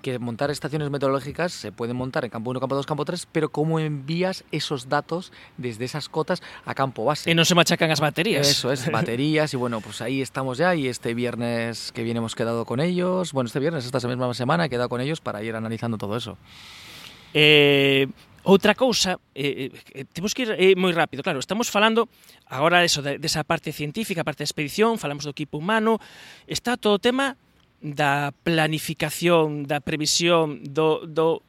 que 0.00 0.18
montar 0.18 0.50
estaciones 0.50 0.88
meteorológicas 0.88 1.52
se 1.52 1.70
pueden 1.70 1.96
montar 1.96 2.24
en 2.24 2.30
campo 2.30 2.50
1, 2.50 2.60
campo 2.60 2.76
2, 2.76 2.86
campo 2.86 3.04
3, 3.04 3.28
pero 3.30 3.50
cómo 3.50 3.78
envías 3.78 4.44
esos 4.52 4.88
datos 4.88 5.32
desde 5.58 5.84
esas 5.84 6.08
cotas 6.08 6.42
a 6.64 6.74
campo 6.74 7.04
base. 7.04 7.28
E 7.28 7.36
non 7.36 7.44
se 7.44 7.52
machacan 7.52 7.92
as 7.92 8.00
baterías. 8.00 8.48
Eso 8.48 8.72
es, 8.72 8.88
baterías 8.88 9.52
y 9.52 9.56
bueno, 9.60 9.84
pues 9.84 10.00
ahí 10.00 10.22
estamos 10.22 10.56
ya 10.56 10.72
y 10.74 10.88
este 10.88 11.12
viernes 11.12 11.92
que 11.92 12.02
viene 12.02 12.24
hemos 12.24 12.34
quedado 12.34 12.64
con 12.64 12.80
ellos, 12.80 13.36
bueno, 13.36 13.52
este 13.52 13.60
viernes, 13.60 13.84
esta 13.84 14.00
misma 14.08 14.32
semana 14.32 14.64
he 14.64 14.70
quedado 14.72 14.88
con 14.88 15.04
ellos 15.04 15.20
para 15.20 15.44
ir 15.44 15.54
analizando 15.54 15.98
todo 15.98 16.16
eso. 16.16 16.38
Eh, 17.38 18.08
Outra 18.46 18.78
cousa, 18.78 19.18
eh, 19.34 19.74
eh, 19.90 20.04
temos 20.14 20.30
que 20.30 20.46
ir 20.46 20.54
eh, 20.54 20.78
moi 20.78 20.94
rápido, 20.94 21.26
claro, 21.26 21.42
estamos 21.42 21.66
falando 21.66 22.06
agora 22.46 22.86
eso, 22.86 23.02
de, 23.02 23.18
desa 23.18 23.42
parte 23.42 23.74
científica, 23.74 24.22
parte 24.22 24.46
da 24.46 24.48
expedición, 24.48 25.02
falamos 25.02 25.26
do 25.26 25.34
equipo 25.34 25.58
humano, 25.58 25.98
está 26.46 26.78
todo 26.78 26.94
o 26.94 27.02
tema 27.02 27.34
da 27.82 28.30
planificación, 28.46 29.66
da 29.66 29.82
previsión, 29.82 30.62
do, 30.62 31.10
do 31.10 31.42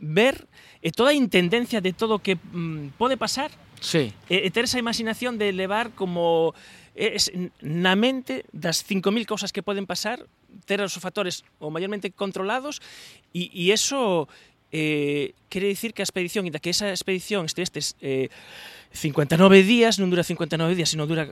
ver 0.00 0.48
e 0.80 0.88
toda 0.96 1.12
a 1.12 1.16
intendencia 1.16 1.84
de 1.84 1.92
todo 1.92 2.16
o 2.16 2.22
que 2.24 2.40
mm, 2.40 2.96
pode 2.96 3.20
pasar 3.20 3.52
sí. 3.84 4.08
e, 4.32 4.36
e 4.44 4.48
ter 4.48 4.64
esa 4.64 4.80
imaginación 4.80 5.36
de 5.36 5.52
levar 5.52 5.92
como 5.92 6.56
es, 6.96 7.28
na 7.60 8.00
mente 8.00 8.48
das 8.48 8.80
5.000 8.80 9.28
cousas 9.28 9.52
que 9.52 9.60
poden 9.60 9.84
pasar 9.84 10.24
ter 10.64 10.80
os 10.80 10.96
factores 10.96 11.44
o 11.60 11.68
maiormente 11.68 12.08
controlados 12.16 12.80
e, 13.36 13.52
e 13.52 13.76
eso 13.76 14.24
eh, 14.74 15.38
quere 15.46 15.70
dicir 15.70 15.94
que 15.94 16.02
a 16.02 16.06
expedición, 16.06 16.42
e 16.44 16.50
da 16.50 16.58
que 16.58 16.74
esa 16.74 16.90
expedición 16.90 17.46
estuvestes 17.46 17.94
eh, 18.02 18.26
59 18.90 19.62
días, 19.62 20.02
non 20.02 20.10
dura 20.10 20.26
59 20.26 20.74
días, 20.74 20.90
sino 20.90 21.06
dura 21.06 21.30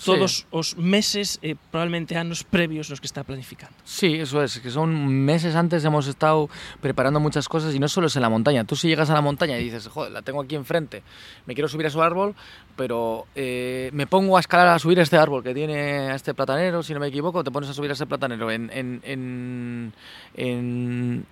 todos 0.00 0.48
os 0.48 0.80
meses, 0.80 1.36
eh, 1.44 1.60
probablemente 1.70 2.16
anos 2.16 2.40
previos 2.40 2.88
nos 2.88 3.04
que 3.04 3.06
está 3.06 3.20
planificando. 3.20 3.76
Sí, 3.84 4.16
eso 4.16 4.40
es, 4.40 4.56
que 4.58 4.72
son 4.72 4.88
meses 5.28 5.52
antes 5.52 5.84
hemos 5.84 6.08
estado 6.08 6.48
preparando 6.80 7.20
muchas 7.20 7.44
cosas 7.52 7.74
y 7.74 7.78
no 7.78 7.84
solo 7.84 8.08
es 8.08 8.16
en 8.16 8.22
la 8.24 8.32
montaña. 8.32 8.64
Tú 8.64 8.76
si 8.80 8.88
llegas 8.88 9.10
a 9.10 9.14
la 9.14 9.20
montaña 9.20 9.60
y 9.60 9.64
dices, 9.68 9.88
joder, 9.92 10.10
la 10.10 10.22
tengo 10.22 10.40
aquí 10.40 10.56
enfrente, 10.56 11.02
me 11.44 11.52
quiero 11.52 11.68
subir 11.68 11.84
a 11.84 11.90
su 11.92 12.00
árbol, 12.00 12.32
pero 12.80 13.26
eh, 13.36 13.90
me 13.92 14.06
pongo 14.08 14.38
a 14.38 14.40
escalar 14.40 14.68
a 14.72 14.78
subir 14.78 14.98
este 15.00 15.18
árbol 15.20 15.44
que 15.44 15.52
tiene 15.52 16.08
a 16.10 16.14
este 16.16 16.32
platanero, 16.32 16.82
si 16.82 16.94
no 16.94 17.00
me 17.00 17.08
equivoco, 17.12 17.44
te 17.44 17.50
pones 17.52 17.68
a 17.68 17.74
subir 17.74 17.90
a 17.90 17.92
ese 17.92 18.06
platanero 18.06 18.50
en, 18.50 18.70
en, 18.72 19.02
en, 19.04 19.92
en- 20.34 21.26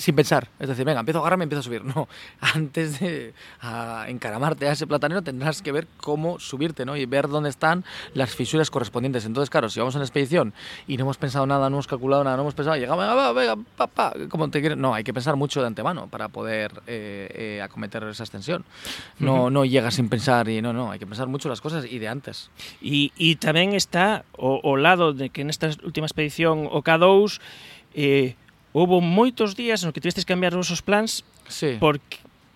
sin 0.00 0.16
pensar. 0.16 0.48
Es 0.58 0.68
decir, 0.68 0.84
venga, 0.84 1.00
empiezo 1.00 1.18
a 1.18 1.22
agarrarme, 1.22 1.44
empiezo 1.44 1.60
a 1.60 1.62
subir. 1.62 1.84
No, 1.84 2.08
antes 2.40 3.00
de 3.00 3.34
a 3.60 4.06
encaramarte 4.08 4.66
a 4.68 4.72
ese 4.72 4.86
platanero 4.86 5.22
tendrás 5.22 5.62
que 5.62 5.72
ver 5.72 5.86
cómo 5.98 6.40
subirte, 6.40 6.84
¿no? 6.84 6.96
Y 6.96 7.06
ver 7.06 7.28
dónde 7.28 7.50
están 7.50 7.84
las 8.14 8.34
fisuras 8.34 8.70
correspondientes. 8.70 9.26
Entonces, 9.26 9.50
claro, 9.50 9.68
si 9.68 9.78
vamos 9.78 9.94
una 9.94 10.04
expedición 10.04 10.54
y 10.86 10.96
no 10.96 11.04
hemos 11.04 11.18
pensado 11.18 11.46
nada, 11.46 11.68
no 11.68 11.76
hemos 11.76 11.86
calculado 11.86 12.24
nada, 12.24 12.36
no 12.36 12.42
hemos 12.42 12.54
pensado, 12.54 12.76
llegamos, 12.76 13.06
venga, 13.06 13.32
venga, 13.32 13.56
pa, 13.76 13.86
pa, 13.86 14.14
como 14.28 14.50
te 14.50 14.60
quieres. 14.60 14.78
No, 14.78 14.94
hay 14.94 15.04
que 15.04 15.12
pensar 15.12 15.36
mucho 15.36 15.60
de 15.60 15.66
antemano 15.66 16.08
para 16.08 16.28
poder 16.28 16.82
eh, 16.86 17.58
eh, 17.58 17.62
acometer 17.62 18.02
esa 18.04 18.24
extensión. 18.24 18.64
No, 19.18 19.50
no 19.50 19.64
llegas 19.64 19.94
sin 19.94 20.08
pensar 20.08 20.48
y 20.48 20.62
no, 20.62 20.72
no, 20.72 20.90
hay 20.90 20.98
que 20.98 21.06
pensar 21.06 21.28
mucho 21.28 21.48
las 21.48 21.60
cosas 21.60 21.84
y 21.84 21.98
de 21.98 22.08
antes. 22.08 22.50
E, 22.80 23.12
e 23.20 23.36
tamén 23.36 23.76
está 23.76 24.24
o, 24.40 24.60
o 24.64 24.80
lado 24.80 25.12
de 25.12 25.28
que 25.28 25.44
nesta 25.44 25.68
última 25.84 26.08
expedición 26.08 26.64
o 26.70 26.80
K2 26.80 27.40
eh, 27.94 28.34
houve 28.72 29.02
moitos 29.02 29.58
días 29.58 29.82
no 29.82 29.90
que 29.90 30.00
tivestes 30.00 30.22
que 30.24 30.32
cambiar 30.32 30.54
os 30.54 30.68
vosos 30.68 30.82
plans 30.82 31.26
sí. 31.50 31.76
por, 31.82 31.98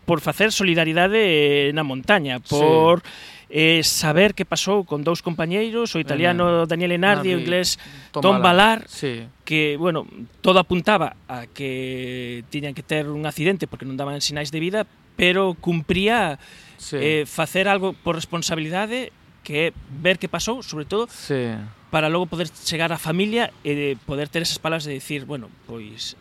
por 0.06 0.20
facer 0.20 0.52
solidaridade 0.52 1.18
eh, 1.18 1.72
na 1.74 1.82
montaña, 1.82 2.38
por 2.38 3.02
sí. 3.02 3.06
eh, 3.50 3.82
saber 3.82 4.34
que 4.34 4.46
pasou 4.46 4.86
con 4.86 5.02
dous 5.02 5.24
compañeiros, 5.24 5.96
o 5.96 5.98
italiano 5.98 6.64
eh, 6.64 6.66
Daniele 6.70 7.00
Nardi 7.00 7.32
e 7.32 7.36
o 7.36 7.40
inglés 7.40 7.80
Tom, 8.14 8.22
Tom 8.22 8.36
Balar, 8.38 8.86
sí. 8.86 9.26
que, 9.42 9.74
bueno, 9.74 10.06
todo 10.38 10.62
apuntaba 10.62 11.18
a 11.26 11.50
que 11.50 12.44
tiñan 12.52 12.78
que 12.78 12.86
ter 12.86 13.10
un 13.10 13.26
accidente 13.26 13.66
porque 13.66 13.88
non 13.88 13.98
daban 13.98 14.22
sinais 14.22 14.54
de 14.54 14.62
vida, 14.62 14.86
pero 15.18 15.58
cumpría 15.58 16.38
sí. 16.78 16.98
eh, 17.00 17.22
facer 17.26 17.66
algo 17.66 17.94
por 17.94 18.14
responsabilidade 18.14 19.10
que 19.44 19.76
ver 20.02 20.18
que 20.18 20.26
pasou, 20.26 20.64
sobre 20.64 20.88
todo, 20.88 21.06
sí. 21.06 21.52
para 21.92 22.08
logo 22.08 22.26
poder 22.26 22.48
chegar 22.48 22.90
á 22.90 22.98
familia 22.98 23.52
e 23.62 23.76
de 23.76 23.88
poder 24.08 24.32
ter 24.32 24.42
esas 24.42 24.58
palabras 24.58 24.88
de 24.88 24.96
decir, 24.96 25.28
bueno, 25.28 25.52
pois 25.68 26.16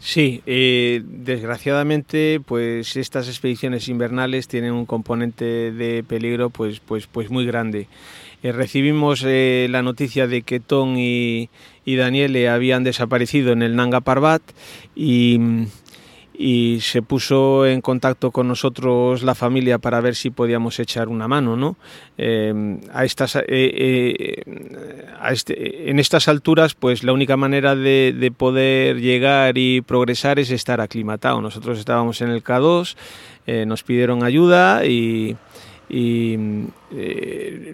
Sí, 0.00 0.42
eh, 0.46 1.02
desgraciadamente, 1.04 2.40
pues 2.44 2.96
estas 2.96 3.28
expediciones 3.28 3.88
invernales 3.88 4.46
tienen 4.46 4.72
un 4.72 4.86
componente 4.86 5.72
de 5.72 6.04
peligro, 6.04 6.50
pues, 6.50 6.80
pues, 6.80 7.06
pues 7.06 7.30
muy 7.30 7.44
grande. 7.46 7.88
Eh, 8.42 8.52
recibimos 8.52 9.24
eh, 9.26 9.66
la 9.70 9.82
noticia 9.82 10.28
de 10.28 10.42
que 10.42 10.60
Tom 10.60 10.96
y, 10.96 11.50
y 11.84 11.96
Daniele 11.96 12.48
habían 12.48 12.84
desaparecido 12.84 13.52
en 13.52 13.62
el 13.62 13.74
Nanga 13.74 14.00
Parbat 14.00 14.42
y, 14.94 15.40
y 16.40 16.78
se 16.82 17.02
puso 17.02 17.66
en 17.66 17.80
contacto 17.80 18.30
con 18.30 18.46
nosotros 18.46 19.24
la 19.24 19.34
familia 19.34 19.78
para 19.78 20.00
ver 20.00 20.14
si 20.14 20.30
podíamos 20.30 20.78
echar 20.78 21.08
una 21.08 21.26
mano, 21.26 21.56
¿no? 21.56 21.76
Eh, 22.16 22.78
a 22.94 23.04
estas, 23.04 23.34
eh, 23.34 23.42
eh, 23.48 24.42
este- 25.32 25.90
en 25.90 25.98
estas 25.98 26.28
alturas, 26.28 26.74
pues 26.74 27.02
la 27.02 27.12
única 27.12 27.36
manera 27.36 27.74
de, 27.74 28.14
de 28.16 28.30
poder 28.30 29.00
llegar 29.00 29.58
y 29.58 29.80
progresar 29.80 30.38
es 30.38 30.52
estar 30.52 30.80
aclimatado. 30.80 31.42
Nosotros 31.42 31.76
estábamos 31.76 32.20
en 32.20 32.30
el 32.30 32.44
K2, 32.44 32.96
eh, 33.48 33.66
nos 33.66 33.82
pidieron 33.82 34.22
ayuda 34.22 34.86
y, 34.86 35.36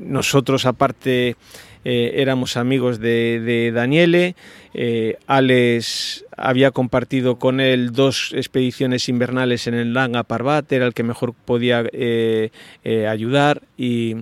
nosotros 0.01 0.67
aparte 0.67 1.37
eh, 1.85 2.13
éramos 2.17 2.57
amigos 2.57 2.99
de, 2.99 3.71
Daniele. 3.75 4.35
Eh, 4.73 5.19
Alex 5.27 6.25
había 6.37 6.71
compartido 6.73 7.39
con 7.39 7.61
él 7.61 7.93
dos 7.93 8.33
expediciones 8.35 9.09
invernales 9.09 9.67
en 9.67 9.75
el 9.75 9.93
Nanga 9.93 10.25
Parbat, 10.25 10.73
era 10.73 10.87
el 10.87 10.95
que 10.95 11.03
mejor 11.05 11.35
podía 11.35 11.85
eh, 11.93 12.51
eh, 12.83 13.07
ayudar 13.07 13.63
y, 13.77 14.17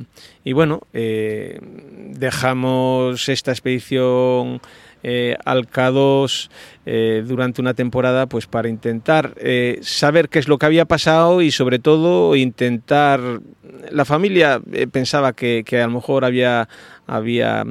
bueno, 0.45 0.83
dejamos 2.13 3.29
esta 3.29 3.53
expedición 3.53 4.61
eh, 5.05 5.37
al 5.45 5.69
K2 5.69 6.49
eh, 6.87 7.25
durante 7.27 7.61
una 7.61 7.75
temporada 7.75 8.27
pues 8.27 8.47
para 8.47 8.69
intentar 8.69 9.35
eh, 9.37 9.81
saber 9.83 10.29
qué 10.29 10.39
es 10.39 10.47
lo 10.47 10.59
que 10.59 10.67
había 10.67 10.85
pasado 10.85 11.43
y 11.43 11.51
sobre 11.51 11.81
todo 11.81 12.37
intentar 12.37 13.21
la 13.91 14.05
familia 14.05 14.61
pensaba 14.93 15.33
que, 15.33 15.65
que 15.67 15.81
a 15.81 15.87
lo 15.87 15.95
mejor 15.95 16.25
había 16.25 16.69
había 17.07 17.65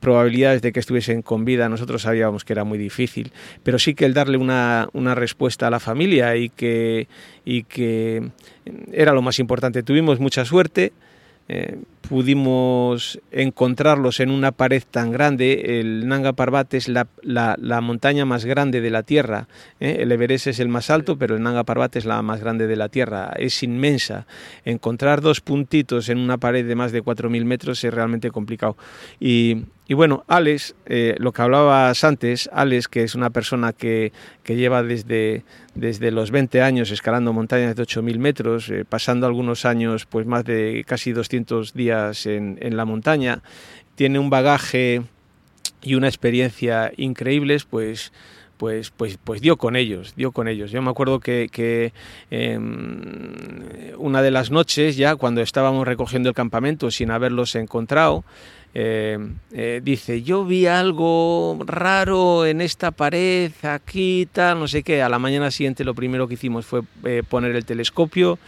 probabilidades 0.00 0.62
de 0.62 0.72
que 0.72 0.80
estuviesen 0.80 1.20
con 1.20 1.44
vida, 1.44 1.68
nosotros 1.68 2.00
sabíamos 2.00 2.42
que 2.42 2.54
era 2.54 2.64
muy 2.64 2.78
difícil, 2.78 3.32
pero 3.62 3.78
sí 3.78 3.94
que 3.94 4.06
el 4.06 4.14
darle 4.14 4.38
una, 4.38 4.88
una 4.94 5.14
respuesta 5.14 5.66
a 5.66 5.70
la 5.70 5.78
familia 5.78 6.36
y 6.36 6.48
que, 6.48 7.06
y 7.44 7.64
que 7.64 8.30
era 8.92 9.12
lo 9.12 9.20
más 9.20 9.38
importante. 9.38 9.82
Tuvimos 9.82 10.20
mucha 10.20 10.46
suerte. 10.46 10.94
Pudimos 12.12 13.18
encontrarlos 13.30 14.20
en 14.20 14.30
una 14.30 14.52
pared 14.52 14.82
tan 14.90 15.12
grande. 15.12 15.80
El 15.80 16.06
Nanga 16.08 16.34
Parbat 16.34 16.74
es 16.74 16.86
la, 16.86 17.06
la, 17.22 17.56
la 17.58 17.80
montaña 17.80 18.26
más 18.26 18.44
grande 18.44 18.82
de 18.82 18.90
la 18.90 19.02
Tierra. 19.02 19.48
¿eh? 19.80 19.96
El 20.00 20.12
Everest 20.12 20.48
es 20.48 20.60
el 20.60 20.68
más 20.68 20.90
alto, 20.90 21.16
pero 21.16 21.36
el 21.36 21.42
Nanga 21.42 21.64
Parbat 21.64 21.96
es 21.96 22.04
la 22.04 22.20
más 22.20 22.40
grande 22.40 22.66
de 22.66 22.76
la 22.76 22.90
Tierra. 22.90 23.32
Es 23.38 23.62
inmensa. 23.62 24.26
Encontrar 24.66 25.22
dos 25.22 25.40
puntitos 25.40 26.10
en 26.10 26.18
una 26.18 26.36
pared 26.36 26.66
de 26.66 26.74
más 26.74 26.92
de 26.92 27.02
4.000 27.02 27.46
metros 27.46 27.82
es 27.82 27.94
realmente 27.94 28.30
complicado. 28.30 28.76
Y, 29.18 29.64
y 29.88 29.94
bueno, 29.94 30.24
Alex, 30.28 30.74
eh, 30.86 31.16
lo 31.18 31.32
que 31.32 31.42
hablabas 31.42 32.04
antes, 32.04 32.48
Alex, 32.52 32.88
que 32.88 33.02
es 33.04 33.14
una 33.14 33.30
persona 33.30 33.72
que, 33.72 34.12
que 34.42 34.56
lleva 34.56 34.82
desde, 34.82 35.44
desde 35.74 36.10
los 36.10 36.30
20 36.30 36.62
años 36.62 36.90
escalando 36.90 37.32
montañas 37.32 37.74
de 37.76 37.82
8.000 37.82 38.18
metros, 38.18 38.70
eh, 38.70 38.84
pasando 38.88 39.26
algunos 39.26 39.64
años, 39.64 40.06
pues 40.06 40.24
más 40.26 40.44
de 40.44 40.84
casi 40.86 41.12
200 41.12 41.74
días 41.74 42.01
en, 42.26 42.76
la 42.76 42.84
montaña, 42.84 43.42
tiene 43.94 44.18
un 44.18 44.30
bagaje 44.30 45.02
y 45.82 45.94
una 45.94 46.08
experiencia 46.08 46.92
increíbles, 46.96 47.64
pues 47.64 48.12
pues, 48.58 48.92
pues, 48.96 49.18
pues 49.24 49.40
dio 49.40 49.56
con 49.56 49.74
ellos, 49.74 50.14
dio 50.14 50.30
con 50.30 50.46
ellos. 50.46 50.70
Yo 50.70 50.80
me 50.82 50.90
acuerdo 50.90 51.18
que, 51.18 51.92
eh, 52.30 52.58
una 53.98 54.22
de 54.22 54.30
las 54.30 54.52
noches, 54.52 54.96
ya 54.96 55.16
cuando 55.16 55.40
estábamos 55.40 55.84
recogiendo 55.84 56.28
el 56.28 56.34
campamento 56.36 56.88
sin 56.92 57.10
haberlos 57.10 57.56
encontrado, 57.56 58.24
eh, 58.74 59.18
eh, 59.52 59.80
dice, 59.84 60.22
yo 60.22 60.46
vi 60.46 60.66
algo 60.66 61.58
raro 61.66 62.46
en 62.46 62.62
esta 62.62 62.90
pared, 62.90 63.52
aquí, 63.62 64.26
tal, 64.32 64.60
no 64.60 64.68
sé 64.68 64.82
qué. 64.82 65.02
A 65.02 65.08
la 65.08 65.18
mañana 65.18 65.50
siguiente 65.50 65.84
lo 65.84 65.94
primero 65.94 66.26
que 66.26 66.34
hicimos 66.34 66.64
fue 66.64 66.82
eh, 67.04 67.22
poner 67.28 67.54
el 67.54 67.64
telescopio, 67.64 68.38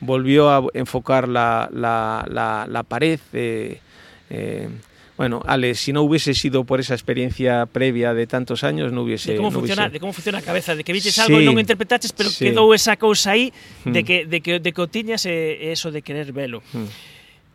volvió 0.00 0.50
a 0.50 0.64
enfocar 0.74 1.28
la, 1.28 1.68
la, 1.72 2.24
la, 2.28 2.66
la 2.68 2.82
pared. 2.82 3.20
Eh, 3.32 3.80
eh, 4.30 4.68
bueno, 5.16 5.42
Ale, 5.44 5.74
si 5.74 5.92
no 5.92 6.02
hubiese 6.02 6.32
sido 6.32 6.62
por 6.62 6.78
esa 6.78 6.94
experiencia 6.94 7.66
previa 7.66 8.14
de 8.14 8.28
tantos 8.28 8.62
años, 8.62 8.92
no 8.92 9.02
hubiese... 9.02 9.32
De 9.32 9.36
cómo, 9.38 9.50
no 9.50 9.58
funciona, 9.58 9.82
hubiese... 9.82 9.92
De 9.94 10.00
cómo 10.00 10.12
funciona 10.12 10.38
a 10.38 10.42
cabeza, 10.42 10.76
de 10.76 10.84
que 10.84 10.92
viches 10.92 11.14
sí, 11.14 11.20
algo 11.20 11.42
e 11.42 11.44
non 11.44 11.58
interpretaches, 11.58 12.14
pero 12.14 12.30
sí. 12.30 12.46
quedou 12.46 12.70
esa 12.70 12.94
cousa 12.94 13.34
aí 13.34 13.50
de 13.82 14.02
hmm. 14.02 14.06
que, 14.06 14.16
de 14.30 14.38
que, 14.38 14.52
de 14.62 14.70
que 14.70 14.78
o 14.78 14.86
tiñas 14.86 15.26
e 15.26 15.74
eso 15.74 15.90
de 15.90 16.06
querer 16.06 16.30
velo. 16.30 16.62
Mm. 16.70 16.86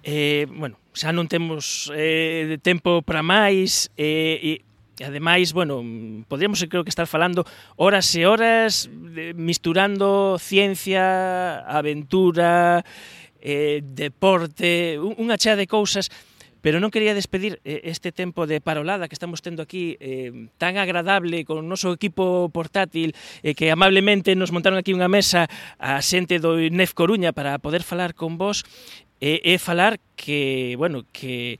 Eh, 0.03 0.43
bueno, 0.51 0.75
xa 0.91 1.15
non 1.15 1.31
temos 1.31 1.87
eh, 1.95 2.59
tempo 2.59 2.99
para 2.99 3.23
máis, 3.23 3.87
eh, 3.95 4.59
e 4.59 4.67
E 5.03 5.11
ademais, 5.11 5.51
bueno, 5.51 5.83
podríamos 6.31 6.63
creo 6.71 6.87
que 6.87 6.93
estar 6.95 7.11
falando 7.11 7.43
horas 7.75 8.07
e 8.15 8.23
horas 8.23 8.87
de, 8.87 9.35
misturando 9.35 10.39
ciencia, 10.39 11.59
aventura, 11.67 12.87
eh, 13.43 13.83
deporte, 13.83 14.95
unha 14.95 15.35
chea 15.35 15.59
de 15.59 15.67
cousas 15.67 16.07
pero 16.63 16.79
non 16.79 16.95
quería 16.95 17.11
despedir 17.11 17.59
eh, 17.67 17.83
este 17.91 18.15
tempo 18.15 18.47
de 18.47 18.63
parolada 18.63 19.11
que 19.11 19.19
estamos 19.19 19.43
tendo 19.43 19.59
aquí 19.59 19.99
eh, 19.99 20.47
tan 20.55 20.79
agradable 20.79 21.43
con 21.43 21.59
o 21.59 21.67
noso 21.67 21.91
equipo 21.91 22.47
portátil 22.55 23.11
eh, 23.43 23.51
que 23.51 23.67
amablemente 23.67 24.39
nos 24.39 24.55
montaron 24.55 24.79
aquí 24.79 24.95
unha 24.95 25.11
mesa 25.11 25.51
a 25.75 25.99
xente 25.99 26.39
do 26.39 26.55
INEF 26.55 26.95
Coruña 26.95 27.35
para 27.35 27.59
poder 27.59 27.83
falar 27.83 28.15
con 28.15 28.39
vos 28.39 28.63
e, 29.19 29.43
e 29.43 29.59
falar 29.59 29.99
que, 30.15 30.79
bueno, 30.79 31.03
que 31.11 31.59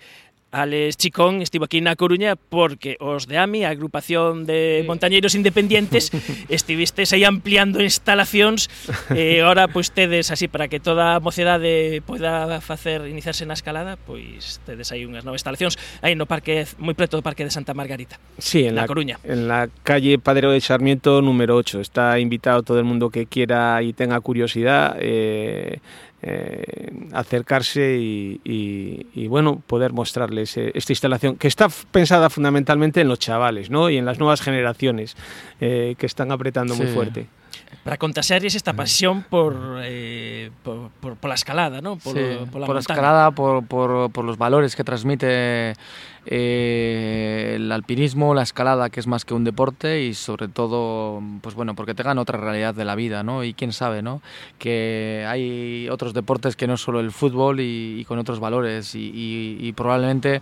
Alex 0.54 1.01
Chicón 1.01 1.41
estivo 1.41 1.66
aquí 1.66 1.82
na 1.82 1.97
Coruña 1.97 2.38
porque 2.38 3.01
os 3.01 3.26
de 3.26 3.41
AMI, 3.41 3.66
a 3.66 3.74
agrupación 3.74 4.45
de 4.45 4.86
montañeiros 4.86 5.34
independientes, 5.34 6.14
estivistes 6.47 7.10
aí 7.10 7.26
ampliando 7.26 7.82
instalacións 7.82 8.70
e 9.10 9.41
ora 9.41 9.66
pois 9.66 9.89
tedes 9.89 10.30
así 10.30 10.45
para 10.45 10.70
que 10.70 10.78
toda 10.78 11.18
a 11.18 11.20
mocedade 11.20 12.06
poida 12.06 12.62
facer 12.62 13.10
iniciarse 13.10 13.49
na 13.49 13.58
escalada, 13.58 13.97
pois 13.97 14.62
tedes 14.70 14.93
aí 14.93 15.10
unhas 15.10 15.26
novas 15.26 15.41
instalacións 15.41 15.82
aí 16.06 16.14
no 16.14 16.30
parque 16.30 16.70
moi 16.78 16.93
preto 16.93 17.18
do 17.18 17.26
parque 17.26 17.41
de 17.41 17.49
Santa 17.49 17.74
Margarita. 17.74 18.22
Sí, 18.38 18.70
en 18.70 18.78
La 18.78 18.86
la, 18.86 18.88
Coruña. 18.88 19.18
En 19.26 19.49
la 19.49 19.66
calle 19.82 20.22
Padre 20.22 20.54
de 20.54 20.62
Sarmiento 20.62 21.22
número 21.22 21.56
8. 21.56 21.82
Está 21.82 22.20
invitado 22.20 22.62
todo 22.64 22.78
el 22.78 22.86
mundo 22.86 23.10
que 23.10 23.26
quiera 23.26 23.82
y 23.82 23.93
tenga 23.93 24.20
curiosidad 24.22 24.97
eh, 24.99 25.80
eh, 26.26 26.92
acercarse 27.12 27.98
y, 28.00 28.40
y- 28.46 29.08
y, 29.14 29.28
bueno, 29.28 29.62
poder 29.68 29.92
mostrarles 29.94 30.56
eh, 30.58 30.72
esta 30.74 30.94
instalación 30.94 31.36
que 31.36 31.48
está 31.50 31.68
pensada 31.92 32.30
fundamentalmente 32.30 33.02
en 33.02 33.10
los 33.10 33.20
chavales 33.20 33.70
¿no? 33.70 33.90
y 33.90 33.98
en 33.98 34.06
las 34.06 34.20
nuevas 34.20 34.42
generaciones 34.42 35.16
eh, 35.60 35.96
que 35.98 36.06
están 36.06 36.32
apretando 36.32 36.76
muy 36.76 36.88
fuerte. 36.88 37.28
Para 37.84 37.98
contagiarles 37.98 38.56
esta 38.56 38.74
pasión 38.74 39.24
por, 39.30 39.80
eh, 39.84 40.50
por, 40.64 40.90
por, 41.02 41.16
por 41.18 41.28
la 41.30 41.36
escalada, 41.36 41.82
¿no? 41.82 41.98
Por, 41.98 42.14
Sí, 42.16 42.20
por 42.52 42.62
la 42.62 42.66
por 42.68 42.76
la 42.76 42.80
escalada, 42.82 43.32
por, 43.32 43.66
por- 43.68 44.10
por 44.12 44.24
los 44.24 44.38
valores 44.38 44.76
que 44.76 44.84
transmite 44.84 45.74
eh, 46.26 47.54
el 47.56 47.72
alpinismo, 47.72 48.34
la 48.34 48.44
escalada, 48.44 48.90
que 48.90 49.00
es 49.00 49.08
más 49.08 49.26
que 49.26 49.34
un 49.34 49.44
deporte, 49.44 50.04
y 50.04 50.14
sobre 50.14 50.48
todo, 50.48 51.22
pues 51.42 51.56
bueno, 51.56 51.76
porque 51.76 51.94
te 51.94 52.04
gana 52.04 52.22
otra 52.22 52.40
realidad 52.40 52.74
de 52.76 52.86
la 52.86 52.96
vida, 52.96 53.24
¿no? 53.24 53.44
Y 53.44 53.54
quién 53.54 53.74
sabe, 53.74 54.02
¿no? 54.02 54.22
Que 54.60 55.26
hay 55.28 55.88
otros 55.90 56.14
deportes 56.14 56.56
que 56.56 56.68
no 56.68 56.78
solo 56.78 57.00
el 57.00 57.12
fútbol 57.12 57.60
y, 57.60 58.00
y 58.00 58.06
con 58.06 58.20
otros 58.20 58.40
valores, 58.40 58.96
y, 58.96 59.00
y- 59.14 59.58
y 59.68 59.72
probablemente 59.74 60.42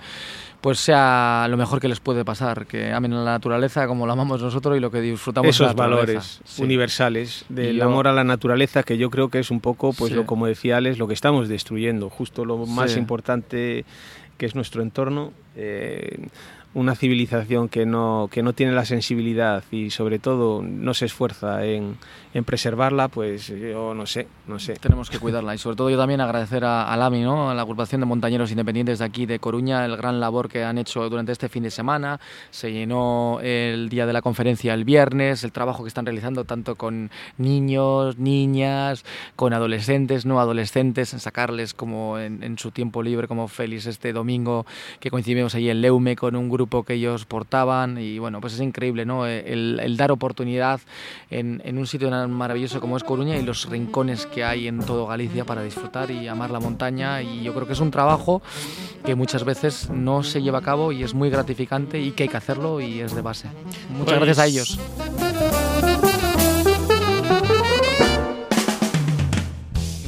pues 0.62 0.80
sea 0.80 1.48
lo 1.50 1.58
mejor 1.58 1.80
que 1.82 1.88
les 1.88 2.00
puede 2.00 2.24
pasar, 2.24 2.68
que 2.68 2.94
amen 2.94 3.14
a 3.14 3.24
la 3.24 3.32
naturaleza 3.32 3.88
como 3.88 4.06
lo 4.06 4.14
amamos 4.14 4.44
nosotros 4.44 4.78
y 4.78 4.80
lo 4.80 4.92
que 4.92 5.02
disfrutamos 5.02 5.46
de 5.48 5.50
Esos 5.50 5.66
la 5.66 5.74
naturaleza. 5.74 6.06
valores 6.06 6.42
Sí. 6.46 6.62
universales 6.62 7.46
del 7.50 7.78
yo- 7.78 7.86
amor 7.86 8.08
a 8.08 8.14
la 8.14 8.24
naturaleza 8.24 8.84
que 8.84 9.00
yo 9.00 9.10
creo 9.10 9.30
que 9.30 9.40
es 9.40 9.50
un 9.50 9.60
poco, 9.60 9.92
pues 9.92 10.12
Sí. 10.12 10.16
lo 10.16 10.28
como 10.28 10.46
decía 10.46 10.78
Alex, 10.78 11.00
lo 11.00 11.08
que 11.08 11.16
estamos 11.16 11.50
destruyendo, 11.50 12.12
justo 12.12 12.46
lo 12.46 12.64
más 12.68 12.92
Sí. 12.92 13.00
importante 13.00 13.86
que 14.42 14.48
es 14.48 14.56
nuestro 14.56 14.82
entorno, 14.82 15.34
eh, 15.56 16.18
una 16.74 16.96
civilización 16.96 17.68
que 17.68 17.86
no, 17.86 18.30
que 18.32 18.44
no 18.44 18.54
tiene 18.54 18.72
la 18.72 18.86
sensibilidad 18.86 19.64
y 19.72 19.90
sobre 19.90 20.20
todo 20.20 20.62
no 20.64 20.94
se 20.94 21.06
esfuerza 21.06 21.66
en, 21.66 21.98
en 22.34 22.46
preservarla, 22.46 23.10
pues 23.10 23.48
yo 23.48 23.94
no 23.94 24.06
sé, 24.06 24.28
no 24.48 24.58
sé. 24.58 24.76
Tenemos 24.76 25.10
que 25.10 25.20
cuidarla 25.20 25.54
y 25.54 25.58
sobre 25.58 25.76
todo 25.76 25.90
yo 25.90 25.98
también 25.98 26.22
agradecer 26.22 26.64
a, 26.64 26.92
al 26.92 27.02
AMI, 27.02 27.24
¿no? 27.24 27.50
a 27.50 27.56
la 27.56 27.64
agrupación 27.64 28.00
de 28.00 28.08
montañeros 28.08 28.52
independientes 28.52 29.00
de 29.00 29.06
aquí 29.06 29.26
de 29.26 29.40
Coruña, 29.40 29.84
el 29.84 29.98
gran 29.98 30.22
labor 30.22 30.48
que 30.48 30.64
han 30.64 30.78
hecho 30.78 31.10
durante 31.10 31.34
este 31.34 31.50
fin 31.50 31.64
de 31.64 31.72
semana. 31.72 32.22
Se 32.52 32.72
llenó 32.72 33.40
el 33.42 33.90
día 33.90 34.06
de 34.06 34.14
la 34.14 34.22
conferencia 34.22 34.74
el 34.74 34.86
viernes, 34.86 35.44
el 35.44 35.52
trabajo 35.52 35.84
que 35.84 35.90
están 35.90 36.06
realizando 36.06 36.46
tanto 36.46 36.76
con 36.76 37.12
niños, 37.38 38.18
niñas, 38.18 39.04
con 39.36 39.52
adolescentes, 39.54 40.26
no 40.26 40.40
adolescentes, 40.40 41.12
en 41.12 41.20
sacarles 41.20 41.74
como 41.74 42.18
en, 42.18 42.44
en 42.44 42.58
su 42.58 42.72
tiempo 42.72 43.04
libre, 43.04 43.28
como 43.28 43.50
Félix 43.50 43.88
este 43.88 44.14
domingo, 44.14 44.66
que 45.02 45.12
coincidimos 45.12 45.54
ahí 45.54 45.70
en 45.70 45.82
Leume 45.82 46.16
con 46.16 46.38
un 46.38 46.50
grupo 46.50 46.61
que 46.68 46.94
ellos 46.94 47.26
portaban 47.26 47.98
y 47.98 48.20
bueno, 48.20 48.40
pues 48.42 48.54
es 48.54 48.60
increíble, 48.62 49.06
¿no? 49.06 49.26
El, 49.26 49.80
el 49.82 49.98
dar 49.98 50.12
oportunidad 50.12 50.80
en, 51.30 51.62
en 51.66 51.78
un 51.78 51.88
sitio 51.88 52.10
tan 52.10 52.32
maravilloso 52.32 52.80
como 52.80 52.98
es 52.98 53.04
Coruña 53.04 53.38
y 53.38 53.44
los 53.44 53.70
rincones 53.70 54.26
que 54.26 54.44
hay 54.44 54.68
en 54.68 54.80
todo 54.80 55.08
Galicia 55.08 55.46
para 55.46 55.64
disfrutar 55.64 56.12
y 56.12 56.28
amar 56.28 56.52
la 56.52 56.60
montaña 56.60 57.22
y 57.22 57.44
yo 57.44 57.54
creo 57.54 57.68
que 57.68 57.74
es 57.74 57.80
un 57.80 57.92
trabajo 57.92 58.42
que 59.06 59.16
muchas 59.16 59.44
veces 59.44 59.90
no 59.90 60.24
se 60.24 60.42
lleva 60.42 60.60
a 60.60 60.62
cabo 60.62 60.92
y 60.92 61.04
es 61.04 61.14
muy 61.14 61.30
gratificante 61.30 62.00
y 62.00 62.12
que 62.12 62.24
hay 62.24 62.30
que 62.30 62.38
hacerlo 62.38 62.80
y 62.82 63.00
es 63.02 63.16
de 63.16 63.22
base. 63.22 63.48
Muchas 63.90 64.18
Pues- 64.18 64.36
gracias 64.36 64.40
a 64.40 64.46
ellos. 64.48 64.80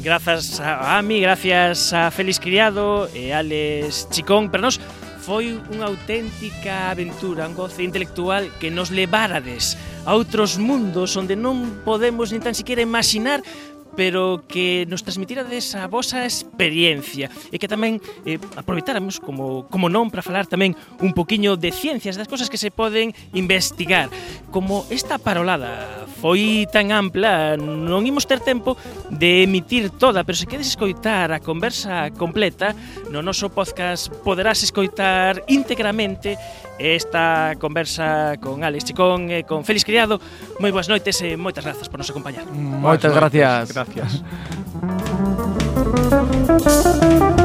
Grazas 0.03 0.59
a 0.59 0.97
Ami, 0.97 1.21
gracias 1.21 1.93
a 1.93 2.11
Félix 2.11 2.37
Criado 2.39 3.07
e 3.15 3.31
Alex 3.33 4.09
Chicón, 4.11 4.51
pero 4.51 4.63
nos 4.63 4.79
foi 5.23 5.55
unha 5.71 5.87
auténtica 5.87 6.91
aventura, 6.91 7.47
un 7.47 7.55
goce 7.55 7.79
intelectual 7.79 8.51
que 8.59 8.67
nos 8.67 8.91
levarades 8.91 9.79
a 10.03 10.19
outros 10.19 10.59
mundos 10.59 11.15
onde 11.15 11.39
non 11.39 11.79
podemos 11.87 12.35
nin 12.35 12.43
tan 12.43 12.51
siquiera 12.51 12.83
imaginar 12.83 13.39
pero 13.95 14.43
que 14.47 14.85
nos 14.89 15.03
transmitirades 15.03 15.75
a 15.75 15.87
vosa 15.87 16.25
experiencia 16.25 17.29
e 17.53 17.57
que 17.61 17.69
tamén 17.69 18.01
eh, 18.25 18.41
aproveitáramos, 18.57 19.21
como, 19.21 19.69
como 19.69 19.87
non, 19.89 20.09
para 20.09 20.25
falar 20.25 20.49
tamén 20.49 20.73
un 20.99 21.13
poquiño 21.13 21.55
de 21.55 21.69
ciencias, 21.69 22.17
das 22.17 22.29
cosas 22.29 22.49
que 22.49 22.57
se 22.57 22.73
poden 22.73 23.13
investigar. 23.33 24.09
Como 24.49 24.85
esta 24.89 25.17
parolada 25.21 26.05
foi 26.21 26.65
tan 26.71 26.89
ampla, 26.89 27.59
non 27.59 28.05
imos 28.05 28.25
ter 28.25 28.41
tempo 28.41 28.79
de 29.11 29.45
emitir 29.45 29.91
toda, 29.91 30.23
pero 30.23 30.37
se 30.37 30.49
queres 30.49 30.71
escoitar 30.73 31.31
a 31.35 31.43
conversa 31.43 32.09
completa, 32.15 32.73
no 33.11 33.21
noso 33.21 33.51
podcast 33.51 34.09
poderás 34.23 34.63
escoitar 34.63 35.43
íntegramente 35.47 36.37
esta 36.79 37.55
conversa 37.59 38.37
con 38.41 38.63
Alex 38.63 38.85
Chicón 38.85 39.29
e 39.29 39.43
con 39.43 39.63
Félix 39.63 39.85
Criado. 39.85 40.19
Moi 40.59 40.71
boas 40.71 40.89
noites 40.89 41.21
e 41.21 41.37
moitas 41.37 41.63
grazas 41.65 41.89
por 41.89 41.99
nos 41.99 42.09
acompañar. 42.09 42.45
Moitas, 42.49 43.11
moitas 43.11 43.13
gracias. 43.13 43.73
Gracias. 43.73 44.23